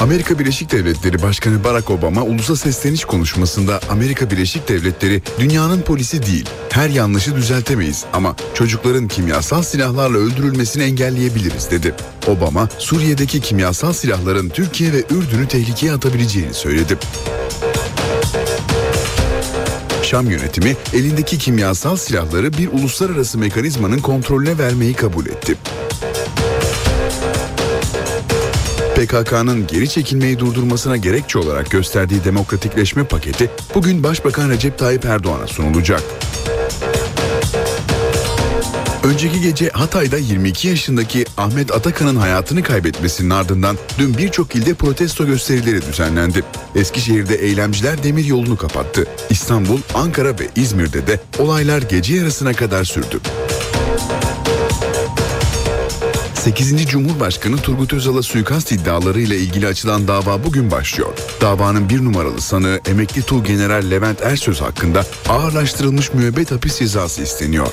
Amerika 0.04 0.39
Birleşik 0.39 0.72
Devletleri 0.72 1.22
Başkanı 1.22 1.64
Barack 1.64 1.89
Obama 1.89 2.24
ulusa 2.24 2.56
sesleniş 2.56 3.06
konuşmasında 3.06 3.80
Amerika 3.89 4.32
Birleşik 4.32 4.70
Devletleri 4.70 5.22
dünyanın 5.39 5.82
polisi 5.82 6.26
değil. 6.26 6.49
Her 6.70 6.89
yanlışı 6.89 7.36
düzeltemeyiz 7.36 8.06
ama 8.14 8.36
çocukların 8.54 9.08
kimyasal 9.08 9.64
silahlarla 9.64 10.18
öldürülmesini 10.18 10.84
engelleyebiliriz 10.84 11.72
dedi. 11.72 11.95
Obama 12.28 12.70
Suriye'deki 12.78 13.41
kimyasal 13.41 13.93
silahların 13.93 14.49
Türkiye 14.49 14.93
ve 14.93 14.99
Ürdün'ü 14.99 15.47
tehlikeye 15.47 15.93
atabileceğini 15.93 16.54
söyledi. 16.54 16.97
Şam 20.14 20.30
yönetimi 20.30 20.76
elindeki 20.93 21.38
kimyasal 21.38 21.95
silahları 21.95 22.53
bir 22.53 22.68
uluslararası 22.68 23.38
mekanizmanın 23.38 23.99
kontrolüne 23.99 24.57
vermeyi 24.57 24.93
kabul 24.93 25.26
etti. 25.26 25.55
PKK'nın 28.95 29.68
geri 29.68 29.89
çekilmeyi 29.89 30.39
durdurmasına 30.39 30.97
gerekçe 30.97 31.39
olarak 31.39 31.72
gösterdiği 31.72 32.24
demokratikleşme 32.24 33.03
paketi 33.03 33.49
bugün 33.76 34.03
Başbakan 34.03 34.49
Recep 34.49 34.78
Tayyip 34.78 35.05
Erdoğan'a 35.05 35.47
sunulacak. 35.47 36.03
Önceki 39.04 39.41
gece 39.41 39.70
Hatay'da 39.70 40.18
22 40.18 40.68
yaşındaki 40.68 41.26
Ahmet 41.38 41.72
Atakan'ın 41.72 42.16
hayatını 42.16 42.64
kaybetmesinin 42.64 43.30
ardından 43.30 43.78
dün 43.99 44.18
birçok 44.18 44.56
ilde 44.56 44.74
protesto 44.74 45.26
gösterileri 45.26 45.82
düzenlendi. 45.82 46.43
Eskişehir'de 46.76 47.36
eylemciler 47.36 48.04
demir 48.04 48.26
yolunu 48.26 48.58
kapattı. 48.58 49.08
İstanbul, 49.30 49.80
Ankara 49.93 50.39
ve 50.39 50.47
İzmir'de 50.56 51.08
de 51.08 51.20
olaylar 51.39 51.82
gece 51.82 52.16
yarısına 52.16 52.54
kadar 52.54 52.84
sürdü. 52.84 53.20
8. 56.34 56.86
Cumhurbaşkanı 56.88 57.58
Turgut 57.58 57.93
Özal'a 57.93 58.22
suikast 58.22 58.72
iddiaları 58.72 59.22
ile 59.22 59.38
ilgili 59.38 59.68
açılan 59.68 60.08
dava 60.08 60.43
bugün 60.43 60.72
başlıyor. 60.72 61.14
Davanın 61.41 61.89
bir 61.89 62.06
numaralı 62.06 62.41
sanığı 62.41 62.80
emekli 62.88 63.22
Tuğgeneral 63.22 63.91
Levent 63.91 64.22
Ersöz 64.22 64.62
hakkında 64.62 65.06
ağırlaştırılmış 65.30 66.14
müebbet 66.14 66.51
hapis 66.51 66.80
cezası 66.80 67.22
isteniyor. 67.22 67.68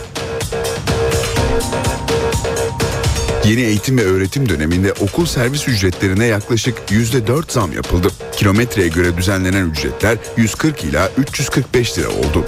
Yeni 3.51 3.61
eğitim 3.61 3.98
ve 3.98 4.03
öğretim 4.05 4.48
döneminde 4.48 4.92
okul 4.92 5.26
servis 5.26 5.68
ücretlerine 5.68 6.26
yaklaşık 6.26 6.78
%4 6.90 7.53
zam 7.53 7.72
yapıldı. 7.72 8.09
Kilometreye 8.36 8.88
göre 8.88 9.16
düzenlenen 9.16 9.70
ücretler 9.70 10.18
140 10.36 10.84
ila 10.84 11.11
345 11.18 11.98
lira 11.98 12.09
oldu. 12.09 12.44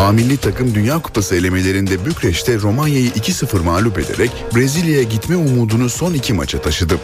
A 0.00 0.12
milli 0.12 0.36
takım 0.36 0.74
Dünya 0.74 0.98
Kupası 0.98 1.36
elemelerinde 1.36 2.04
Bükreş'te 2.04 2.58
Romanya'yı 2.58 3.08
2-0 3.08 3.62
mağlup 3.62 3.98
ederek 3.98 4.30
Brezilya'ya 4.56 5.02
gitme 5.02 5.36
umudunu 5.36 5.90
son 5.90 6.14
iki 6.14 6.32
maça 6.32 6.60
taşıdı. 6.60 6.98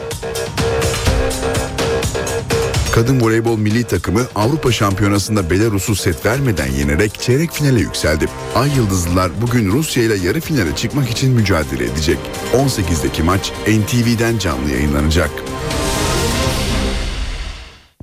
Kadın 2.95 3.21
voleybol 3.21 3.59
milli 3.59 3.85
takımı 3.85 4.21
Avrupa 4.35 4.73
Şampiyonası'nda 4.73 5.51
Belarus'u 5.51 5.95
set 5.95 6.27
vermeden 6.27 6.67
yenerek 6.67 7.15
çeyrek 7.15 7.51
finale 7.51 7.81
yükseldi. 7.81 8.27
Ay 8.55 8.71
Yıldızlılar 8.77 9.31
bugün 9.43 9.73
Rusya 9.73 10.03
ile 10.05 10.15
yarı 10.15 10.41
finale 10.41 10.77
çıkmak 10.77 11.11
için 11.11 11.33
mücadele 11.33 11.85
edecek. 11.85 12.19
18'deki 12.53 13.23
maç 13.23 13.53
NTV'den 13.67 14.39
canlı 14.39 14.71
yayınlanacak. 14.71 15.31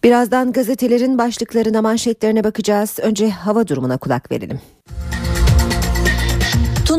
Birazdan 0.04 0.52
gazetelerin 0.52 1.18
başlıklarına 1.18 1.82
manşetlerine 1.82 2.44
bakacağız. 2.44 3.00
Önce 3.02 3.30
hava 3.30 3.68
durumuna 3.68 3.98
kulak 3.98 4.32
verelim. 4.32 4.60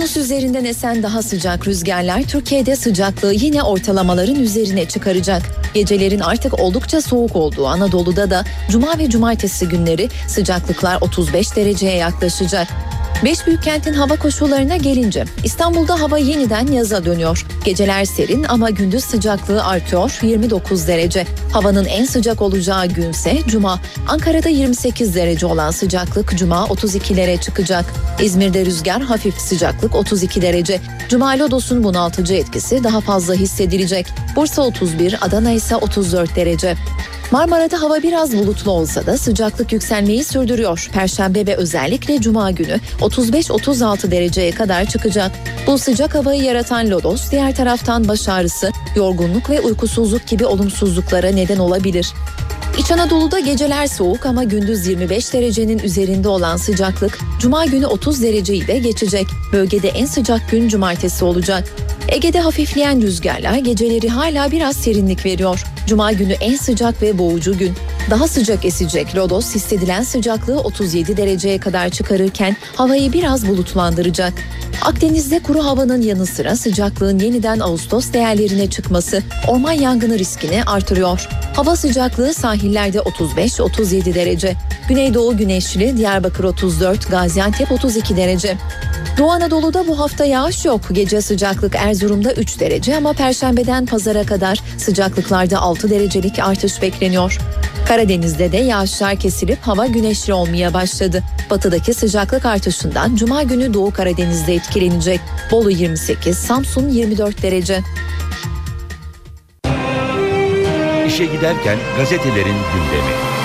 Tunus 0.01 0.17
üzerinden 0.17 0.65
esen 0.65 1.03
daha 1.03 1.23
sıcak 1.23 1.67
rüzgarlar 1.67 2.23
Türkiye'de 2.23 2.77
sıcaklığı 2.77 3.33
yine 3.33 3.63
ortalamaların 3.63 4.35
üzerine 4.35 4.85
çıkaracak. 4.89 5.43
Gecelerin 5.75 6.21
artık 6.21 6.61
oldukça 6.61 7.01
soğuk 7.01 7.37
olduğu 7.37 7.67
Anadolu'da 7.67 8.31
da 8.31 8.45
cuma 8.71 8.99
ve 8.99 9.11
cumartesi 9.11 9.69
günleri 9.69 10.09
sıcaklıklar 10.27 10.99
35 11.01 11.57
dereceye 11.57 11.97
yaklaşacak. 11.97 12.69
Beş 13.25 13.47
büyük 13.47 13.63
kentin 13.63 13.93
hava 13.93 14.17
koşullarına 14.17 14.77
gelince 14.77 15.25
İstanbul'da 15.45 16.01
hava 16.01 16.19
yeniden 16.19 16.67
yaza 16.67 17.05
dönüyor. 17.05 17.47
Geceler 17.65 18.05
serin 18.05 18.45
ama 18.45 18.71
gündüz 18.71 19.05
sıcaklığı 19.05 19.65
artıyor 19.65 20.19
29 20.23 20.89
derece. 20.89 21.27
Havanın 21.53 21.85
en 21.85 22.05
sıcak 22.05 22.43
olacağı 22.43 22.87
günse 22.87 23.39
Cuma. 23.47 23.81
Ankara'da 24.09 24.49
28 24.49 25.15
derece 25.15 25.47
olan 25.47 25.71
sıcaklık 25.71 26.39
Cuma 26.39 26.65
32'lere 26.65 27.41
çıkacak. 27.41 27.85
İzmir'de 28.23 28.65
rüzgar 28.65 29.03
hafif 29.03 29.39
sıcaklık 29.39 29.95
32 29.95 30.43
derece. 30.43 30.81
Cuma 31.09 31.39
lodosun 31.39 31.85
bunaltıcı 31.85 32.35
etkisi 32.35 32.85
daha 32.85 33.01
fazla 33.01 33.35
hissedilecek. 33.35 34.07
Bursa 34.37 34.63
31, 34.63 35.17
Adana 35.21 35.51
ise 35.51 35.77
34 35.77 36.37
derece. 36.37 36.77
Marmara'da 37.31 37.83
hava 37.83 38.03
biraz 38.03 38.37
bulutlu 38.37 38.71
olsa 38.71 39.07
da 39.07 39.19
sıcaklık 39.19 39.73
yükselmeyi 39.73 40.25
sürdürüyor. 40.25 40.91
Perşembe 40.93 41.47
ve 41.47 41.57
özellikle 41.57 42.21
cuma 42.21 42.51
günü 42.51 42.77
35-36 43.01 44.11
dereceye 44.11 44.51
kadar 44.51 44.85
çıkacak. 44.85 45.33
Bu 45.67 45.79
sıcak 45.79 46.15
havayı 46.15 46.43
yaratan 46.43 46.91
lodos 46.91 47.31
diğer 47.31 47.55
taraftan 47.55 48.09
baş 48.09 48.29
ağrısı, 48.29 48.71
yorgunluk 48.97 49.51
ve 49.51 49.61
uykusuzluk 49.61 50.27
gibi 50.27 50.47
olumsuzluklara 50.47 51.29
neden 51.29 51.59
olabilir. 51.59 52.13
İç 52.79 52.91
Anadolu'da 52.91 53.39
geceler 53.39 53.87
soğuk 53.87 54.27
ama 54.27 54.45
gündüz 54.45 54.87
25 54.87 55.33
derecenin 55.33 55.79
üzerinde 55.79 56.29
olan 56.29 56.57
sıcaklık 56.57 57.19
cuma 57.41 57.65
günü 57.67 57.87
30 57.87 58.23
dereceyi 58.23 58.67
de 58.67 58.79
geçecek. 58.79 59.27
Bölgede 59.53 59.89
en 59.89 60.07
sıcak 60.07 60.51
gün 60.51 60.69
cumartesi 60.69 61.25
olacak. 61.25 61.69
Ege'de 62.09 62.41
hafifleyen 62.41 63.03
rüzgarlar 63.03 63.55
geceleri 63.55 64.09
hala 64.09 64.53
biraz 64.53 64.77
serinlik 64.77 65.27
veriyor. 65.27 65.65
Cuma 65.87 66.13
günü 66.13 66.33
en 66.33 66.57
sıcak 66.57 67.03
ve 67.03 67.19
boğucu 67.19 67.59
gün. 67.59 67.73
Daha 68.11 68.29
sıcak 68.29 68.65
esecek 68.65 69.17
Rodos 69.17 69.55
hissedilen 69.55 70.03
sıcaklığı 70.03 70.61
37 70.61 71.17
dereceye 71.17 71.59
kadar 71.59 71.89
çıkarırken 71.89 72.57
havayı 72.77 73.13
biraz 73.13 73.49
bulutlandıracak. 73.49 74.33
Akdeniz'de 74.83 75.39
kuru 75.39 75.65
havanın 75.65 76.03
yanı 76.03 76.27
sıra 76.27 76.57
sıcaklığın 76.57 77.19
yeniden 77.19 77.61
Ağustos 77.61 78.13
değerlerine 78.13 78.71
çıkması 78.71 79.23
orman 79.49 79.73
yangını 79.73 80.19
riskini 80.19 80.65
artırıyor. 80.65 81.29
Hava 81.57 81.77
sıcaklığı 81.77 82.35
sahillerde 82.35 82.99
35-37 82.99 84.15
derece. 84.15 84.57
Güneydoğu 84.89 85.37
güneşli 85.37 85.97
Diyarbakır 85.97 86.45
34, 86.45 87.11
Gaziantep 87.11 87.73
32 87.73 88.17
derece. 88.17 88.57
Doğu 89.19 89.31
Anadolu'da 89.31 89.89
bu 89.89 89.99
hafta 89.99 90.25
yağış 90.25 90.65
yok. 90.65 90.81
Gece 90.93 91.21
sıcaklık 91.21 91.77
Erzurum'da 91.77 92.33
3 92.33 92.61
derece 92.61 92.97
ama 92.97 93.13
perşembeden 93.13 93.87
pazara 93.87 94.27
kadar 94.27 94.63
sıcaklıklarda 94.79 95.59
6 95.59 95.91
derecelik 95.91 96.39
artış 96.39 96.83
bekleniyor. 96.83 97.39
Karadeniz'de 97.91 98.53
de 98.53 98.57
yağışlar 98.57 99.17
kesilip 99.17 99.59
hava 99.63 99.87
güneşli 99.87 100.33
olmaya 100.33 100.75
başladı. 100.75 101.23
Batıdaki 101.51 101.95
sıcaklık 101.95 102.47
artışından 102.47 103.17
Cuma 103.17 103.43
günü 103.43 103.75
Doğu 103.75 103.91
Karadeniz'de 103.91 104.55
etkilenecek. 104.55 105.21
Bolu 105.51 105.71
28, 105.71 106.39
Samsun 106.39 106.89
24 106.89 107.43
derece. 107.43 107.81
İşe 111.07 111.25
giderken 111.25 111.79
gazetelerin 111.97 112.57
gündemi. 112.73 113.40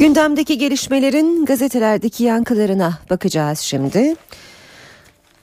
Gündemdeki 0.00 0.58
gelişmelerin 0.58 1.44
gazetelerdeki 1.44 2.24
yankılarına 2.24 2.98
bakacağız 3.10 3.58
şimdi. 3.58 4.14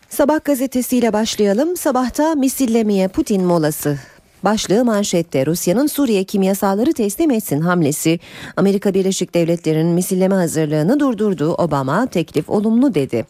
Sabah 0.09 0.43
gazetesiyle 0.45 1.13
başlayalım. 1.13 1.77
Sabahta 1.77 2.35
misillemeye 2.35 3.07
Putin 3.07 3.43
molası 3.43 3.97
Başlığı 4.43 4.85
manşette 4.85 5.45
Rusya'nın 5.45 5.87
Suriye 5.87 6.23
kimyasalları 6.23 6.93
teslim 6.93 7.31
etsin 7.31 7.61
hamlesi 7.61 8.19
Amerika 8.55 8.93
Birleşik 8.93 9.33
Devletleri'nin 9.33 9.93
misilleme 9.93 10.35
hazırlığını 10.35 10.99
durdurdu. 10.99 11.53
Obama 11.53 12.05
teklif 12.07 12.49
olumlu 12.49 12.93
dedi. 12.93 13.25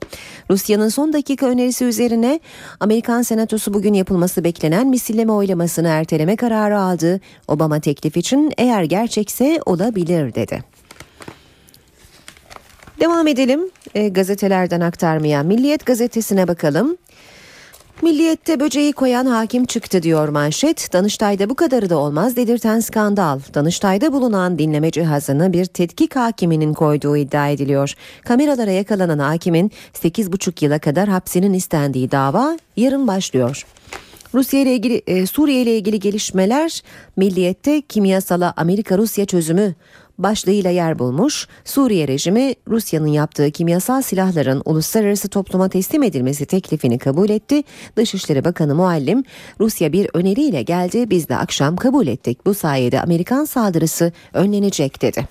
Rusya'nın 0.50 0.90
son 0.90 1.14
dakika 1.14 1.46
önerisi 1.46 1.86
üzerine 1.86 2.40
Amerikan 2.80 3.22
Senatosu 3.22 3.74
bugün 3.74 3.94
yapılması 3.94 4.44
beklenen 4.44 4.88
misilleme 4.88 5.32
oylamasını 5.32 5.88
erteleme 5.88 6.36
kararı 6.36 6.80
aldı. 6.80 7.22
Obama 7.48 7.80
teklif 7.80 8.18
için 8.18 8.54
eğer 8.58 8.84
gerçekse 8.84 9.60
olabilir 9.66 10.36
dedi. 10.36 10.77
Devam 13.00 13.28
edelim 13.28 13.62
e, 13.96 14.10
gazetelerden 14.10 14.82
aktarmaya. 14.82 15.44
Milliyet 15.44 15.86
gazetesine 15.86 16.48
bakalım. 16.48 16.98
Milliyette 18.02 18.60
böceği 18.60 18.94
koyan 18.94 19.26
hakim 19.26 19.66
çıktı 19.66 20.04
diyor 20.04 20.30
manşet. 20.30 20.94
Danıştay'da 20.94 21.50
bu 21.50 21.56
kadarı 21.56 21.90
da 21.90 21.98
olmaz 21.98 22.36
dedirten 22.36 22.80
skandal. 22.80 23.40
Danıştay'da 23.54 24.14
bulunan 24.14 24.60
dinleme 24.60 24.92
cihazını 24.92 25.54
bir 25.54 25.66
tetkik 25.66 26.16
hakiminin 26.16 26.74
koyduğu 26.74 27.18
iddia 27.18 27.48
ediliyor. 27.50 27.94
Kameralara 28.26 28.72
yakalanan 28.72 29.20
hakimin 29.20 29.72
8,5 29.94 30.66
yıla 30.66 30.80
kadar 30.80 31.10
hapsinin 31.10 31.54
istendiği 31.54 32.12
dava 32.12 32.58
yarın 32.78 33.08
başlıyor. 33.08 33.66
Rusya 34.34 34.60
ile 34.60 34.74
ilgili 34.74 35.02
e, 35.08 35.26
Suriye 35.26 35.62
ile 35.62 35.78
ilgili 35.78 36.00
gelişmeler 36.00 36.84
Milliyette 37.18 37.82
kimyasala 37.82 38.54
Amerika 38.58 38.98
Rusya 38.98 39.26
çözümü 39.26 39.76
başlığıyla 40.18 40.70
yer 40.70 41.00
bulmuş. 41.00 41.48
Suriye 41.66 42.08
rejimi 42.08 42.54
Rusya'nın 42.68 43.08
yaptığı 43.08 43.52
kimyasal 43.52 44.02
silahların 44.02 44.62
uluslararası 44.66 45.28
topluma 45.28 45.70
teslim 45.70 46.04
edilmesi 46.04 46.46
teklifini 46.46 46.98
kabul 46.98 47.30
etti. 47.30 47.64
Dışişleri 47.96 48.46
Bakanı 48.46 48.76
Muallim 48.76 49.24
Rusya 49.60 49.94
bir 49.94 50.10
öneriyle 50.14 50.62
geldi 50.62 51.10
biz 51.10 51.30
de 51.30 51.38
akşam 51.38 51.76
kabul 51.76 52.08
ettik. 52.08 52.46
Bu 52.46 52.54
sayede 52.54 53.02
Amerikan 53.02 53.46
saldırısı 53.46 54.12
önlenecek 54.34 55.02
dedi. 55.02 55.28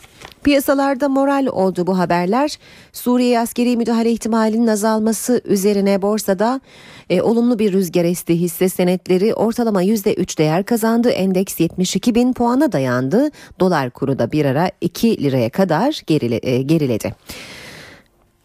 Piyasalarda 0.47 1.09
moral 1.09 1.47
oldu 1.47 1.87
bu 1.87 1.99
haberler. 1.99 2.59
Suriye 2.93 3.41
askeri 3.41 3.77
müdahale 3.77 4.11
ihtimalinin 4.11 4.67
azalması 4.67 5.41
üzerine 5.45 6.03
borsada 6.03 6.61
e, 7.11 7.23
olumlu 7.23 7.59
bir 7.59 7.73
rüzgar 7.73 8.05
esti 8.05 8.41
hisse 8.41 8.69
senetleri 8.69 9.35
ortalama 9.35 9.83
%3 9.83 10.39
değer 10.39 10.65
kazandı. 10.65 11.11
Endeks 11.11 11.61
72 11.61 12.15
bin 12.15 12.33
puana 12.33 12.73
dayandı. 12.73 13.31
Dolar 13.61 13.91
kuru 13.91 14.19
da 14.19 14.33
bir 14.33 14.45
ara 14.45 14.71
2 14.81 15.23
liraya 15.23 15.51
kadar 15.51 16.03
gerile, 16.07 16.41
e, 16.43 16.63
geriledi. 16.63 17.15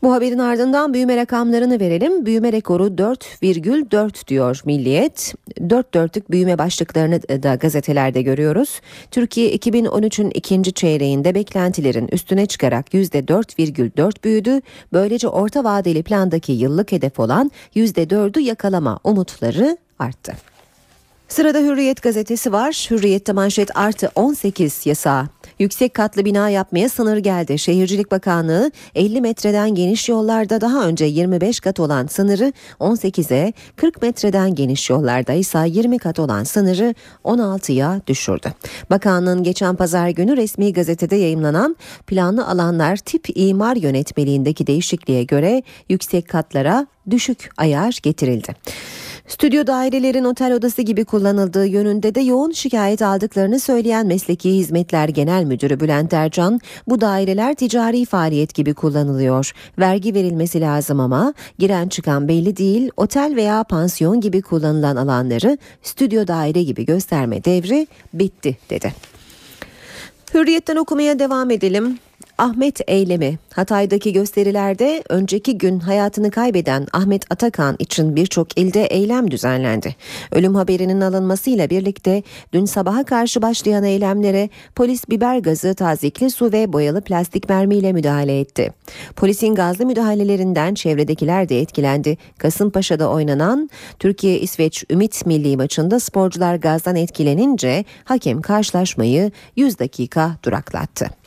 Bu 0.03 0.13
haberin 0.13 0.39
ardından 0.39 0.93
büyüme 0.93 1.17
rakamlarını 1.17 1.79
verelim. 1.79 2.25
Büyüme 2.25 2.51
rekoru 2.51 2.87
4,4 2.87 4.27
diyor 4.27 4.61
Milliyet. 4.65 5.33
4 5.69 5.93
dörtlük 5.93 6.31
büyüme 6.31 6.57
başlıklarını 6.57 7.43
da 7.43 7.55
gazetelerde 7.55 8.21
görüyoruz. 8.21 8.81
Türkiye 9.11 9.55
2013'ün 9.55 10.29
ikinci 10.29 10.73
çeyreğinde 10.73 11.35
beklentilerin 11.35 12.07
üstüne 12.11 12.45
çıkarak 12.45 12.93
%4,4 12.93 14.23
büyüdü. 14.23 14.61
Böylece 14.93 15.27
orta 15.27 15.63
vadeli 15.63 16.03
plandaki 16.03 16.51
yıllık 16.51 16.91
hedef 16.91 17.19
olan 17.19 17.51
%4'ü 17.75 18.39
yakalama 18.39 18.99
umutları 19.03 19.77
arttı. 19.99 20.50
Sırada 21.31 21.59
Hürriyet 21.59 22.01
gazetesi 22.01 22.51
var. 22.51 22.87
Hürriyet'te 22.91 23.33
manşet 23.33 23.77
artı 23.77 24.11
18 24.15 24.85
yasağı. 24.85 25.27
Yüksek 25.59 25.93
katlı 25.93 26.25
bina 26.25 26.49
yapmaya 26.49 26.89
sınır 26.89 27.17
geldi. 27.17 27.59
Şehircilik 27.59 28.11
Bakanlığı 28.11 28.71
50 28.95 29.21
metreden 29.21 29.75
geniş 29.75 30.09
yollarda 30.09 30.61
daha 30.61 30.87
önce 30.87 31.05
25 31.05 31.59
kat 31.59 31.79
olan 31.79 32.07
sınırı 32.07 32.53
18'e, 32.79 33.53
40 33.75 34.01
metreden 34.01 34.55
geniş 34.55 34.89
yollarda 34.89 35.33
ise 35.33 35.63
20 35.67 35.99
kat 35.99 36.19
olan 36.19 36.43
sınırı 36.43 36.95
16'ya 37.23 38.01
düşürdü. 38.07 38.53
Bakanlığın 38.89 39.43
geçen 39.43 39.75
pazar 39.75 40.09
günü 40.09 40.37
resmi 40.37 40.73
gazetede 40.73 41.15
yayımlanan 41.15 41.75
planlı 42.07 42.47
alanlar 42.47 42.97
tip 42.97 43.27
imar 43.35 43.75
yönetmeliğindeki 43.75 44.67
değişikliğe 44.67 45.23
göre 45.23 45.63
yüksek 45.89 46.29
katlara 46.29 46.87
düşük 47.09 47.49
ayar 47.57 47.99
getirildi. 48.03 48.55
Stüdyo 49.31 49.67
dairelerin 49.67 50.23
otel 50.23 50.53
odası 50.53 50.81
gibi 50.81 51.05
kullanıldığı 51.05 51.65
yönünde 51.65 52.15
de 52.15 52.21
yoğun 52.21 52.51
şikayet 52.51 53.01
aldıklarını 53.01 53.59
söyleyen 53.59 54.07
Mesleki 54.07 54.49
Hizmetler 54.49 55.09
Genel 55.09 55.43
Müdürü 55.43 55.79
Bülent 55.79 56.13
Ercan, 56.13 56.59
bu 56.87 57.01
daireler 57.01 57.55
ticari 57.55 58.05
faaliyet 58.05 58.53
gibi 58.53 58.73
kullanılıyor. 58.73 59.51
Vergi 59.79 60.13
verilmesi 60.13 60.61
lazım 60.61 60.99
ama 60.99 61.33
giren 61.59 61.87
çıkan 61.87 62.27
belli 62.27 62.57
değil. 62.57 62.91
Otel 62.97 63.35
veya 63.35 63.63
pansiyon 63.63 64.21
gibi 64.21 64.41
kullanılan 64.41 64.95
alanları 64.95 65.57
stüdyo 65.81 66.27
daire 66.27 66.63
gibi 66.63 66.85
gösterme 66.85 67.43
devri 67.43 67.87
bitti 68.13 68.57
dedi. 68.69 68.93
Hürriyetten 70.33 70.75
okumaya 70.75 71.19
devam 71.19 71.51
edelim. 71.51 71.99
Ahmet 72.41 72.81
eylemi. 72.87 73.37
Hatay'daki 73.53 74.13
gösterilerde 74.13 75.03
önceki 75.09 75.57
gün 75.57 75.79
hayatını 75.79 76.31
kaybeden 76.31 76.87
Ahmet 76.93 77.31
Atakan 77.31 77.75
için 77.79 78.15
birçok 78.15 78.57
ilde 78.57 78.85
eylem 78.85 79.31
düzenlendi. 79.31 79.95
Ölüm 80.31 80.55
haberinin 80.55 81.01
alınmasıyla 81.01 81.69
birlikte 81.69 82.23
dün 82.53 82.65
sabaha 82.65 83.03
karşı 83.03 83.41
başlayan 83.41 83.83
eylemlere 83.83 84.49
polis 84.75 85.09
biber 85.09 85.37
gazı, 85.37 85.75
tazikli 85.75 86.31
su 86.31 86.51
ve 86.51 86.73
boyalı 86.73 87.01
plastik 87.01 87.49
mermiyle 87.49 87.93
müdahale 87.93 88.39
etti. 88.39 88.73
Polisin 89.15 89.55
gazlı 89.55 89.85
müdahalelerinden 89.85 90.73
çevredekiler 90.73 91.49
de 91.49 91.61
etkilendi. 91.61 92.17
Kasımpaşa'da 92.37 93.09
oynanan 93.09 93.69
Türkiye-İsveç 93.99 94.83
Ümit 94.89 95.25
Milli 95.25 95.57
maçında 95.57 95.99
sporcular 95.99 96.55
gazdan 96.55 96.95
etkilenince 96.95 97.85
hakem 98.03 98.41
karşılaşmayı 98.41 99.31
100 99.55 99.79
dakika 99.79 100.37
duraklattı. 100.43 101.20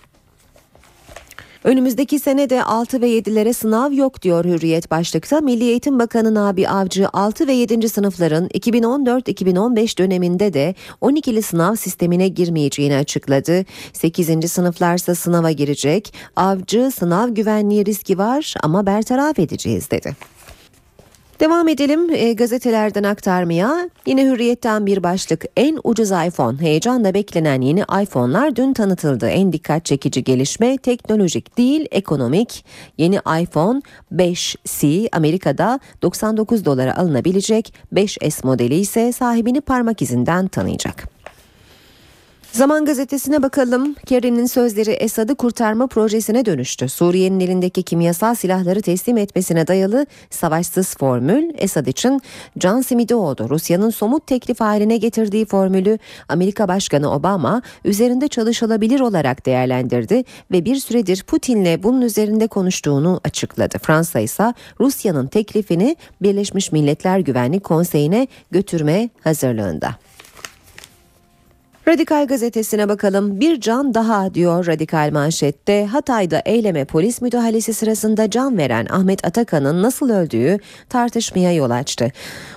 Önümüzdeki 1.64 2.18
sene 2.18 2.50
de 2.50 2.62
6 2.62 3.00
ve 3.00 3.08
7'lere 3.08 3.52
sınav 3.52 3.92
yok 3.92 4.22
diyor 4.22 4.44
Hürriyet 4.44 4.90
başlıkta. 4.90 5.40
Milli 5.40 5.64
Eğitim 5.64 5.98
Bakanı 5.98 6.34
Nabi 6.34 6.68
Avcı 6.68 7.08
6 7.12 7.46
ve 7.46 7.52
7. 7.52 7.88
sınıfların 7.88 8.48
2014-2015 8.48 9.98
döneminde 9.98 10.54
de 10.54 10.74
12'li 11.02 11.42
sınav 11.42 11.74
sistemine 11.74 12.28
girmeyeceğini 12.28 12.96
açıkladı. 12.96 13.64
8. 13.92 14.52
sınıflarsa 14.52 15.14
sınava 15.14 15.50
girecek. 15.50 16.14
Avcı 16.36 16.90
sınav 16.90 17.28
güvenliği 17.28 17.86
riski 17.86 18.18
var 18.18 18.54
ama 18.62 18.86
bertaraf 18.86 19.38
edeceğiz 19.38 19.90
dedi. 19.90 20.16
Devam 21.40 21.68
edelim 21.68 22.10
e, 22.10 22.32
gazetelerden 22.32 23.02
aktarmaya. 23.02 23.90
Yine 24.06 24.24
hürriyetten 24.24 24.86
bir 24.86 25.02
başlık. 25.02 25.44
En 25.56 25.78
ucuz 25.84 26.10
iPhone. 26.10 26.60
Heyecanla 26.60 27.14
beklenen 27.14 27.60
yeni 27.60 27.80
iPhone'lar 28.02 28.56
dün 28.56 28.72
tanıtıldı. 28.72 29.28
En 29.28 29.52
dikkat 29.52 29.84
çekici 29.84 30.24
gelişme 30.24 30.76
teknolojik 30.78 31.58
değil 31.58 31.86
ekonomik. 31.90 32.64
Yeni 32.98 33.16
iPhone 33.16 33.82
5C 34.12 35.08
Amerika'da 35.12 35.80
99 36.02 36.64
dolara 36.64 36.96
alınabilecek. 36.96 37.74
5S 37.92 38.46
modeli 38.46 38.74
ise 38.74 39.12
sahibini 39.12 39.60
parmak 39.60 40.02
izinden 40.02 40.48
tanıyacak. 40.48 41.13
Zaman 42.54 42.84
gazetesine 42.84 43.42
bakalım. 43.42 43.94
Kerry'nin 43.94 44.46
sözleri 44.46 44.90
Esad'ı 44.90 45.34
kurtarma 45.34 45.86
projesine 45.86 46.46
dönüştü. 46.46 46.88
Suriye'nin 46.88 47.40
elindeki 47.40 47.82
kimyasal 47.82 48.34
silahları 48.34 48.82
teslim 48.82 49.16
etmesine 49.16 49.66
dayalı 49.66 50.06
savaşsız 50.30 50.96
formül 50.96 51.50
Esad 51.58 51.86
için 51.86 52.20
can 52.58 52.80
simidi 52.80 53.14
oldu. 53.14 53.46
Rusya'nın 53.50 53.90
somut 53.90 54.26
teklif 54.26 54.60
haline 54.60 54.96
getirdiği 54.96 55.46
formülü 55.46 55.98
Amerika 56.28 56.68
Başkanı 56.68 57.14
Obama 57.14 57.62
üzerinde 57.84 58.28
çalışılabilir 58.28 59.00
olarak 59.00 59.46
değerlendirdi 59.46 60.24
ve 60.52 60.64
bir 60.64 60.76
süredir 60.76 61.22
Putin'le 61.22 61.82
bunun 61.82 62.02
üzerinde 62.02 62.46
konuştuğunu 62.46 63.20
açıkladı. 63.24 63.78
Fransa 63.82 64.20
ise 64.20 64.54
Rusya'nın 64.80 65.26
teklifini 65.26 65.96
Birleşmiş 66.22 66.72
Milletler 66.72 67.18
Güvenlik 67.18 67.64
Konseyi'ne 67.64 68.26
götürme 68.50 69.08
hazırlığında. 69.24 69.94
Radikal 71.88 72.26
gazetesine 72.26 72.88
bakalım. 72.88 73.40
Bir 73.40 73.60
can 73.60 73.94
daha 73.94 74.34
diyor 74.34 74.66
Radikal 74.66 75.10
manşette. 75.12 75.86
Hatay'da 75.86 76.42
eyleme 76.44 76.84
polis 76.84 77.22
müdahalesi 77.22 77.74
sırasında 77.74 78.30
can 78.30 78.58
veren 78.58 78.86
Ahmet 78.90 79.26
Atakan'ın 79.26 79.82
nasıl 79.82 80.10
öldüğü 80.10 80.58
tartışmaya 80.88 81.52
yol 81.52 81.70
açtı. 81.70 82.12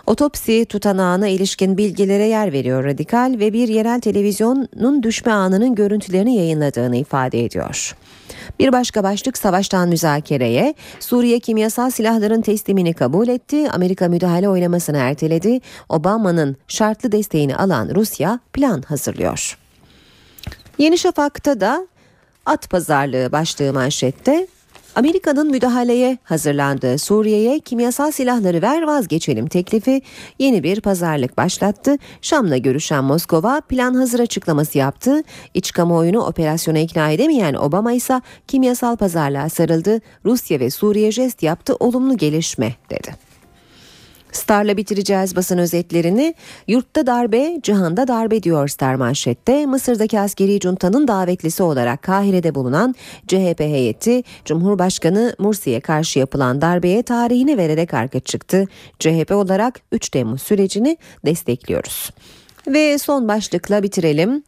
Otopsi 0.06 0.66
tutanağına 0.66 1.28
ilişkin 1.28 1.78
bilgilere 1.78 2.26
yer 2.26 2.54
veriyor 2.54 2.84
Radikal 2.84 3.36
ve 3.40 3.54
bir 3.54 3.68
yerel 3.68 4.02
televizyonun 4.02 5.04
düşme 5.04 5.32
anının 5.32 5.76
görüntülerini 5.76 6.36
yayınladığını 6.36 6.96
ifade 6.96 7.46
ediyor. 7.46 7.96
Bir 8.60 8.72
başka 8.72 9.04
başlık 9.04 9.38
savaştan 9.38 9.90
müzakereye. 9.90 10.74
Suriye 11.00 11.40
kimyasal 11.40 11.90
silahların 11.90 12.42
teslimini 12.42 12.94
kabul 12.94 13.28
etti. 13.28 13.72
Amerika 13.72 14.08
müdahale 14.08 14.50
oylamasını 14.50 14.98
erteledi. 14.98 15.60
Obama'nın 15.90 16.58
şartlı 16.68 17.12
desteğini 17.12 17.56
alan 17.56 17.96
Rusya 17.96 18.40
plan 18.54 18.82
hazırlıyor. 18.82 19.58
Yeni 20.78 20.98
Şafak'ta 20.98 21.60
da 21.60 21.88
at 22.46 22.70
pazarlığı 22.70 23.32
başlığı 23.32 23.74
manşette. 23.74 24.48
Amerika'nın 24.98 25.52
müdahaleye 25.52 26.18
hazırlandığı 26.24 26.98
Suriye'ye 26.98 27.60
kimyasal 27.60 28.12
silahları 28.12 28.62
ver 28.62 28.82
vazgeçelim 28.82 29.48
teklifi 29.48 30.02
yeni 30.40 30.64
bir 30.64 30.82
pazarlık 30.82 31.38
başlattı. 31.38 31.98
Şam'la 32.22 32.58
görüşen 32.58 33.04
Moskova 33.04 33.62
plan 33.62 33.94
hazır 33.94 34.20
açıklaması 34.20 34.78
yaptı. 34.78 35.24
İç 35.54 35.72
kamuoyunu 35.72 36.20
operasyona 36.20 36.80
ikna 36.80 37.10
edemeyen 37.10 37.54
Obama 37.54 37.94
ise 37.94 38.22
kimyasal 38.48 38.96
pazarlığa 38.96 39.50
sarıldı. 39.50 40.02
Rusya 40.26 40.60
ve 40.60 40.70
Suriye 40.70 41.12
jest 41.12 41.44
yaptı 41.44 41.76
olumlu 41.80 42.18
gelişme 42.18 42.76
dedi. 42.90 43.27
Star'la 44.32 44.78
bitireceğiz 44.78 45.36
basın 45.36 45.58
özetlerini. 45.58 46.36
Yurtta 46.68 47.08
darbe, 47.08 47.60
cihanda 47.64 48.08
darbe 48.08 48.44
diyor 48.44 48.68
Star 48.68 48.96
manşette. 48.96 49.66
Mısır'daki 49.66 50.20
askeri 50.20 50.60
juntanın 50.60 51.08
davetlisi 51.08 51.64
olarak 51.64 52.02
Kahire'de 52.02 52.56
bulunan 52.56 52.96
CHP 53.28 53.60
heyeti, 53.60 54.24
Cumhurbaşkanı 54.46 55.36
Mursi'ye 55.40 55.80
karşı 55.80 56.20
yapılan 56.20 56.62
darbeye 56.62 57.04
tarihini 57.04 57.58
vererek 57.58 57.94
arka 57.94 58.20
çıktı. 58.20 58.66
CHP 59.00 59.32
olarak 59.32 59.80
3 59.92 60.10
Temmuz 60.10 60.42
sürecini 60.42 60.98
destekliyoruz. 61.26 62.12
Ve 62.68 62.98
son 62.98 63.28
başlıkla 63.28 63.84
bitirelim. 63.84 64.44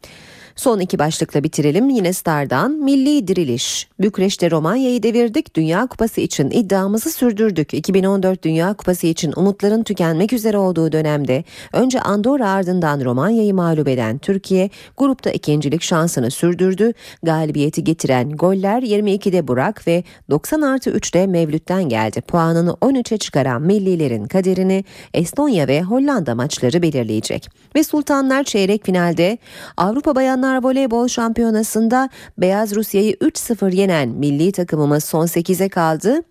Son 0.56 0.80
iki 0.80 0.98
başlıkla 0.98 1.42
bitirelim. 1.44 1.90
Yine 1.90 2.12
Star'dan 2.12 2.72
Milli 2.72 3.28
Diriliş. 3.28 3.88
Bükreş'te 4.00 4.50
Romanya'yı 4.50 5.02
devirdik. 5.02 5.56
Dünya 5.56 5.86
Kupası 5.86 6.20
için 6.20 6.50
iddiamızı 6.50 7.10
sürdürdük. 7.10 7.74
2014 7.74 8.42
Dünya 8.42 8.74
Kupası 8.74 9.06
için 9.06 9.32
umutların 9.36 9.82
tükenmek 9.82 10.32
üzere 10.32 10.58
olduğu 10.58 10.92
dönemde 10.92 11.44
önce 11.72 12.00
Andorra 12.00 12.50
ardından 12.50 13.04
Romanya'yı 13.04 13.54
mağlup 13.54 13.88
eden 13.88 14.18
Türkiye 14.18 14.70
grupta 14.96 15.30
ikincilik 15.30 15.82
şansını 15.82 16.30
sürdürdü. 16.30 16.92
Galibiyeti 17.22 17.84
getiren 17.84 18.30
goller 18.30 18.82
22'de 18.82 19.48
Burak 19.48 19.86
ve 19.86 20.04
90 20.30 20.60
artı 20.60 20.90
3'te 20.90 21.26
Mevlüt'ten 21.26 21.88
geldi. 21.88 22.20
Puanını 22.20 22.70
13'e 22.70 23.18
çıkaran 23.18 23.62
millilerin 23.62 24.24
kaderini 24.24 24.84
Estonya 25.14 25.68
ve 25.68 25.82
Hollanda 25.82 26.34
maçları 26.34 26.82
belirleyecek. 26.82 27.48
Ve 27.76 27.84
Sultanlar 27.84 28.44
çeyrek 28.44 28.84
finalde 28.86 29.38
Avrupa 29.76 30.16
Bayanlar 30.42 30.64
Voleybol 30.64 31.08
Şampiyonası'nda 31.08 32.08
Beyaz 32.38 32.74
Rusya'yı 32.74 33.12
3-0 33.12 33.74
yenen 33.74 34.08
milli 34.08 34.52
takımımız 34.52 35.04
son 35.04 35.26
8'e 35.26 35.68
kaldı, 35.68 36.22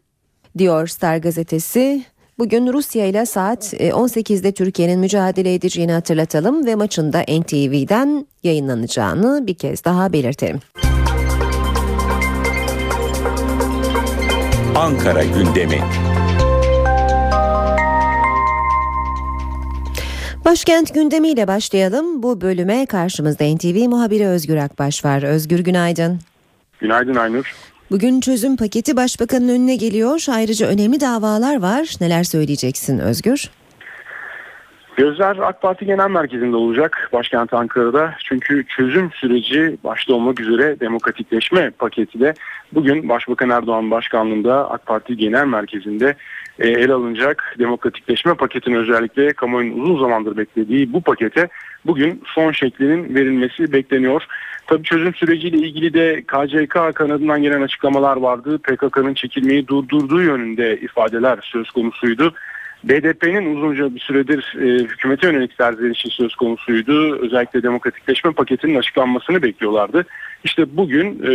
diyor 0.57 0.87
Star 0.87 1.17
gazetesi. 1.17 2.03
Bugün 2.39 2.73
Rusya 2.73 3.05
ile 3.05 3.25
saat 3.25 3.73
18'de 3.73 4.47
e, 4.47 4.51
Türkiye'nin 4.51 4.99
mücadele 4.99 5.53
edeceğini 5.53 5.91
hatırlatalım 5.91 6.65
ve 6.65 6.75
maçın 6.75 7.13
da 7.13 7.21
NTV'den 7.21 8.27
yayınlanacağını 8.43 9.47
bir 9.47 9.55
kez 9.55 9.83
daha 9.83 10.13
belirtelim. 10.13 10.59
Ankara 14.75 15.23
gündemi. 15.23 15.81
Başkent 20.49 20.93
gündemiyle 20.93 21.47
başlayalım. 21.47 22.23
Bu 22.23 22.41
bölüme 22.41 22.85
karşımızda 22.85 23.43
NTV 23.43 23.89
muhabiri 23.89 24.27
Özgür 24.27 24.57
Akbaş 24.57 25.05
var. 25.05 25.23
Özgür 25.23 25.59
günaydın. 25.59 26.19
Günaydın 26.79 27.15
Aynur. 27.15 27.55
Bugün 27.91 28.21
çözüm 28.21 28.57
paketi 28.57 28.97
başbakanın 28.97 29.49
önüne 29.49 29.75
geliyor. 29.75 30.25
Ayrıca 30.31 30.67
önemli 30.67 31.01
davalar 31.01 31.61
var. 31.61 31.95
Neler 32.01 32.23
söyleyeceksin 32.23 32.99
Özgür? 32.99 33.49
Gözler 34.97 35.37
AK 35.37 35.61
Parti 35.61 35.85
Genel 35.85 36.09
Merkezi'nde 36.09 36.55
olacak 36.55 37.09
başkent 37.13 37.53
Ankara'da. 37.53 38.13
Çünkü 38.23 38.65
çözüm 38.65 39.11
süreci 39.11 39.77
başta 39.83 40.13
olmak 40.13 40.39
üzere 40.39 40.79
demokratikleşme 40.79 41.69
paketi 41.69 42.19
de 42.19 42.33
bugün 42.73 43.09
Başbakan 43.09 43.49
Erdoğan 43.49 43.91
başkanlığında 43.91 44.69
AK 44.71 44.85
Parti 44.85 45.17
Genel 45.17 45.45
Merkezi'nde 45.45 46.15
ele 46.59 46.93
alınacak 46.93 47.55
demokratikleşme 47.59 48.33
paketinin 48.33 48.75
özellikle 48.75 49.33
kamuoyunun 49.33 49.81
uzun 49.81 49.99
zamandır 49.99 50.37
beklediği 50.37 50.93
bu 50.93 51.01
pakete 51.01 51.49
bugün 51.85 52.23
son 52.25 52.51
şeklinin 52.51 53.15
verilmesi 53.15 53.73
bekleniyor. 53.73 54.23
Tabii 54.67 54.83
çözüm 54.83 55.15
süreciyle 55.15 55.57
ilgili 55.57 55.93
de 55.93 56.21
KCK 56.21 56.95
kanadından 56.95 57.41
gelen 57.41 57.61
açıklamalar 57.61 58.17
vardı. 58.17 58.57
PKK'nın 58.57 59.13
çekilmeyi 59.13 59.67
durdurduğu 59.67 60.21
yönünde 60.21 60.77
ifadeler 60.77 61.39
söz 61.41 61.71
konusuydu. 61.71 62.33
BDP'nin 62.83 63.55
uzunca 63.55 63.95
bir 63.95 63.99
süredir 63.99 64.55
e, 64.61 64.83
hükümete 64.83 65.27
yönelik 65.27 65.53
serzenişi 65.53 66.09
söz 66.09 66.35
konusuydu. 66.35 67.15
Özellikle 67.21 67.63
demokratikleşme 67.63 68.31
paketinin 68.31 68.75
açıklanmasını 68.75 69.41
bekliyorlardı. 69.41 70.05
İşte 70.43 70.77
bugün 70.77 71.23
e, 71.23 71.31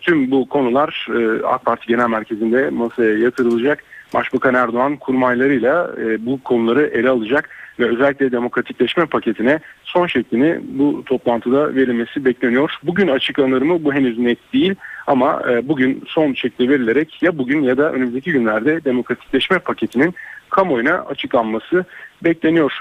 tüm 0.00 0.30
bu 0.30 0.48
konular 0.48 1.06
e, 1.14 1.46
AK 1.46 1.64
Parti 1.64 1.86
Genel 1.86 2.08
Merkezi'nde 2.08 2.70
masaya 2.70 3.18
yatırılacak. 3.18 3.84
Başbakan 4.14 4.54
Erdoğan 4.54 4.96
kurmaylarıyla 4.96 5.90
e, 6.00 6.26
bu 6.26 6.42
konuları 6.42 6.86
ele 6.86 7.08
alacak. 7.08 7.50
ve 7.78 7.88
özellikle 7.88 8.32
demokratikleşme 8.32 9.06
paketine 9.06 9.58
son 9.84 10.06
şeklini 10.06 10.60
bu 10.62 11.02
toplantıda 11.06 11.74
verilmesi 11.74 12.24
bekleniyor. 12.24 12.78
Bugün 12.82 13.08
açıklanır 13.08 13.62
mı 13.62 13.84
bu 13.84 13.94
henüz 13.94 14.18
net 14.18 14.52
değil 14.52 14.74
ama 15.06 15.42
e, 15.50 15.68
bugün 15.68 16.04
son 16.06 16.32
şekli 16.32 16.68
verilerek 16.68 17.22
ya 17.22 17.38
bugün 17.38 17.62
ya 17.62 17.76
da 17.76 17.92
önümüzdeki 17.92 18.32
günlerde 18.32 18.84
demokratikleşme 18.84 19.58
paketinin 19.58 20.14
kamuoyuna 20.50 20.94
açıklanması 20.94 21.84
bekleniyor. 22.24 22.72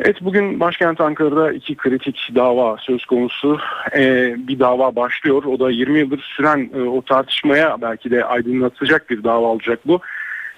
Evet 0.00 0.16
bugün 0.20 0.60
başkent 0.60 1.00
Ankara'da 1.00 1.52
iki 1.52 1.74
kritik 1.74 2.30
dava 2.34 2.76
söz 2.80 3.04
konusu. 3.04 3.58
Ee, 3.96 4.34
bir 4.38 4.58
dava 4.58 4.96
başlıyor. 4.96 5.44
O 5.44 5.58
da 5.60 5.70
20 5.70 5.98
yıldır 5.98 6.20
süren 6.36 6.70
e, 6.76 6.80
o 6.80 7.02
tartışmaya 7.02 7.82
belki 7.82 8.10
de 8.10 8.24
aydınlatacak 8.24 9.10
bir 9.10 9.24
dava 9.24 9.46
olacak 9.46 9.78
bu. 9.86 10.00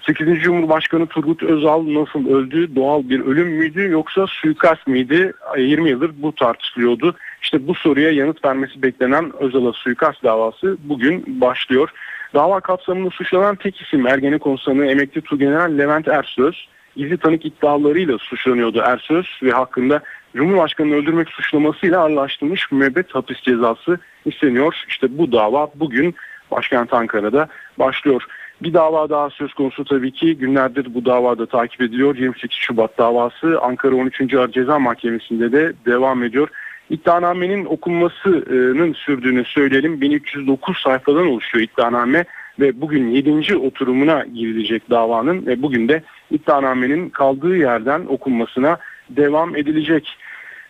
8. 0.07 0.41
Cumhurbaşkanı 0.41 1.07
Turgut 1.07 1.43
Özal 1.43 1.93
nasıl 1.93 2.29
öldü? 2.29 2.75
Doğal 2.75 3.09
bir 3.09 3.19
ölüm 3.19 3.47
müydü 3.47 3.89
yoksa 3.89 4.27
suikast 4.27 4.87
mıydı? 4.87 5.33
20 5.57 5.89
yıldır 5.89 6.11
bu 6.17 6.35
tartışılıyordu. 6.35 7.15
İşte 7.41 7.67
bu 7.67 7.75
soruya 7.75 8.11
yanıt 8.11 8.45
vermesi 8.45 8.81
beklenen 8.81 9.31
Özal'a 9.39 9.73
suikast 9.73 10.23
davası 10.23 10.77
bugün 10.83 11.41
başlıyor. 11.41 11.89
Dava 12.33 12.59
kapsamında 12.59 13.09
suçlanan 13.09 13.55
tek 13.55 13.81
isim 13.81 14.07
Ergenekon 14.07 14.55
sanığı 14.55 14.85
emekli 14.85 15.21
Tugeneral 15.21 15.77
Levent 15.77 16.07
Ersöz 16.07 16.67
gizli 16.95 17.17
tanık 17.17 17.45
iddialarıyla 17.45 18.17
suçlanıyordu 18.17 18.79
Ersöz 18.85 19.39
ve 19.43 19.51
hakkında 19.51 20.01
Cumhurbaşkanı'nı 20.35 20.95
öldürmek 20.95 21.29
suçlamasıyla 21.29 22.01
ağırlaştırılmış 22.01 22.71
müebbet 22.71 23.15
hapis 23.15 23.41
cezası 23.41 23.99
isteniyor. 24.25 24.83
İşte 24.87 25.17
bu 25.17 25.31
dava 25.31 25.67
bugün 25.75 26.15
başkent 26.51 26.93
Ankara'da 26.93 27.47
başlıyor. 27.79 28.23
Bir 28.61 28.73
dava 28.73 29.09
daha 29.09 29.29
söz 29.29 29.53
konusu 29.53 29.83
tabii 29.83 30.11
ki 30.11 30.37
günlerdir 30.37 30.93
bu 30.93 31.05
davada 31.05 31.45
takip 31.45 31.81
ediliyor. 31.81 32.15
28 32.15 32.57
Şubat 32.57 32.97
davası 32.97 33.59
Ankara 33.61 33.95
13. 33.95 34.33
Ağır 34.33 34.51
Ceza 34.51 34.79
Mahkemesi'nde 34.79 35.51
de 35.51 35.73
devam 35.85 36.23
ediyor. 36.23 36.49
İddianamenin 36.89 37.65
okunmasının 37.65 38.93
sürdüğünü 38.93 39.45
söyleyelim. 39.45 40.01
1309 40.01 40.77
sayfadan 40.77 41.27
oluşuyor 41.27 41.63
iddianame 41.63 42.25
ve 42.59 42.81
bugün 42.81 43.07
7. 43.07 43.57
oturumuna 43.57 44.25
girilecek 44.33 44.89
davanın 44.89 45.45
ve 45.45 45.61
bugün 45.61 45.87
de 45.87 46.03
iddianamenin 46.31 47.09
kaldığı 47.09 47.57
yerden 47.57 48.05
okunmasına 48.05 48.77
devam 49.09 49.55
edilecek. 49.55 50.17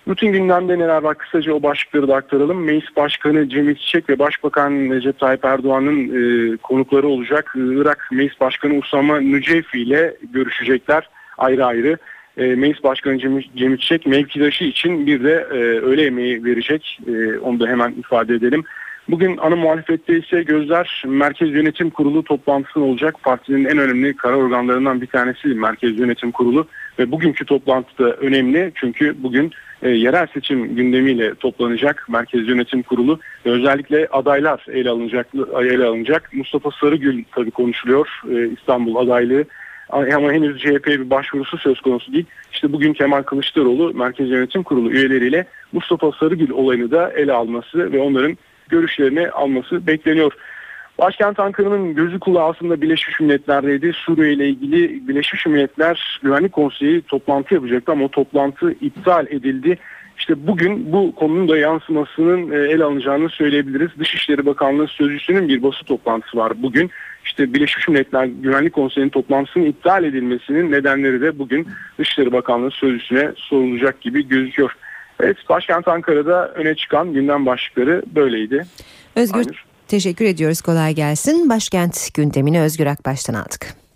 Rutin 0.08 0.32
gündemde 0.32 0.80
neler 0.80 1.04
var 1.04 1.18
kısaca 1.18 1.54
o 1.54 1.64
başlıkları 1.64 2.08
da 2.08 2.16
aktaralım. 2.16 2.64
Meclis 2.64 2.96
Başkanı 2.96 3.50
Cemil 3.50 3.76
Çiçek 3.76 4.10
ve 4.10 4.20
Başbakan 4.20 4.72
Recep 4.72 5.20
Tayyip 5.20 5.46
Erdoğan'ın 5.46 6.08
e, 6.08 6.58
konukları 6.58 7.08
olacak. 7.08 7.54
Irak 7.56 8.10
Meclis 8.12 8.40
Başkanı 8.40 8.74
Usama 8.74 9.20
Nüceyfi 9.20 9.82
ile 9.82 10.16
görüşecekler 10.34 11.10
ayrı 11.38 11.66
ayrı. 11.66 11.98
E, 12.38 12.44
Meclis 12.44 12.84
Başkanı 12.84 13.20
Cemil, 13.20 13.44
Cemil 13.56 13.78
Çiçek 13.78 14.06
mevkidaşı 14.06 14.64
için 14.64 15.06
bir 15.06 15.24
de 15.24 15.48
e, 15.52 15.56
öğle 15.58 16.02
yemeği 16.02 16.44
verecek. 16.46 17.00
E, 17.08 17.38
onu 17.38 17.60
da 17.60 17.68
hemen 17.68 17.92
ifade 17.92 18.36
edelim. 18.36 18.64
Bugün 19.10 19.38
ana 19.38 19.56
muhalefette 19.56 20.20
ise 20.20 20.44
gözler 20.44 21.04
Merkez 21.08 21.50
Yönetim 21.50 21.90
Kurulu 21.90 22.24
toplantısı 22.24 22.80
olacak. 22.80 23.16
Partinin 23.24 23.66
en 23.66 23.78
önemli 23.78 24.16
karar 24.16 24.34
organlarından 24.34 25.02
bir 25.02 25.08
tanesi 25.08 25.48
Merkez 25.48 26.00
Yönetim 26.00 26.32
Kurulu 26.32 26.68
ve 27.00 27.12
bugünkü 27.12 27.46
toplantı 27.46 27.98
da 27.98 28.14
önemli 28.14 28.72
çünkü 28.76 29.24
bugün 29.24 29.52
e, 29.82 29.90
yerel 29.90 30.28
seçim 30.34 30.76
gündemiyle 30.76 31.36
toplanacak 31.36 32.06
Merkez 32.10 32.48
Yönetim 32.48 32.84
Kurulu 32.84 33.20
ve 33.46 33.50
özellikle 33.50 34.08
adaylar 34.12 34.66
ele 34.72 34.90
alınacak. 34.90 35.28
Ele 35.62 35.86
alınacak. 35.86 36.34
Mustafa 36.34 36.72
Sarıgül 36.72 37.24
tabii 37.32 37.52
konuşuluyor 37.52 38.22
e, 38.32 38.48
İstanbul 38.48 38.96
adaylığı 38.96 39.46
ama 39.90 40.32
henüz 40.32 40.60
CHP'ye 40.60 41.00
bir 41.00 41.10
başvurusu 41.10 41.58
söz 41.58 41.82
konusu 41.82 42.14
değil. 42.14 42.26
İşte 42.52 42.74
bugün 42.74 42.94
Kemal 42.94 43.24
Kılıçdaroğlu 43.24 43.94
Merkez 43.94 44.30
Yönetim 44.30 44.64
Kurulu 44.64 44.92
üyeleriyle 44.92 45.48
Mustafa 45.72 46.12
Sarıgül 46.12 46.50
olayını 46.50 46.92
da 46.92 47.12
ele 47.12 47.34
alması 47.34 47.92
ve 47.92 48.00
onların 48.00 48.38
görüşlerini 48.70 49.30
alması 49.30 49.88
bekleniyor. 49.88 50.34
Başkent 51.00 51.40
Ankara'nın 51.40 51.96
gözü 51.96 52.20
kulağı 52.20 52.50
aslında 52.50 52.82
Birleşmiş 52.82 53.20
Milletler'deydi. 53.20 53.94
Suriye 53.94 54.34
ile 54.34 54.50
ilgili 54.50 55.08
Birleşmiş 55.08 55.46
Milletler 55.46 56.20
Güvenlik 56.24 56.52
Konseyi 56.52 57.02
toplantı 57.02 57.54
yapacaktı 57.54 57.92
ama 57.92 58.06
o 58.06 58.10
toplantı 58.10 58.72
iptal 58.72 59.28
edildi. 59.28 59.78
İşte 60.18 60.48
bugün 60.48 60.92
bu 60.92 61.16
konunun 61.16 61.50
da 61.50 61.58
yansımasının 61.58 62.52
e, 62.52 62.56
ele 62.56 62.84
alınacağını 62.84 63.30
söyleyebiliriz. 63.30 63.90
Dışişleri 64.00 64.46
Bakanlığı 64.46 64.88
Sözcüsü'nün 64.88 65.48
bir 65.48 65.64
basın 65.64 65.86
toplantısı 65.86 66.38
var 66.38 66.54
bugün. 66.64 66.92
İşte 67.26 67.54
Birleşmiş 67.54 67.88
Milletler 67.88 68.26
Güvenlik 68.26 68.74
Konseyi'nin 68.74 69.10
toplantısının 69.10 69.66
iptal 69.66 70.04
edilmesinin 70.04 70.72
nedenleri 70.72 71.22
de 71.22 71.40
bugün 71.40 71.68
Dışişleri 72.00 72.32
Bakanlığı 72.32 72.72
Sözcüsü'ne 72.72 73.32
sorulacak 73.36 74.02
gibi 74.02 74.28
gözüküyor. 74.28 74.76
Evet 75.20 75.38
başkent 75.50 75.88
Ankara'da 75.88 76.48
öne 76.48 76.76
çıkan 76.76 77.14
gündem 77.14 77.46
başlıkları 77.46 78.02
böyleydi. 78.16 78.66
Özgür 79.16 79.40
Aynur. 79.40 79.67
Teşekkür 79.88 80.26
ediyoruz 80.26 80.62
kolay 80.62 80.96
gelsin. 80.96 81.50
Başkent 81.50 82.14
gündemini 82.14 82.62
Özgür 82.62 82.86
Akbaş'tan 82.86 83.34
aldık. 83.34 83.87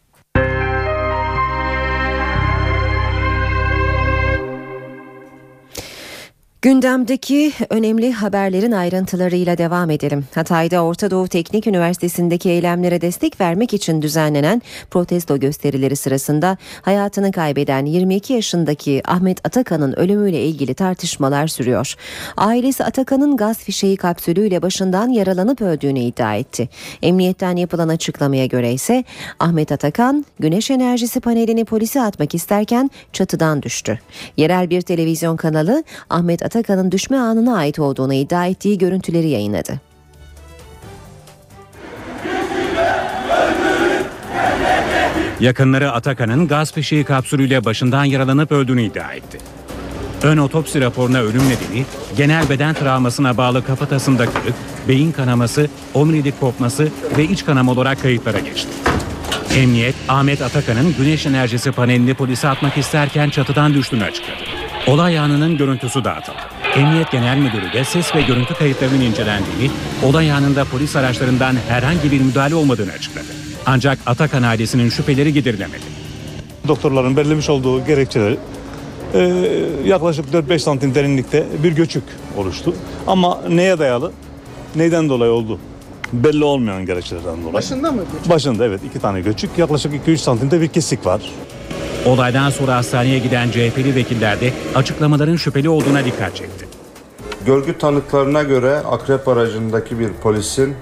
Gündemdeki 6.61 7.53
önemli 7.69 8.11
haberlerin 8.11 8.71
ayrıntılarıyla 8.71 9.57
devam 9.57 9.89
edelim. 9.89 10.25
Hatay'da 10.35 10.83
Orta 10.83 11.11
Doğu 11.11 11.27
Teknik 11.27 11.67
Üniversitesi'ndeki 11.67 12.49
eylemlere 12.49 13.01
destek 13.01 13.41
vermek 13.41 13.73
için 13.73 14.01
düzenlenen 14.01 14.61
protesto 14.91 15.39
gösterileri 15.39 15.95
sırasında 15.95 16.57
hayatını 16.81 17.31
kaybeden 17.31 17.85
22 17.85 18.33
yaşındaki 18.33 19.01
Ahmet 19.05 19.47
Atakan'ın 19.47 19.93
ölümüyle 19.99 20.45
ilgili 20.45 20.73
tartışmalar 20.73 21.47
sürüyor. 21.47 21.95
Ailesi 22.37 22.83
Atakan'ın 22.83 23.37
gaz 23.37 23.57
fişeği 23.57 23.97
kapsülüyle 23.97 24.61
başından 24.61 25.09
yaralanıp 25.09 25.61
öldüğünü 25.61 25.99
iddia 25.99 26.35
etti. 26.35 26.69
Emniyetten 27.01 27.55
yapılan 27.55 27.89
açıklamaya 27.89 28.45
göre 28.45 28.73
ise 28.73 29.03
Ahmet 29.39 29.71
Atakan 29.71 30.25
güneş 30.39 30.71
enerjisi 30.71 31.19
panelini 31.19 31.65
polise 31.65 32.01
atmak 32.01 32.35
isterken 32.35 32.91
çatıdan 33.13 33.61
düştü. 33.61 33.99
Yerel 34.37 34.69
bir 34.69 34.81
televizyon 34.81 35.37
kanalı 35.37 35.83
Ahmet 36.09 36.50
Atakan'ın 36.51 36.91
düşme 36.91 37.17
anına 37.17 37.57
ait 37.57 37.79
olduğunu 37.79 38.13
iddia 38.13 38.45
ettiği 38.45 38.77
görüntüleri 38.77 39.29
yayınladı. 39.29 39.81
Yakınları 45.39 45.91
Atakan'ın 45.91 46.47
gaz 46.47 46.73
fişeği 46.73 47.03
kapsülüyle 47.03 47.65
başından 47.65 48.05
yaralanıp 48.05 48.51
öldüğünü 48.51 48.83
iddia 48.83 49.13
etti. 49.13 49.37
Ön 50.23 50.37
otopsi 50.37 50.81
raporuna 50.81 51.19
ölüm 51.19 51.41
nedeni 51.41 51.85
genel 52.17 52.49
beden 52.49 52.73
travmasına 52.73 53.37
bağlı 53.37 53.65
kafatasında 53.65 54.25
kırık, 54.25 54.55
beyin 54.87 55.11
kanaması, 55.11 55.69
omurilik 55.93 56.39
kopması 56.39 56.87
ve 57.17 57.23
iç 57.23 57.45
kanama 57.45 57.71
olarak 57.71 58.01
kayıtlara 58.01 58.39
geçti. 58.39 58.69
Emniyet, 59.55 59.95
Ahmet 60.09 60.41
Atakan'ın 60.41 60.95
güneş 60.97 61.25
enerjisi 61.25 61.71
panelini 61.71 62.13
polise 62.13 62.47
atmak 62.47 62.77
isterken 62.77 63.29
çatıdan 63.29 63.73
düştüğünü 63.73 64.03
açıkladı. 64.03 64.60
Olay 64.87 65.19
anının 65.19 65.57
görüntüsü 65.57 66.03
dağıtıldı. 66.03 66.37
Emniyet 66.75 67.11
Genel 67.11 67.37
Müdürü 67.37 67.73
de 67.73 67.83
ses 67.83 68.15
ve 68.15 68.21
görüntü 68.21 68.53
kayıtlarının 68.53 69.01
incelendiğini, 69.01 69.71
olay 70.03 70.31
anında 70.31 70.65
polis 70.65 70.95
araçlarından 70.95 71.55
herhangi 71.67 72.11
bir 72.11 72.21
müdahale 72.21 72.55
olmadığını 72.55 72.91
açıkladı. 72.91 73.25
Ancak 73.65 73.99
Atakan 74.05 74.43
ailesinin 74.43 74.89
şüpheleri 74.89 75.33
giderilemedi. 75.33 75.83
Doktorların 76.67 77.17
belirlemiş 77.17 77.49
olduğu 77.49 77.85
gerekçeler 77.85 78.35
e, 79.13 79.19
yaklaşık 79.85 80.25
4-5 80.33 80.59
santim 80.59 80.95
derinlikte 80.95 81.45
bir 81.63 81.71
göçük 81.71 82.03
oluştu. 82.37 82.75
Ama 83.07 83.41
neye 83.49 83.79
dayalı, 83.79 84.11
neyden 84.75 85.09
dolayı 85.09 85.31
oldu 85.31 85.59
belli 86.13 86.43
olmayan 86.43 86.85
gerekçelerden 86.85 87.41
dolayı. 87.41 87.53
Başında 87.53 87.91
mı? 87.91 88.01
Göçük? 88.13 88.29
Başında 88.29 88.65
evet 88.65 88.81
iki 88.89 88.99
tane 88.99 89.21
göçük 89.21 89.49
yaklaşık 89.57 90.07
2-3 90.07 90.17
santimde 90.17 90.61
bir 90.61 90.67
kesik 90.67 91.05
var. 91.05 91.21
Olaydan 92.05 92.49
sonra 92.49 92.75
hastaneye 92.75 93.19
giden 93.19 93.51
CHP'li 93.51 93.95
vekiller 93.95 94.41
de 94.41 94.53
açıklamaların 94.75 95.35
şüpheli 95.35 95.69
olduğuna 95.69 96.05
dikkat 96.05 96.35
çekti. 96.35 96.65
Görgü 97.45 97.77
tanıklarına 97.77 98.43
göre 98.43 98.75
Akrep 98.75 99.27
aracındaki 99.27 99.99
bir 99.99 100.09
polisin 100.23 100.75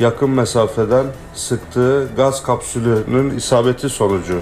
yakın 0.00 0.30
mesafeden 0.30 1.06
sıktığı 1.34 2.08
gaz 2.16 2.42
kapsülünün 2.42 3.36
isabeti 3.36 3.88
sonucu 3.88 4.40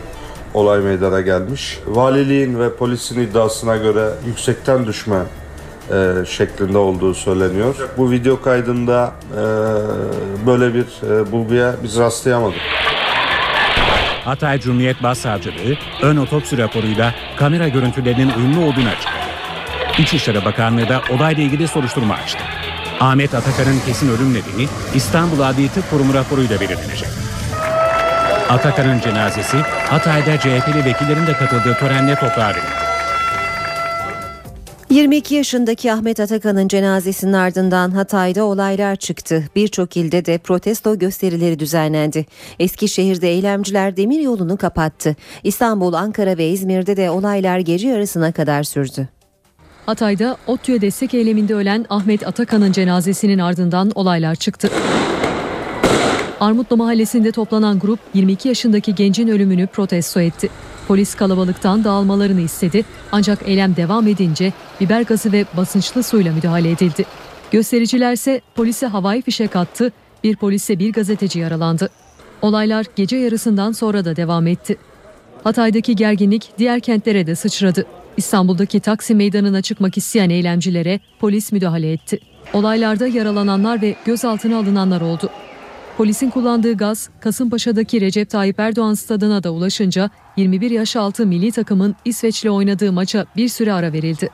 olay 0.54 0.80
meydana 0.80 1.20
gelmiş. 1.20 1.80
Valiliğin 1.86 2.58
ve 2.58 2.76
polisin 2.76 3.20
iddiasına 3.20 3.76
göre 3.76 4.08
yüksekten 4.26 4.86
düşme 4.86 5.22
e, 5.90 6.12
şeklinde 6.26 6.78
olduğu 6.78 7.14
söyleniyor. 7.14 7.74
Bu 7.98 8.10
video 8.10 8.42
kaydında 8.42 9.12
e, 9.32 9.36
böyle 10.46 10.74
bir 10.74 11.10
e, 11.10 11.32
bulguya 11.32 11.74
biz 11.82 11.98
rastlayamadık. 11.98 12.60
Hatay 14.24 14.60
Cumhuriyet 14.60 15.02
Başsavcılığı 15.02 15.76
ön 16.02 16.16
otopsi 16.16 16.58
raporuyla 16.58 17.14
kamera 17.36 17.68
görüntülerinin 17.68 18.30
uyumlu 18.30 18.60
olduğunu 18.60 18.88
açıkladı. 18.88 19.32
İçişleri 19.98 20.44
Bakanlığı 20.44 20.88
da 20.88 21.02
olayla 21.10 21.42
ilgili 21.42 21.68
soruşturma 21.68 22.14
açtı. 22.14 22.38
Ahmet 23.00 23.34
Atakan'ın 23.34 23.80
kesin 23.86 24.08
ölüm 24.08 24.34
nedeni 24.34 24.68
İstanbul 24.94 25.40
Adli 25.40 25.68
Tıp 25.68 25.90
Kurumu 25.90 26.14
raporuyla 26.14 26.60
belirlenecek. 26.60 27.08
Atakan'ın 28.48 29.00
cenazesi 29.00 29.56
Hatay'da 29.90 30.38
CHP'li 30.38 30.84
vekillerin 30.84 31.26
de 31.26 31.32
katıldığı 31.32 31.74
törenle 31.74 32.14
toprağa 32.14 32.48
verildi. 32.48 32.81
22 34.92 35.34
yaşındaki 35.34 35.92
Ahmet 35.92 36.20
Atakan'ın 36.20 36.68
cenazesinin 36.68 37.32
ardından 37.32 37.90
Hatay'da 37.90 38.44
olaylar 38.44 38.96
çıktı. 38.96 39.44
Birçok 39.56 39.96
ilde 39.96 40.24
de 40.24 40.38
protesto 40.38 40.98
gösterileri 40.98 41.58
düzenlendi. 41.58 42.26
Eskişehir'de 42.58 43.30
eylemciler 43.30 43.96
demir 43.96 44.20
yolunu 44.20 44.56
kapattı. 44.56 45.16
İstanbul, 45.44 45.92
Ankara 45.92 46.38
ve 46.38 46.48
İzmir'de 46.48 46.96
de 46.96 47.10
olaylar 47.10 47.58
gece 47.58 47.88
yarısına 47.88 48.32
kadar 48.32 48.62
sürdü. 48.62 49.08
Hatay'da 49.86 50.36
ODTÜ'ye 50.46 50.80
destek 50.80 51.14
eyleminde 51.14 51.54
ölen 51.54 51.86
Ahmet 51.90 52.26
Atakan'ın 52.26 52.72
cenazesinin 52.72 53.38
ardından 53.38 53.92
olaylar 53.94 54.34
çıktı. 54.34 54.70
Armutlu 56.40 56.76
mahallesinde 56.76 57.32
toplanan 57.32 57.78
grup 57.78 58.00
22 58.14 58.48
yaşındaki 58.48 58.94
gencin 58.94 59.28
ölümünü 59.28 59.66
protesto 59.66 60.20
etti. 60.20 60.48
Polis 60.88 61.14
kalabalıktan 61.14 61.84
dağılmalarını 61.84 62.40
istedi 62.40 62.84
ancak 63.12 63.48
eylem 63.48 63.76
devam 63.76 64.08
edince 64.08 64.52
biber 64.80 65.02
gazı 65.02 65.32
ve 65.32 65.44
basınçlı 65.56 66.02
suyla 66.02 66.32
müdahale 66.32 66.70
edildi. 66.70 67.04
Göstericiler 67.50 68.12
ise 68.12 68.40
polise 68.54 68.86
havai 68.86 69.22
fişek 69.22 69.56
attı, 69.56 69.92
bir 70.24 70.36
polise 70.36 70.78
bir 70.78 70.92
gazeteci 70.92 71.38
yaralandı. 71.38 71.90
Olaylar 72.42 72.86
gece 72.96 73.16
yarısından 73.16 73.72
sonra 73.72 74.04
da 74.04 74.16
devam 74.16 74.46
etti. 74.46 74.76
Hatay'daki 75.44 75.96
gerginlik 75.96 76.50
diğer 76.58 76.80
kentlere 76.80 77.26
de 77.26 77.34
sıçradı. 77.34 77.86
İstanbul'daki 78.16 78.80
Taksim 78.80 79.16
Meydanı'na 79.16 79.62
çıkmak 79.62 79.96
isteyen 79.98 80.30
eylemcilere 80.30 81.00
polis 81.20 81.52
müdahale 81.52 81.92
etti. 81.92 82.18
Olaylarda 82.52 83.06
yaralananlar 83.06 83.82
ve 83.82 83.94
gözaltına 84.04 84.56
alınanlar 84.58 85.00
oldu. 85.00 85.30
Polisin 86.02 86.30
kullandığı 86.30 86.76
gaz 86.76 87.08
Kasımpaşa'daki 87.20 88.00
Recep 88.00 88.30
Tayyip 88.30 88.60
Erdoğan 88.60 88.94
stadına 88.94 89.42
da 89.42 89.50
ulaşınca 89.50 90.10
21 90.36 90.70
yaş 90.70 90.96
altı 90.96 91.26
milli 91.26 91.52
takımın 91.52 91.96
İsveç'le 92.04 92.46
oynadığı 92.46 92.92
maça 92.92 93.26
bir 93.36 93.48
süre 93.48 93.72
ara 93.72 93.92
verildi. 93.92 94.30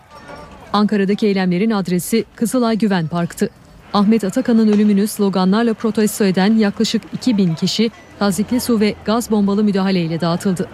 Ankara'daki 0.73 1.27
eylemlerin 1.27 1.71
adresi 1.71 2.25
Kızılay 2.37 2.79
Güven 2.79 3.09
Park'tı. 3.09 3.51
Ahmet 3.93 4.25
Atakan'ın 4.25 4.69
ölümünü 4.69 5.07
sloganlarla 5.07 5.75
protesto 5.75 6.25
eden 6.25 6.57
yaklaşık 6.57 7.03
2000 7.12 7.55
kişi 7.55 7.91
tazikli 8.19 8.61
su 8.61 8.81
ve 8.81 8.95
gaz 9.05 9.31
bombalı 9.31 9.64
müdahaleyle 9.64 10.21
dağıtıldı. 10.21 10.69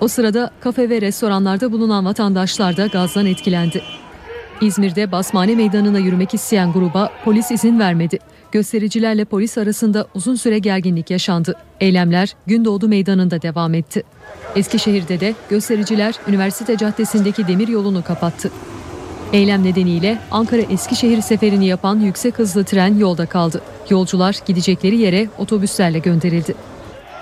O 0.00 0.08
sırada 0.08 0.50
kafe 0.60 0.90
ve 0.90 1.00
restoranlarda 1.00 1.72
bulunan 1.72 2.04
vatandaşlar 2.04 2.76
da 2.76 2.86
gazdan 2.86 3.26
etkilendi. 3.26 3.82
İzmir'de 4.60 5.12
Basmane 5.12 5.54
Meydanı'na 5.54 5.98
yürümek 5.98 6.34
isteyen 6.34 6.72
gruba 6.72 7.10
polis 7.24 7.50
izin 7.50 7.78
vermedi. 7.78 8.18
Göstericilerle 8.52 9.24
polis 9.24 9.58
arasında 9.58 10.06
uzun 10.14 10.34
süre 10.34 10.58
gerginlik 10.58 11.10
yaşandı. 11.10 11.54
Eylemler 11.80 12.36
Gündoğdu 12.46 12.88
Meydanı'nda 12.88 13.42
devam 13.42 13.74
etti. 13.74 14.02
Eskişehir'de 14.56 15.20
de 15.20 15.34
göstericiler 15.50 16.14
Üniversite 16.28 16.76
Caddesi'ndeki 16.76 17.48
demir 17.48 17.68
yolunu 17.68 18.04
kapattı. 18.04 18.50
Eylem 19.32 19.64
nedeniyle 19.64 20.18
Ankara 20.30 20.62
Eskişehir 20.62 21.20
seferini 21.20 21.66
yapan 21.66 22.00
yüksek 22.00 22.38
hızlı 22.38 22.64
tren 22.64 22.98
yolda 22.98 23.26
kaldı. 23.26 23.62
Yolcular 23.90 24.36
gidecekleri 24.46 24.96
yere 24.96 25.28
otobüslerle 25.38 25.98
gönderildi. 25.98 26.54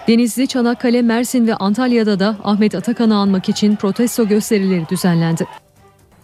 Denizli, 0.09 0.47
Çanakkale, 0.49 1.03
Mersin 1.03 1.47
ve 1.47 1.55
Antalya'da 1.55 2.21
da 2.21 2.37
Ahmet 2.45 2.75
Atakan'ı 2.75 3.17
anmak 3.17 3.49
için 3.49 3.77
protesto 3.77 4.29
gösterileri 4.29 4.89
düzenlendi. 4.89 5.47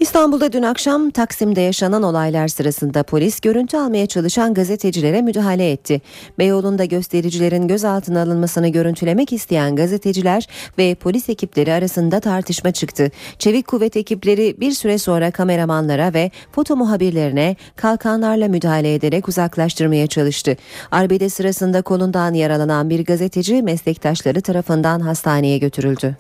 İstanbul'da 0.01 0.53
dün 0.53 0.63
akşam 0.63 1.11
Taksim'de 1.11 1.61
yaşanan 1.61 2.03
olaylar 2.03 2.49
sırasında 2.49 3.03
polis 3.03 3.41
görüntü 3.41 3.77
almaya 3.77 4.07
çalışan 4.07 4.55
gazetecilere 4.55 5.23
müdahale 5.23 5.71
etti. 5.71 6.01
Beyoğlu'nda 6.39 6.85
göstericilerin 6.85 7.69
gözaltına 7.69 8.23
alınmasını 8.23 8.69
görüntülemek 8.69 9.33
isteyen 9.33 9.77
gazeteciler 9.77 10.47
ve 10.79 10.95
polis 10.95 11.29
ekipleri 11.29 11.73
arasında 11.73 12.21
tartışma 12.21 12.73
çıktı. 12.73 13.11
Çevik 13.39 13.67
kuvvet 13.67 13.97
ekipleri 13.97 14.57
bir 14.61 14.73
süre 14.73 14.99
sonra 14.99 15.31
kameramanlara 15.31 16.15
ve 16.15 16.31
foto 16.53 16.77
muhabirlerine 16.77 17.57
kalkanlarla 17.77 18.49
müdahale 18.49 18.95
ederek 18.95 19.29
uzaklaştırmaya 19.29 20.07
çalıştı. 20.07 20.57
Arbede 20.91 21.29
sırasında 21.29 21.83
kolundan 21.83 22.35
yaralanan 22.35 22.91
bir 22.91 23.05
gazeteci 23.05 23.63
meslektaşları 23.63 24.41
tarafından 24.41 25.01
hastaneye 25.01 25.59
götürüldü. 25.59 26.17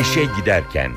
İşe 0.00 0.22
giderken 0.40 0.90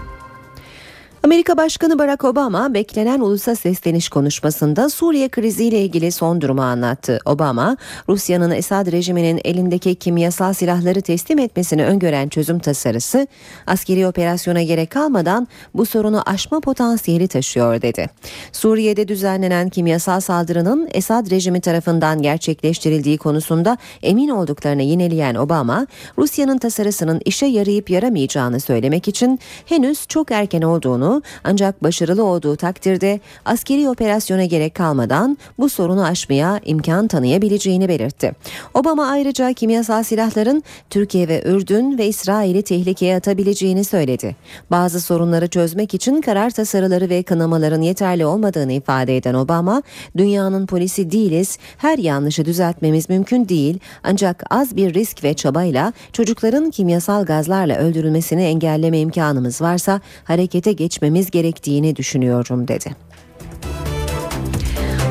Amerika 1.27 1.57
Başkanı 1.57 1.99
Barack 1.99 2.23
Obama 2.23 2.73
beklenen 2.73 3.19
ulusa 3.19 3.55
sesleniş 3.55 4.09
konuşmasında 4.09 4.89
Suriye 4.89 5.29
kriziyle 5.29 5.81
ilgili 5.81 6.11
son 6.11 6.41
durumu 6.41 6.61
anlattı. 6.61 7.19
Obama, 7.25 7.77
Rusya'nın 8.09 8.51
Esad 8.51 8.91
rejiminin 8.91 9.41
elindeki 9.43 9.95
kimyasal 9.95 10.53
silahları 10.53 11.01
teslim 11.01 11.39
etmesini 11.39 11.85
öngören 11.85 12.29
çözüm 12.29 12.59
tasarısı, 12.59 13.27
askeri 13.67 14.07
operasyona 14.07 14.63
gerek 14.63 14.89
kalmadan 14.89 15.47
bu 15.73 15.85
sorunu 15.85 16.21
aşma 16.25 16.59
potansiyeli 16.59 17.27
taşıyor 17.27 17.81
dedi. 17.81 18.09
Suriye'de 18.51 19.07
düzenlenen 19.07 19.69
kimyasal 19.69 20.19
saldırının 20.19 20.89
Esad 20.91 21.31
rejimi 21.31 21.61
tarafından 21.61 22.21
gerçekleştirildiği 22.21 23.17
konusunda 23.17 23.77
emin 24.03 24.29
olduklarını 24.29 24.83
yineleyen 24.83 25.35
Obama, 25.35 25.87
Rusya'nın 26.17 26.57
tasarısının 26.57 27.21
işe 27.25 27.45
yarayıp 27.45 27.89
yaramayacağını 27.89 28.59
söylemek 28.59 29.07
için 29.07 29.39
henüz 29.65 30.07
çok 30.07 30.31
erken 30.31 30.61
olduğunu 30.61 31.16
ancak 31.43 31.83
başarılı 31.83 32.23
olduğu 32.23 32.55
takdirde 32.55 33.19
askeri 33.45 33.89
operasyona 33.89 34.45
gerek 34.45 34.75
kalmadan 34.75 35.37
bu 35.59 35.69
sorunu 35.69 36.05
aşmaya 36.05 36.59
imkan 36.65 37.07
tanıyabileceğini 37.07 37.87
belirtti. 37.89 38.31
Obama 38.73 39.07
ayrıca 39.07 39.53
kimyasal 39.53 40.03
silahların 40.03 40.63
Türkiye 40.89 41.27
ve 41.27 41.43
Ürdün 41.45 41.97
ve 41.97 42.07
İsrail'i 42.07 42.61
tehlikeye 42.61 43.15
atabileceğini 43.15 43.83
söyledi. 43.83 44.35
Bazı 44.71 45.01
sorunları 45.01 45.47
çözmek 45.47 45.93
için 45.93 46.21
karar 46.21 46.49
tasarıları 46.49 47.09
ve 47.09 47.23
kınamaların 47.23 47.81
yeterli 47.81 48.25
olmadığını 48.25 48.73
ifade 48.73 49.17
eden 49.17 49.33
Obama, 49.33 49.83
dünyanın 50.17 50.65
polisi 50.65 51.11
değiliz, 51.11 51.57
her 51.77 51.97
yanlışı 51.97 52.45
düzeltmemiz 52.45 53.09
mümkün 53.09 53.49
değil 53.49 53.79
ancak 54.03 54.43
az 54.49 54.75
bir 54.75 54.93
risk 54.93 55.23
ve 55.23 55.33
çabayla 55.33 55.93
çocukların 56.13 56.69
kimyasal 56.71 57.25
gazlarla 57.25 57.77
öldürülmesini 57.77 58.43
engelleme 58.43 58.99
imkanımız 58.99 59.61
varsa 59.61 60.01
harekete 60.23 60.71
geçmemiz 60.97 61.31
gerektiğini 61.31 61.95
düşünüyorum 61.95 62.67
dedi. 62.67 62.95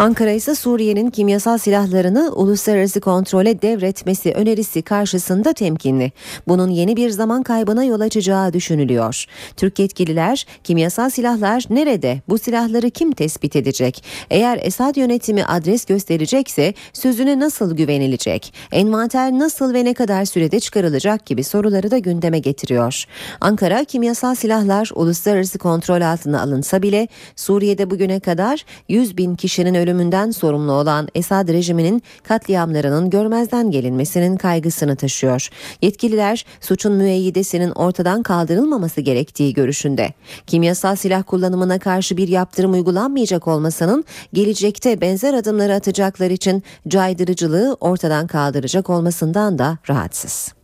Ankara 0.01 0.31
ise 0.31 0.55
Suriye'nin 0.55 1.11
kimyasal 1.11 1.59
silahlarını 1.59 2.33
uluslararası 2.35 3.01
kontrole 3.01 3.63
devretmesi 3.63 4.33
önerisi 4.33 4.83
karşısında 4.83 5.53
temkinli. 5.53 6.13
Bunun 6.49 6.71
yeni 6.71 6.97
bir 6.97 7.11
zaman 7.11 7.43
kaybına 7.43 7.85
yol 7.85 8.01
açacağı 8.01 8.53
düşünülüyor. 8.53 9.25
Türk 9.57 9.79
yetkililer 9.79 10.47
kimyasal 10.65 11.11
silahlar 11.11 11.65
nerede? 11.71 12.21
Bu 12.29 12.39
silahları 12.39 12.91
kim 12.91 13.13
tespit 13.13 13.57
edecek? 13.57 14.05
Eğer 14.31 14.59
Esad 14.63 14.97
yönetimi 14.97 15.45
adres 15.45 15.85
gösterecekse 15.85 16.75
sözüne 16.93 17.41
nasıl 17.41 17.77
güvenilecek? 17.77 18.55
Envanter 18.73 19.33
nasıl 19.33 19.75
ve 19.75 19.85
ne 19.85 19.95
kadar 19.95 20.25
sürede 20.25 20.61
çıkarılacak 20.61 21.27
gibi 21.27 21.45
soruları 21.45 21.91
da 21.91 21.99
gündeme 21.99 22.39
getiriyor. 22.39 23.05
Ankara 23.41 23.85
kimyasal 23.85 24.35
silahlar 24.35 24.91
uluslararası 24.95 25.59
kontrol 25.59 26.01
altına 26.01 26.43
alınsa 26.43 26.83
bile 26.83 27.09
Suriye'de 27.37 27.91
bugüne 27.91 28.21
kadar 28.21 28.65
100 28.89 29.17
bin 29.17 29.37
kişinin 29.37 29.86
ölümünden 29.87 30.31
sorumlu 30.31 30.73
olan 30.73 31.09
Esad 31.15 31.49
rejiminin 31.49 32.03
katliamlarının 32.23 33.11
görmezden 33.11 33.71
gelinmesinin 33.71 34.37
kaygısını 34.37 34.97
taşıyor. 34.97 35.49
Yetkililer 35.83 36.45
suçun 36.61 36.93
müeyyidesinin 36.93 37.71
ortadan 37.71 38.23
kaldırılmaması 38.23 39.01
gerektiği 39.01 39.55
görüşünde. 39.55 40.13
Kimyasal 40.47 40.97
silah 40.97 41.23
kullanımına 41.27 41.79
karşı 41.79 42.17
bir 42.17 42.29
yaptırım 42.29 42.73
uygulanmayacak 42.73 43.49
olmasının 43.49 44.05
gelecekte 44.33 45.01
benzer 45.01 45.35
adımları 45.35 45.75
atacaklar 45.75 46.31
için 46.31 46.63
caydırıcılığı 46.89 47.77
ortadan 47.81 48.27
kaldıracak 48.27 48.91
olmasından 48.91 49.59
da 49.59 49.79
rahatsız. 49.89 50.56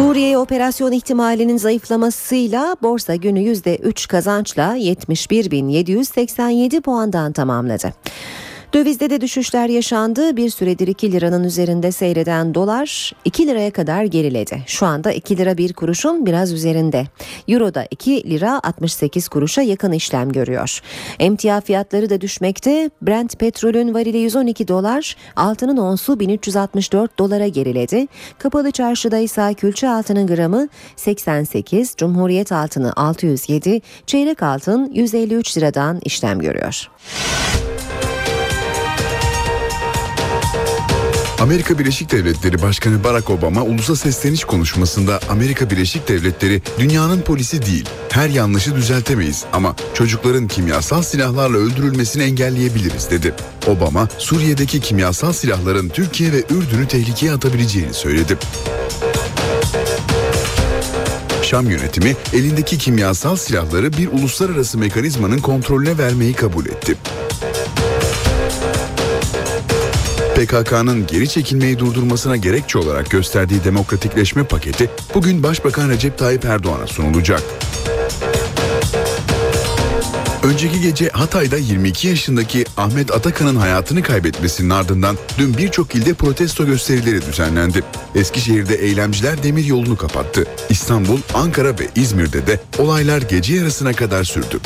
Suriye 0.00 0.38
operasyon 0.38 0.92
ihtimalinin 0.92 1.56
zayıflamasıyla 1.56 2.76
borsa 2.82 3.14
günü 3.14 3.40
%3 3.40 4.08
kazançla 4.08 4.76
71.787 4.76 6.80
puandan 6.80 7.32
tamamladı. 7.32 7.92
Dövizde 8.72 9.10
de 9.10 9.20
düşüşler 9.20 9.68
yaşandı. 9.68 10.36
Bir 10.36 10.50
süredir 10.50 10.88
2 10.88 11.12
liranın 11.12 11.44
üzerinde 11.44 11.92
seyreden 11.92 12.54
dolar 12.54 13.12
2 13.24 13.46
liraya 13.46 13.70
kadar 13.70 14.04
geriledi. 14.04 14.62
Şu 14.66 14.86
anda 14.86 15.12
2 15.12 15.36
lira 15.36 15.58
1 15.58 15.72
kuruşun 15.72 16.26
biraz 16.26 16.52
üzerinde. 16.52 17.04
Euro 17.48 17.74
da 17.74 17.86
2 17.90 18.30
lira 18.30 18.60
68 18.62 19.28
kuruşa 19.28 19.62
yakın 19.62 19.92
işlem 19.92 20.32
görüyor. 20.32 20.80
Emtia 21.18 21.60
fiyatları 21.60 22.10
da 22.10 22.20
düşmekte. 22.20 22.90
Brent 23.02 23.38
petrolün 23.38 23.94
varili 23.94 24.18
112 24.18 24.68
dolar, 24.68 25.16
altının 25.36 25.76
onsu 25.76 26.20
1364 26.20 27.18
dolara 27.18 27.48
geriledi. 27.48 28.06
Kapalı 28.38 28.70
çarşıda 28.70 29.18
ise 29.18 29.54
külçe 29.54 29.88
altının 29.88 30.26
gramı 30.26 30.68
88, 30.96 31.94
Cumhuriyet 31.96 32.52
altını 32.52 32.92
607, 32.96 33.80
çeyrek 34.06 34.42
altın 34.42 34.90
153 34.94 35.56
liradan 35.56 36.00
işlem 36.04 36.38
görüyor. 36.38 36.90
Amerika 41.40 41.78
Birleşik 41.78 42.12
Devletleri 42.12 42.62
Başkanı 42.62 43.04
Barack 43.04 43.30
Obama 43.30 43.62
ulusa 43.62 43.96
sesleniş 43.96 44.44
konuşmasında 44.44 45.20
Amerika 45.28 45.70
Birleşik 45.70 46.08
Devletleri 46.08 46.62
dünyanın 46.78 47.20
polisi 47.20 47.66
değil. 47.66 47.88
Her 48.08 48.28
yanlışı 48.28 48.74
düzeltemeyiz 48.74 49.44
ama 49.52 49.76
çocukların 49.94 50.48
kimyasal 50.48 51.02
silahlarla 51.02 51.58
öldürülmesini 51.58 52.22
engelleyebiliriz 52.22 53.10
dedi. 53.10 53.34
Obama 53.66 54.08
Suriye'deki 54.18 54.80
kimyasal 54.80 55.32
silahların 55.32 55.88
Türkiye 55.88 56.32
ve 56.32 56.38
Ürdün'ü 56.38 56.88
tehlikeye 56.88 57.32
atabileceğini 57.32 57.94
söyledi. 57.94 58.38
Şam 61.42 61.70
yönetimi 61.70 62.16
elindeki 62.32 62.78
kimyasal 62.78 63.36
silahları 63.36 63.92
bir 63.92 64.08
uluslararası 64.08 64.78
mekanizmanın 64.78 65.38
kontrolüne 65.38 65.98
vermeyi 65.98 66.32
kabul 66.32 66.66
etti. 66.66 66.96
PKK'nın 70.40 71.06
geri 71.06 71.28
çekilmeyi 71.28 71.78
durdurmasına 71.78 72.36
gerekçe 72.36 72.78
olarak 72.78 73.10
gösterdiği 73.10 73.64
demokratikleşme 73.64 74.44
paketi 74.44 74.90
bugün 75.14 75.42
Başbakan 75.42 75.88
Recep 75.88 76.18
Tayyip 76.18 76.44
Erdoğan'a 76.44 76.86
sunulacak. 76.86 77.42
Önceki 80.42 80.80
gece 80.80 81.08
Hatay'da 81.08 81.56
22 81.56 82.08
yaşındaki 82.08 82.64
Ahmet 82.76 83.14
Atakan'ın 83.14 83.56
hayatını 83.56 84.02
kaybetmesinin 84.02 84.70
ardından 84.70 85.16
dün 85.38 85.56
birçok 85.56 85.94
ilde 85.94 86.14
protesto 86.14 86.66
gösterileri 86.66 87.26
düzenlendi. 87.26 87.82
Eskişehir'de 88.14 88.74
eylemciler 88.74 89.42
demir 89.42 89.64
yolunu 89.64 89.96
kapattı. 89.96 90.46
İstanbul, 90.68 91.18
Ankara 91.34 91.78
ve 91.78 91.88
İzmir'de 91.96 92.46
de 92.46 92.60
olaylar 92.78 93.22
gece 93.22 93.54
yarısına 93.54 93.92
kadar 93.92 94.24
sürdü. 94.24 94.60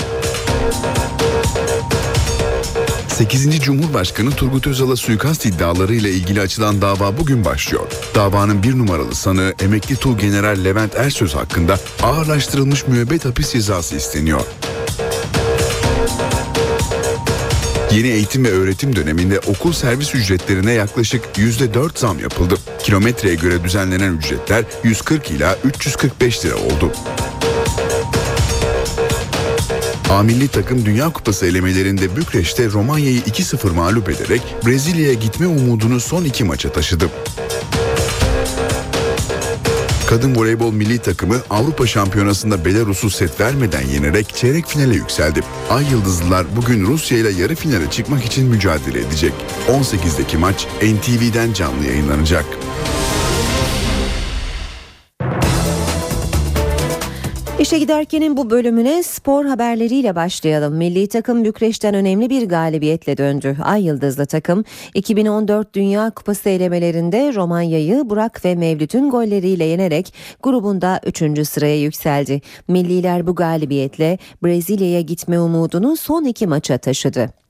8. 3.15 3.61
Cumhurbaşkanı 3.61 4.31
Turgut 4.31 4.67
Özal'a 4.67 4.97
suikast 4.97 5.47
iddiaları 5.47 5.95
ile 5.95 6.11
ilgili 6.11 6.41
açılan 6.41 6.83
dava 6.83 7.19
bugün 7.19 7.45
başlıyor. 7.45 7.87
Davanın 8.15 8.63
bir 8.63 8.79
numaralı 8.79 9.15
sanığı 9.15 9.55
emekli 9.63 9.97
Tuğgeneral 9.97 10.65
Levent 10.65 10.97
Ersöz 10.97 11.35
hakkında 11.35 11.79
ağırlaştırılmış 12.03 12.87
müebbet 12.87 13.25
hapis 13.25 13.53
cezası 13.53 13.97
isteniyor. 13.97 14.41
Yeni 17.93 18.09
eğitim 18.09 18.45
ve 18.45 18.51
öğretim 18.51 18.97
döneminde 18.97 19.41
okul 19.41 19.73
servis 19.73 20.15
ücretlerine 20.15 20.73
yaklaşık 20.73 21.25
%4 21.37 21.99
zam 21.99 22.19
yapıldı. 22.19 22.55
Kilometreye 22.83 23.35
göre 23.35 23.65
düzenlenen 23.65 24.13
ücretler 24.13 24.65
140 24.85 25.31
ila 25.31 25.59
345 25.65 26.45
lira 26.45 26.57
oldu. 26.57 26.93
A 30.15 30.23
milli 30.23 30.49
takım 30.49 30.85
Dünya 30.85 31.13
Kupası 31.13 31.47
elemelerinde 31.47 32.17
Bükreş'te 32.17 32.71
Romanya'yı 32.71 33.21
2-0 33.21 33.73
mağlup 33.73 34.09
ederek 34.09 34.43
Brezilya'ya 34.67 35.15
gitme 35.15 35.47
umudunu 35.47 36.01
son 36.01 36.25
iki 36.25 36.45
maça 36.45 36.73
taşıdı. 36.73 37.11
Kadın 40.09 40.37
voleybol 40.37 40.73
milli 40.73 40.99
takımı 40.99 41.37
Avrupa 41.51 41.87
Şampiyonası'nda 41.87 42.65
Belarus'u 42.65 43.11
set 43.11 43.41
vermeden 43.41 43.87
yenerek 43.87 44.35
çeyrek 44.35 44.67
finale 44.67 44.95
yükseldi. 44.95 45.41
Ay 45.71 45.85
Yıldızlılar 45.91 46.47
bugün 46.57 46.87
Rusya 46.87 47.19
ile 47.19 47.31
yarı 47.31 47.55
finale 47.55 47.91
çıkmak 47.91 48.25
için 48.25 48.47
mücadele 48.47 49.01
edecek. 49.01 49.33
18'deki 49.69 50.37
maç 50.37 50.67
NTV'den 50.83 51.53
canlı 51.53 51.85
yayınlanacak. 51.87 52.45
İşe 57.65 57.79
giderkenin 57.79 58.37
bu 58.37 58.51
bölümüne 58.51 59.03
spor 59.03 59.45
haberleriyle 59.45 60.15
başlayalım. 60.15 60.75
Milli 60.75 61.09
takım 61.09 61.45
Bükreş'ten 61.45 61.95
önemli 61.95 62.31
bir 62.31 62.49
galibiyetle 62.49 63.17
döndü. 63.17 63.57
Ay 63.63 63.85
Yıldızlı 63.85 64.27
takım 64.27 64.65
2014 64.95 65.75
Dünya 65.75 66.11
Kupası 66.11 66.49
elemelerinde 66.49 67.35
Romanya'yı 67.35 68.03
Burak 68.11 68.45
ve 68.45 68.55
Mevlüt'ün 68.55 69.11
golleriyle 69.11 69.65
yenerek 69.65 70.15
grubunda 70.43 71.01
3. 71.07 71.49
sıraya 71.49 71.81
yükseldi. 71.81 72.41
Milliler 72.69 73.27
bu 73.27 73.35
galibiyetle 73.35 74.19
Brezilya'ya 74.45 75.01
gitme 75.01 75.41
umudunu 75.41 75.97
son 75.97 76.25
iki 76.25 76.47
maça 76.47 76.79
taşıdı. 76.79 77.44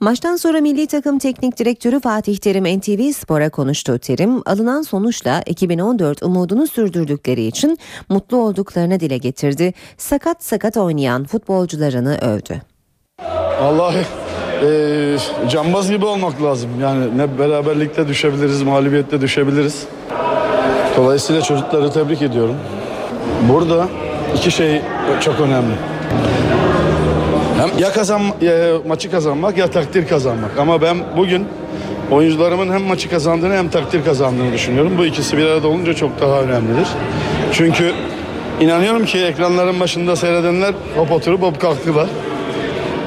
Maçtan 0.00 0.36
sonra 0.36 0.60
milli 0.60 0.86
takım 0.86 1.18
teknik 1.18 1.58
direktörü 1.58 2.00
Fatih 2.00 2.36
Terim 2.36 2.64
NTV 2.78 3.12
Spor'a 3.12 3.50
konuştu. 3.50 3.98
Terim 3.98 4.42
alınan 4.46 4.82
sonuçla 4.82 5.42
2014 5.46 6.22
umudunu 6.22 6.66
sürdürdükleri 6.66 7.42
için 7.46 7.78
mutlu 8.08 8.36
olduklarını 8.36 9.00
dile 9.00 9.18
getirdi. 9.18 9.74
Sakat 9.96 10.44
sakat 10.44 10.76
oynayan 10.76 11.24
futbolcularını 11.24 12.18
övdü. 12.18 12.62
Vallahi 13.62 14.06
e, 14.62 15.16
cambaz 15.50 15.90
gibi 15.90 16.04
olmak 16.04 16.42
lazım. 16.42 16.70
Yani 16.80 17.18
ne 17.18 17.38
beraberlikte 17.38 18.08
düşebiliriz, 18.08 18.62
mağlubiyette 18.62 19.20
düşebiliriz. 19.20 19.86
Dolayısıyla 20.96 21.42
çocukları 21.42 21.92
tebrik 21.92 22.22
ediyorum. 22.22 22.56
Burada 23.48 23.88
iki 24.36 24.50
şey 24.50 24.82
çok 25.20 25.40
önemli. 25.40 25.74
Hem 27.66 27.78
ya 27.78 27.92
kazan 27.92 28.22
ya 28.40 28.54
maçı 28.86 29.10
kazanmak 29.10 29.58
ya 29.58 29.70
takdir 29.70 30.08
kazanmak. 30.08 30.58
Ama 30.58 30.82
ben 30.82 30.96
bugün 31.16 31.46
oyuncularımın 32.10 32.72
hem 32.72 32.82
maçı 32.82 33.10
kazandığını 33.10 33.56
hem 33.56 33.68
takdir 33.68 34.04
kazandığını 34.04 34.52
düşünüyorum. 34.52 34.92
Bu 34.98 35.06
ikisi 35.06 35.38
bir 35.38 35.46
arada 35.46 35.68
olunca 35.68 35.94
çok 35.94 36.20
daha 36.20 36.40
önemlidir. 36.40 36.88
Çünkü 37.52 37.92
inanıyorum 38.60 39.04
ki 39.04 39.18
ekranların 39.18 39.80
başında 39.80 40.16
seyredenler 40.16 40.74
hop 40.96 41.12
oturup 41.12 41.42
hop 41.42 41.60
kalktılar. 41.60 42.06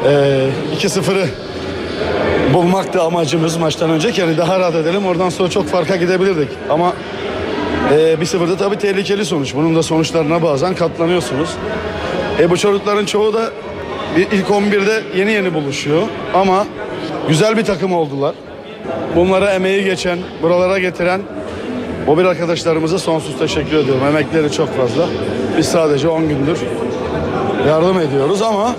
Ee, 0.06 0.48
2-0'ı 0.78 1.28
bulmak 2.54 2.94
da 2.94 3.04
amacımız 3.04 3.58
maçtan 3.58 3.90
önce. 3.90 4.12
Yani 4.18 4.38
daha 4.38 4.60
rahat 4.60 4.76
edelim. 4.76 5.06
Oradan 5.06 5.30
sonra 5.30 5.50
çok 5.50 5.68
farka 5.68 5.96
gidebilirdik. 5.96 6.50
Ama 6.70 6.94
e, 7.92 7.96
1-0'da 7.96 8.58
tabii 8.58 8.78
tehlikeli 8.78 9.26
sonuç. 9.26 9.56
Bunun 9.56 9.76
da 9.76 9.84
sonuçlarına 9.84 10.44
bazen 10.44 10.76
katlanıyorsunuz. 10.76 11.50
E, 12.40 12.50
bu 12.50 12.58
çocukların 12.58 13.06
çoğu 13.06 13.34
da 13.34 13.42
bir 13.42 13.69
ilk 14.18 14.48
11'de 14.48 15.04
yeni 15.18 15.32
yeni 15.32 15.54
buluşuyor. 15.54 16.02
Ama 16.34 16.66
güzel 17.28 17.58
bir 17.58 17.66
takım 17.66 17.94
oldular. 17.94 18.36
Bunlara 19.16 19.54
emeği 19.54 19.84
geçen, 19.84 20.20
buralara 20.42 20.80
getiren 20.80 21.22
o 22.08 22.18
bir 22.18 22.26
arkadaşlarımıza 22.26 23.00
sonsuz 23.00 23.40
teşekkür 23.40 23.78
ediyorum. 23.78 24.02
Emekleri 24.08 24.52
çok 24.52 24.78
fazla. 24.78 25.06
Biz 25.58 25.66
sadece 25.66 26.08
10 26.08 26.30
gündür 26.30 26.58
yardım 27.68 28.00
ediyoruz 28.00 28.42
ama 28.42 28.76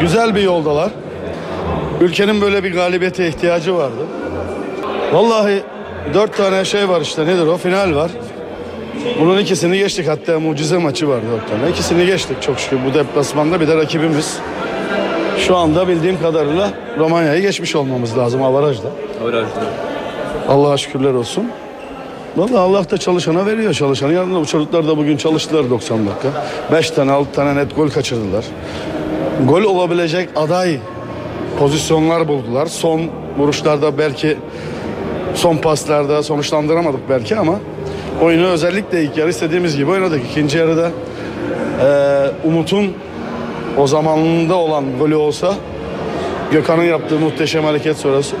güzel 0.00 0.34
bir 0.34 0.42
yoldalar. 0.42 0.90
Ülkenin 2.00 2.40
böyle 2.40 2.64
bir 2.64 2.72
galibiyete 2.72 3.28
ihtiyacı 3.28 3.76
vardı. 3.76 4.06
Vallahi 5.12 5.62
dört 6.14 6.36
tane 6.36 6.64
şey 6.64 6.88
var 6.88 7.00
işte 7.00 7.26
nedir 7.26 7.46
o 7.46 7.56
final 7.56 7.94
var. 7.94 8.10
Bunun 9.20 9.38
ikisini 9.38 9.78
geçtik 9.78 10.08
hatta 10.08 10.40
mucize 10.40 10.78
maçı 10.78 11.08
var 11.08 11.20
dört 11.32 11.48
tane. 11.48 11.70
İkisini 11.70 12.06
geçtik 12.06 12.42
çok 12.42 12.60
şükür 12.60 12.78
bu 12.90 12.94
deplasmanda 12.94 13.60
bir 13.60 13.68
de 13.68 13.76
rakibimiz. 13.76 14.38
Şu 15.38 15.56
anda 15.56 15.88
bildiğim 15.88 16.20
kadarıyla 16.20 16.70
Romanya'yı 16.98 17.42
geçmiş 17.42 17.76
olmamız 17.76 18.18
lazım 18.18 18.42
avarajda. 18.42 18.88
Allah'a 20.48 20.76
şükürler 20.76 21.14
olsun. 21.14 21.44
Vallahi 22.36 22.58
Allah 22.58 22.90
da 22.90 22.98
çalışana 22.98 23.46
veriyor 23.46 23.74
çalışanı. 23.74 24.12
Yanında 24.12 24.40
bu 24.40 24.46
çocuklar 24.46 24.88
da 24.88 24.96
bugün 24.96 25.16
çalıştılar 25.16 25.70
90 25.70 26.06
dakika. 26.06 26.28
5 26.72 26.90
tane 26.90 27.12
6 27.12 27.32
tane 27.32 27.56
net 27.56 27.76
gol 27.76 27.88
kaçırdılar. 27.88 28.44
Gol 29.48 29.62
olabilecek 29.62 30.28
aday 30.36 30.78
pozisyonlar 31.58 32.28
buldular. 32.28 32.66
Son 32.66 33.02
vuruşlarda 33.38 33.98
belki 33.98 34.36
son 35.34 35.56
paslarda 35.56 36.22
sonuçlandıramadık 36.22 37.00
belki 37.10 37.36
ama 37.36 37.54
oyunu 38.22 38.46
özellikle 38.46 39.02
ilk 39.02 39.16
yarı 39.16 39.30
istediğimiz 39.30 39.76
gibi 39.76 39.90
oynadık. 39.90 40.22
İkinci 40.30 40.58
yarıda 40.58 40.90
eee 41.80 42.30
Umut'un 42.44 42.92
o 43.78 43.86
zamanında 43.86 44.54
olan 44.54 44.84
golü 44.98 45.14
olsa 45.14 45.54
Gökhan'ın 46.52 46.82
yaptığı 46.82 47.18
muhteşem 47.18 47.64
hareket 47.64 47.96
sonrası. 47.96 48.36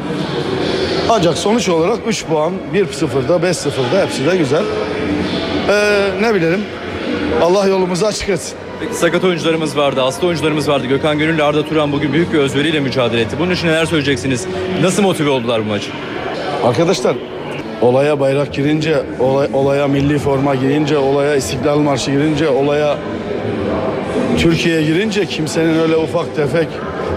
Ancak 1.10 1.38
sonuç 1.38 1.68
olarak 1.68 1.98
3 2.06 2.26
puan 2.26 2.52
1-0'da 2.74 3.36
5-0'da 3.36 4.02
hepsi 4.02 4.26
de 4.26 4.36
güzel. 4.36 4.62
Ee, 5.68 6.08
ne 6.20 6.34
bilelim 6.34 6.60
Allah 7.42 7.66
yolumuzu 7.66 8.06
açık 8.06 8.28
etsin. 8.28 8.58
Peki 8.80 8.94
sakat 8.94 9.24
oyuncularımız 9.24 9.76
vardı, 9.76 10.00
hasta 10.00 10.26
oyuncularımız 10.26 10.68
vardı. 10.68 10.86
Gökhan 10.86 11.18
Gönül 11.18 11.34
ile 11.34 11.42
Arda 11.42 11.64
Turan 11.64 11.92
bugün 11.92 12.12
büyük 12.12 12.32
bir 12.32 12.38
özveriyle 12.38 12.80
mücadele 12.80 13.20
etti. 13.20 13.36
Bunun 13.38 13.50
için 13.50 13.68
neler 13.68 13.86
söyleyeceksiniz? 13.86 14.46
Nasıl 14.82 15.02
motive 15.02 15.30
oldular 15.30 15.64
bu 15.64 15.68
maç? 15.68 15.88
Arkadaşlar 16.64 17.16
olaya 17.80 18.20
bayrak 18.20 18.54
girince, 18.54 19.02
olay, 19.20 19.48
olaya 19.52 19.88
milli 19.88 20.18
forma 20.18 20.54
girince, 20.54 20.98
olaya 20.98 21.36
İstiklal 21.36 21.78
Marşı 21.78 22.10
girince, 22.10 22.48
olaya 22.48 22.96
Türkiye 24.38 24.82
girince 24.82 25.26
kimsenin 25.26 25.78
öyle 25.78 25.96
ufak 25.96 26.36
tefek 26.36 26.68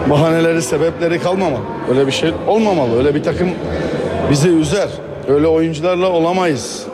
bahaneleri, 0.10 0.62
sebepleri 0.62 1.20
kalmamalı. 1.20 1.64
Öyle 1.90 2.08
bir 2.08 2.12
şey 2.12 2.32
olmamalı. 2.48 2.98
Öyle 2.98 3.16
bir 3.16 3.24
takım 3.24 3.50
bizi 4.32 4.50
üzer. 4.50 4.90
Öyle 5.28 5.48
oyuncularla 5.48 6.12
olamayız. 6.12 6.86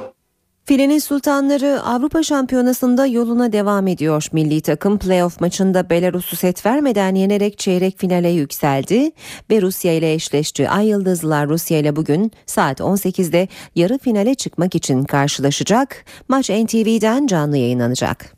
Filenin 0.66 1.00
Sultanları 1.00 1.82
Avrupa 1.82 2.24
Şampiyonası'nda 2.24 3.06
yoluna 3.06 3.52
devam 3.52 3.88
ediyor. 3.88 4.26
Milli 4.32 4.62
takım 4.62 5.00
playoff 5.00 5.42
maçında 5.42 5.90
Belarus'u 5.90 6.36
set 6.36 6.66
vermeden 6.66 7.16
yenerek 7.16 7.58
çeyrek 7.58 8.00
finale 8.00 8.30
yükseldi 8.30 9.12
ve 9.52 9.62
Rusya 9.62 9.94
ile 9.94 10.14
eşleşti. 10.14 10.70
Ay 10.70 10.88
Yıldızlılar 10.88 11.50
Rusya 11.50 11.80
ile 11.80 11.96
bugün 11.96 12.32
saat 12.46 12.80
18'de 12.80 13.48
yarı 13.76 13.98
finale 13.98 14.36
çıkmak 14.36 14.76
için 14.76 15.04
karşılaşacak. 15.04 16.06
Maç 16.28 16.50
NTV'den 16.50 17.28
canlı 17.28 17.58
yayınlanacak. 17.58 18.37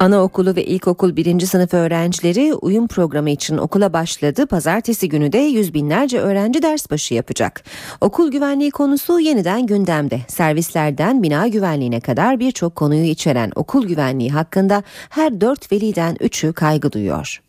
Anaokulu 0.00 0.56
ve 0.56 0.64
ilkokul 0.64 1.16
birinci 1.16 1.46
sınıf 1.46 1.74
öğrencileri 1.74 2.54
uyum 2.54 2.88
programı 2.88 3.30
için 3.30 3.58
okula 3.58 3.92
başladı. 3.92 4.46
Pazartesi 4.46 5.08
günü 5.08 5.32
de 5.32 5.38
yüz 5.38 5.74
binlerce 5.74 6.20
öğrenci 6.20 6.62
ders 6.62 6.90
başı 6.90 7.14
yapacak. 7.14 7.64
Okul 8.00 8.30
güvenliği 8.30 8.70
konusu 8.70 9.20
yeniden 9.20 9.66
gündemde. 9.66 10.20
Servislerden 10.28 11.22
bina 11.22 11.48
güvenliğine 11.48 12.00
kadar 12.00 12.40
birçok 12.40 12.76
konuyu 12.76 13.04
içeren 13.04 13.52
okul 13.54 13.86
güvenliği 13.86 14.30
hakkında 14.30 14.82
her 15.10 15.40
dört 15.40 15.72
veliden 15.72 16.16
üçü 16.20 16.52
kaygı 16.52 16.92
duyuyor. 16.92 17.42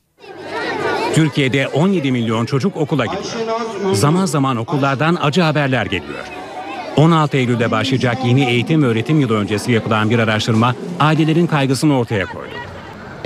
Türkiye'de 1.14 1.68
17 1.68 2.12
milyon 2.12 2.46
çocuk 2.46 2.78
okula 2.78 3.06
gidiyor. 3.06 3.94
Zaman 3.94 4.26
zaman 4.26 4.58
okullardan 4.58 5.18
acı 5.22 5.42
haberler 5.42 5.86
geliyor. 5.86 6.39
16 7.00 7.38
Eylül'de 7.38 7.72
başlayacak 7.72 8.18
yeni 8.26 8.46
eğitim 8.46 8.84
ve 8.84 8.88
öğretim 8.88 9.20
yılı 9.20 9.36
öncesi 9.38 9.72
yapılan 9.72 10.10
bir 10.10 10.20
araştırma 10.20 10.76
ailelerin 11.00 11.48
kaygısını 11.48 11.98
ortaya 11.98 12.26
koydu. 12.26 12.54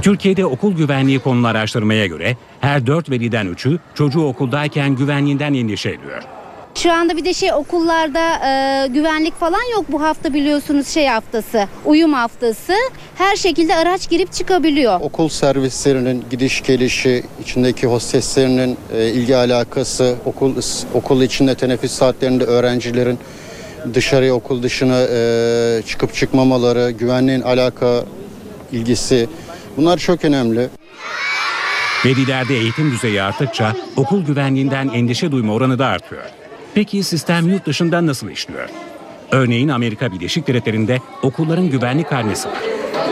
Türkiye'de 0.01 0.45
okul 0.45 0.75
güvenliği 0.75 1.19
konulu 1.19 1.47
araştırmaya 1.47 2.05
göre 2.05 2.37
her 2.61 2.87
4 2.87 3.09
veliden 3.09 3.47
3'ü 3.47 3.79
çocuğu 3.95 4.27
okuldayken 4.27 4.95
güvenliğinden 4.95 5.53
endişe 5.53 5.89
ediyor. 5.89 6.23
Şu 6.75 6.91
anda 6.91 7.17
bir 7.17 7.25
de 7.25 7.33
şey 7.33 7.53
okullarda 7.53 8.47
e, 8.47 8.87
güvenlik 8.87 9.39
falan 9.39 9.71
yok 9.73 9.85
bu 9.89 10.01
hafta 10.01 10.33
biliyorsunuz 10.33 10.87
şey 10.87 11.07
haftası, 11.07 11.67
uyum 11.85 12.13
haftası. 12.13 12.73
Her 13.15 13.35
şekilde 13.35 13.75
araç 13.75 14.09
girip 14.09 14.33
çıkabiliyor. 14.33 15.01
Okul 15.01 15.29
servislerinin 15.29 16.23
gidiş 16.31 16.63
gelişi, 16.63 17.23
içindeki 17.41 17.87
hosteslerinin 17.87 18.77
e, 18.95 19.07
ilgi 19.07 19.35
alakası, 19.35 20.15
okul 20.25 20.55
okul 20.93 21.21
içinde 21.21 21.55
teneffüs 21.55 21.91
saatlerinde 21.91 22.43
öğrencilerin 22.43 23.19
dışarıya 23.93 24.33
okul 24.33 24.63
dışına 24.63 25.01
e, 25.11 25.81
çıkıp 25.87 26.13
çıkmamaları, 26.13 26.91
güvenliğin 26.91 27.41
alaka 27.41 28.05
ilgisi 28.71 29.27
bunlar 29.77 29.97
çok 29.97 30.25
önemli. 30.25 30.69
Velilerde 32.05 32.55
eğitim 32.55 32.91
düzeyi 32.91 33.21
arttıkça 33.21 33.75
okul 33.95 34.25
güvenliğinden 34.25 34.87
endişe 34.87 35.31
duyma 35.31 35.53
oranı 35.53 35.79
da 35.79 35.85
artıyor. 35.85 36.23
Peki 36.73 37.03
sistem 37.03 37.49
yurt 37.49 37.65
dışından 37.65 38.07
nasıl 38.07 38.29
işliyor? 38.29 38.69
Örneğin 39.31 39.69
Amerika 39.69 40.11
Birleşik 40.11 40.47
Devletleri'nde 40.47 40.99
okulların 41.23 41.69
güvenlik 41.69 42.09
karnesi 42.09 42.47
var. 42.47 42.61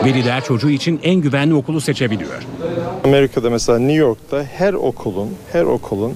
Veliler 0.04 0.44
çocuğu 0.44 0.70
için 0.70 1.00
en 1.02 1.14
güvenli 1.14 1.54
okulu 1.54 1.80
seçebiliyor. 1.80 2.42
Amerika'da 3.04 3.50
mesela 3.50 3.78
New 3.78 3.96
York'ta 4.00 4.44
her 4.44 4.72
okulun 4.72 5.30
her 5.52 5.62
okulun 5.62 6.14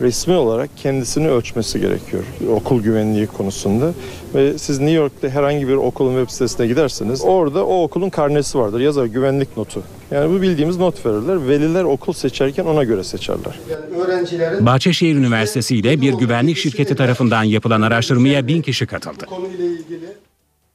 resmi 0.00 0.34
olarak 0.34 0.70
kendisini 0.76 1.28
ölçmesi 1.28 1.80
gerekiyor 1.80 2.22
okul 2.50 2.82
güvenliği 2.82 3.26
konusunda. 3.26 3.92
Ve 4.34 4.58
siz 4.58 4.78
New 4.78 4.94
York'ta 4.94 5.28
herhangi 5.28 5.68
bir 5.68 5.74
okulun 5.74 6.18
web 6.18 6.32
sitesine 6.32 6.66
giderseniz 6.66 7.24
orada 7.24 7.66
o 7.66 7.82
okulun 7.82 8.10
karnesi 8.10 8.58
vardır. 8.58 8.80
Yazar 8.80 9.04
güvenlik 9.04 9.56
notu. 9.56 9.82
Yani 10.10 10.34
bu 10.34 10.42
bildiğimiz 10.42 10.76
not 10.76 11.06
verirler. 11.06 11.48
Veliler 11.48 11.84
okul 11.84 12.12
seçerken 12.12 12.64
ona 12.64 12.84
göre 12.84 13.04
seçerler. 13.04 13.60
Öğrencilerin 13.96 14.66
Bahçeşehir 14.66 15.16
Üniversitesi 15.16 15.76
ile 15.76 16.00
bir 16.00 16.12
güvenlik 16.12 16.56
şirketi 16.56 16.96
tarafından 16.96 17.42
yapılan 17.44 17.82
araştırmaya 17.82 18.46
bin 18.46 18.62
kişi 18.62 18.86
katıldı. 18.86 19.26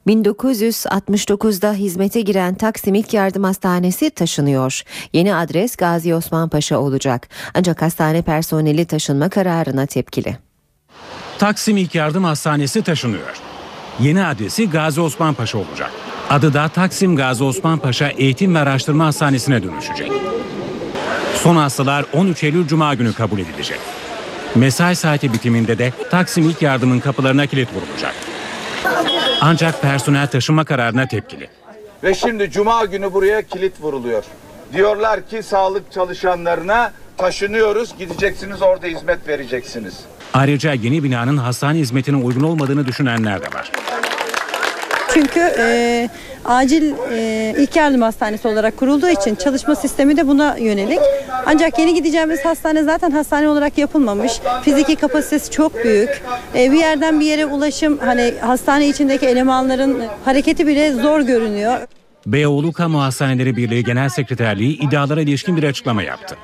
1969'da 0.08 1.72
hizmete 1.72 2.20
giren 2.20 2.54
Taksim 2.54 2.94
İlk 2.94 3.14
Yardım 3.14 3.44
Hastanesi 3.44 4.10
taşınıyor. 4.10 4.82
Yeni 5.12 5.34
adres 5.34 5.76
Gazi 5.76 6.14
Osman 6.14 6.48
Paşa 6.48 6.78
olacak. 6.78 7.28
Ancak 7.54 7.82
hastane 7.82 8.22
personeli 8.22 8.84
taşınma 8.84 9.28
kararına 9.28 9.86
tepkili. 9.86 10.36
Taksim 11.38 11.76
İlk 11.76 11.94
Yardım 11.94 12.24
Hastanesi 12.24 12.82
taşınıyor. 12.82 13.36
Yeni 14.00 14.24
adresi 14.24 14.70
Gazi 14.70 15.00
Osman 15.00 15.34
Paşa 15.34 15.58
olacak. 15.58 15.90
Adı 16.30 16.54
da 16.54 16.68
Taksim 16.68 17.16
Gazi 17.16 17.44
Osman 17.44 17.78
Paşa 17.78 18.08
Eğitim 18.08 18.54
ve 18.54 18.58
Araştırma 18.58 19.06
Hastanesi'ne 19.06 19.62
dönüşecek. 19.62 20.12
Son 21.34 21.56
hastalar 21.56 22.04
13 22.12 22.44
Eylül 22.44 22.66
Cuma 22.66 22.94
günü 22.94 23.12
kabul 23.12 23.38
edilecek. 23.38 23.78
Mesai 24.54 24.96
saati 24.96 25.32
bitiminde 25.32 25.78
de 25.78 25.92
Taksim 26.10 26.50
İlk 26.50 26.62
Yardım'ın 26.62 27.00
kapılarına 27.00 27.46
kilit 27.46 27.68
vurulacak. 27.74 28.27
Ancak 29.40 29.82
personel 29.82 30.26
taşınma 30.26 30.64
kararına 30.64 31.08
tepkili. 31.08 31.48
Ve 32.02 32.14
şimdi 32.14 32.50
cuma 32.50 32.84
günü 32.84 33.12
buraya 33.12 33.42
kilit 33.42 33.80
vuruluyor. 33.80 34.24
Diyorlar 34.72 35.28
ki 35.28 35.42
sağlık 35.42 35.92
çalışanlarına 35.92 36.92
taşınıyoruz, 37.16 37.98
gideceksiniz 37.98 38.62
orada 38.62 38.86
hizmet 38.86 39.28
vereceksiniz. 39.28 40.00
Ayrıca 40.34 40.72
yeni 40.72 41.02
binanın 41.04 41.36
hastane 41.36 41.78
hizmetine 41.78 42.16
uygun 42.16 42.42
olmadığını 42.42 42.86
düşünenler 42.86 43.40
de 43.42 43.46
var. 43.54 43.72
Çünkü 45.14 45.40
e, 45.58 46.08
acil 46.44 46.94
e, 47.12 47.54
ilk 47.58 47.76
yardım 47.76 48.02
hastanesi 48.02 48.48
olarak 48.48 48.76
kurulduğu 48.76 49.08
için 49.08 49.34
çalışma 49.34 49.74
sistemi 49.74 50.16
de 50.16 50.28
buna 50.28 50.56
yönelik. 50.56 51.00
Ancak 51.46 51.78
yeni 51.78 51.94
gideceğimiz 51.94 52.44
hastane 52.44 52.82
zaten 52.82 53.10
hastane 53.10 53.48
olarak 53.48 53.78
yapılmamış. 53.78 54.32
Fiziki 54.62 54.96
kapasitesi 54.96 55.50
çok 55.50 55.84
büyük. 55.84 56.22
E, 56.54 56.72
bir 56.72 56.78
yerden 56.78 57.20
bir 57.20 57.26
yere 57.26 57.46
ulaşım 57.46 57.98
hani 57.98 58.34
hastane 58.40 58.88
içindeki 58.88 59.26
elemanların 59.26 60.02
hareketi 60.24 60.66
bile 60.66 60.92
zor 60.92 61.20
görünüyor. 61.20 61.78
Beyoğlu 62.26 62.72
Kamu 62.72 63.02
Hastaneleri 63.02 63.56
Birliği 63.56 63.84
Genel 63.84 64.08
Sekreterliği 64.08 64.78
iddialara 64.78 65.20
ilişkin 65.20 65.56
bir 65.56 65.62
açıklama 65.62 66.02
yaptı. 66.02 66.36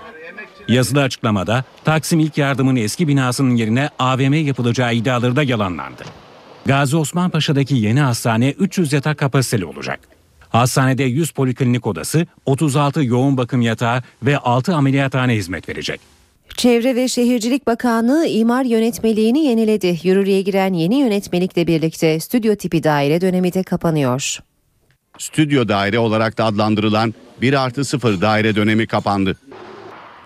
Yazılı 0.69 1.03
açıklamada 1.03 1.65
Taksim 1.85 2.21
İlk 2.21 2.39
Yardım'ın 2.39 2.77
eski 2.77 3.09
binasının 3.09 3.57
yerine 3.57 3.89
AVM 3.99 4.33
yapılacağı 4.33 4.95
iddiaları 4.95 5.37
da 5.37 5.43
yalanlandı. 5.43 6.03
Gazi 6.67 6.97
Osman 6.97 7.31
Paşa'daki 7.31 7.75
yeni 7.75 8.01
hastane 8.01 8.51
300 8.51 8.93
yatak 8.93 9.19
kapasiteli 9.19 9.65
olacak. 9.65 10.01
Hastanede 10.49 11.05
100 11.05 11.31
poliklinik 11.31 11.87
odası, 11.87 12.27
36 12.47 13.05
yoğun 13.05 13.37
bakım 13.37 13.63
yatağı 13.63 14.03
ve 14.23 14.39
6 14.39 14.75
ameliyathane 14.75 15.35
hizmet 15.35 15.69
verecek. 15.69 16.01
Çevre 16.57 16.97
ve 16.97 17.09
Şehircilik 17.09 17.67
Bakanlığı 17.67 18.27
imar 18.27 18.65
yönetmeliğini 18.65 19.45
yeniledi. 19.45 19.99
Yürürlüğe 20.03 20.43
giren 20.43 20.73
yeni 20.73 20.97
yönetmelikle 21.01 21.67
birlikte 21.67 22.21
stüdyo 22.21 22.57
tipi 22.57 22.83
daire 22.85 23.21
dönemi 23.21 23.53
de 23.53 23.63
kapanıyor. 23.63 24.39
Stüdyo 25.19 25.69
daire 25.69 25.99
olarak 25.99 26.39
da 26.39 26.45
adlandırılan 26.45 27.15
1 27.41 27.65
artı 27.65 27.85
0 27.85 28.21
daire 28.21 28.57
dönemi 28.57 28.87
kapandı. 28.87 29.37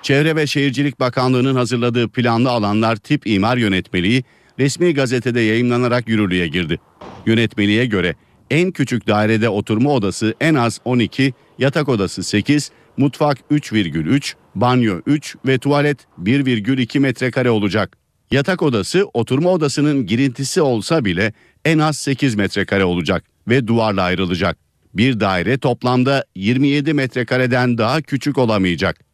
Çevre 0.02 0.36
ve 0.36 0.47
Şehircilik 0.47 1.01
Bakanlığı'nın 1.01 1.55
hazırladığı 1.55 2.09
planlı 2.09 2.51
alanlar 2.51 2.97
tip 2.97 3.27
imar 3.27 3.56
yönetmeliği 3.56 4.24
resmi 4.59 4.94
gazetede 4.94 5.40
yayınlanarak 5.40 6.09
yürürlüğe 6.09 6.48
girdi. 6.48 6.80
Yönetmeliğe 7.26 7.86
göre 7.86 8.14
en 8.51 8.70
küçük 8.70 9.06
dairede 9.06 9.48
oturma 9.48 9.90
odası 9.90 10.35
en 10.40 10.55
az 10.55 10.80
12, 10.85 11.35
yatak 11.59 11.89
odası 11.89 12.22
8, 12.22 12.70
mutfak 12.97 13.39
3,3, 13.51 14.35
banyo 14.55 15.01
3 15.06 15.36
ve 15.47 15.59
tuvalet 15.59 15.98
1,2 16.22 17.01
metrekare 17.01 17.51
olacak. 17.51 17.97
Yatak 18.30 18.62
odası 18.62 19.06
oturma 19.14 19.51
odasının 19.51 20.06
girintisi 20.06 20.62
olsa 20.62 21.05
bile 21.05 21.32
en 21.64 21.78
az 21.78 21.98
8 21.98 22.35
metrekare 22.35 22.85
olacak 22.85 23.24
ve 23.48 23.66
duvarla 23.66 24.02
ayrılacak. 24.02 24.59
Bir 24.94 25.20
daire 25.20 25.59
toplamda 25.59 26.24
27 26.35 26.94
metrekareden 26.94 27.78
daha 27.78 28.02
küçük 28.02 28.39
olamayacak. 28.39 29.07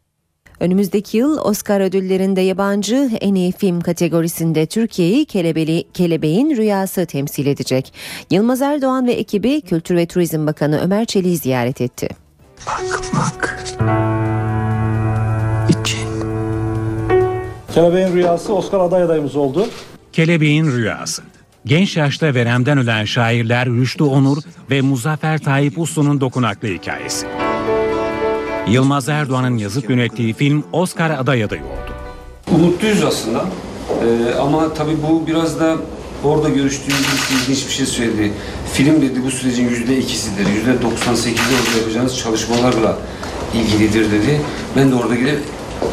Önümüzdeki 0.59 1.17
yıl 1.17 1.37
Oscar 1.37 1.81
ödüllerinde 1.81 2.41
yabancı 2.41 3.09
en 3.21 3.35
iyi 3.35 3.51
film 3.51 3.81
kategorisinde 3.81 4.65
Türkiye'yi 4.65 5.25
Kelebeli, 5.25 5.83
Kelebeğin 5.93 6.57
Rüyası 6.57 7.05
temsil 7.05 7.45
edecek. 7.45 7.93
Yılmaz 8.31 8.61
Erdoğan 8.61 9.07
ve 9.07 9.13
ekibi 9.13 9.61
Kültür 9.61 9.95
ve 9.95 10.05
Turizm 10.05 10.47
Bakanı 10.47 10.81
Ömer 10.81 11.05
Çelik'i 11.05 11.37
ziyaret 11.37 11.81
etti. 11.81 12.09
Bakmak 12.67 13.65
Kelebeğin 17.73 18.13
Rüyası 18.13 18.53
Oscar 18.53 18.79
aday 18.79 19.03
adayımız 19.03 19.35
oldu. 19.35 19.67
Kelebeğin 20.13 20.65
Rüyası. 20.65 21.23
Genç 21.65 21.97
yaşta 21.97 22.33
veremden 22.33 22.77
ölen 22.77 23.05
şairler 23.05 23.69
Rüştü 23.69 24.03
Onur 24.03 24.37
ve 24.71 24.81
Muzaffer 24.81 25.37
Tayyip 25.37 25.79
Uslu'nun 25.79 26.21
dokunaklı 26.21 26.67
hikayesi. 26.67 27.27
Yılmaz 28.67 29.09
Erdoğan'ın 29.09 29.57
yazıp 29.57 29.89
yönettiği 29.89 30.33
film 30.33 30.63
Oscar 30.71 31.09
aday 31.09 31.43
adayı 31.43 31.61
oldu. 31.61 31.93
Umutluyuz 32.51 33.03
aslında 33.03 33.45
ee, 33.89 34.35
ama 34.39 34.73
tabii 34.73 34.97
bu 35.09 35.27
biraz 35.27 35.59
da 35.59 35.75
orada 36.23 36.49
görüştüğümüz 36.49 37.07
ilginç 37.33 37.67
bir 37.67 37.71
şey 37.71 37.85
söyledi. 37.85 38.31
Film 38.73 39.01
dedi 39.01 39.23
bu 39.25 39.31
sürecin 39.31 39.69
yüzde 39.69 39.97
ikisidir, 39.97 40.47
yüzde 40.55 40.71
98'i 40.71 41.31
orada 41.31 41.77
yapacağınız 41.79 42.17
çalışmalarla 42.17 42.97
ilgilidir 43.53 44.11
dedi. 44.11 44.41
Ben 44.75 44.91
de 44.91 44.95
orada 44.95 45.15
gidip 45.15 45.39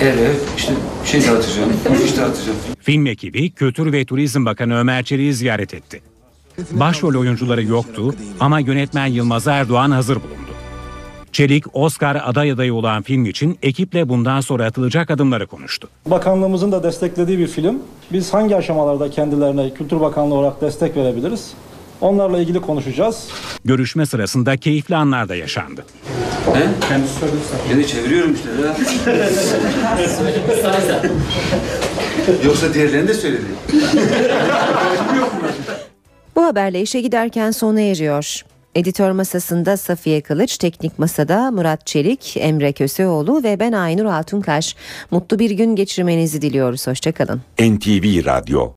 eve 0.01 0.31
işte 0.57 0.73
şey 1.05 1.20
dağıtacağım, 1.27 1.73
afiş 1.90 2.16
dağıtacağım. 2.16 2.59
Film 2.81 3.07
ekibi 3.07 3.51
Kültür 3.51 3.93
ve 3.93 4.05
Turizm 4.05 4.44
Bakanı 4.44 4.78
Ömer 4.78 5.03
Çelik'i 5.03 5.35
ziyaret 5.35 5.74
etti. 5.74 6.03
Başrol 6.70 7.15
oyuncuları 7.15 7.62
yoktu 7.65 8.15
ama 8.40 8.61
yönetmen 8.61 9.07
Yılmaz 9.07 9.47
Erdoğan 9.47 9.90
hazır 9.90 10.16
bulundu. 10.16 10.52
Çelik, 11.33 11.65
Oscar 11.77 12.23
aday 12.25 12.51
adayı 12.51 12.75
olan 12.75 13.03
film 13.03 13.25
için 13.27 13.59
ekiple 13.63 14.09
bundan 14.09 14.41
sonra 14.41 14.67
atılacak 14.67 15.11
adımları 15.11 15.47
konuştu. 15.47 15.89
Bakanlığımızın 16.07 16.73
da 16.73 16.83
desteklediği 16.83 17.39
bir 17.39 17.47
film. 17.47 17.79
Biz 18.13 18.35
hangi 18.35 18.57
aşamalarda 18.57 19.11
kendilerine 19.11 19.75
Kültür 19.75 20.01
Bakanlığı 20.01 20.35
olarak 20.35 20.61
destek 20.61 20.97
verebiliriz? 20.97 21.53
Onlarla 22.01 22.39
ilgili 22.39 22.61
konuşacağız. 22.61 23.29
Görüşme 23.65 24.07
sırasında 24.07 24.57
keyifli 24.57 24.97
anlar 24.97 25.29
da 25.29 25.35
yaşandı. 25.35 25.85
He? 26.55 26.89
Kendisi 26.89 27.15
söyledi 27.19 27.37
Beni 27.75 27.87
çeviriyorum 27.87 28.35
işte 28.35 28.49
ya. 28.63 28.77
Yoksa 32.45 32.75
diğerlerini 32.75 33.09
de 33.09 33.15
söyledi. 33.15 33.43
Bu 36.37 36.45
haberle 36.45 36.81
işe 36.81 37.01
giderken 37.01 37.51
sona 37.51 37.81
eriyor. 37.81 38.43
Editör 38.74 39.11
masasında 39.11 39.77
Safiye 39.77 40.20
Kılıç, 40.20 40.59
teknik 40.59 40.99
masada 40.99 41.51
Murat 41.51 41.86
Çelik, 41.86 42.36
Emre 42.36 42.73
Köseoğlu 42.73 43.43
ve 43.43 43.61
ben 43.61 43.73
Aynur 43.73 44.05
Altunkaş. 44.05 44.77
Mutlu 45.11 45.39
bir 45.39 45.51
gün 45.51 45.77
geçirmenizi 45.77 46.43
diliyoruz. 46.43 46.86
Hoşçakalın. 46.86 47.40
NTV 47.61 48.24
Radyo 48.24 48.70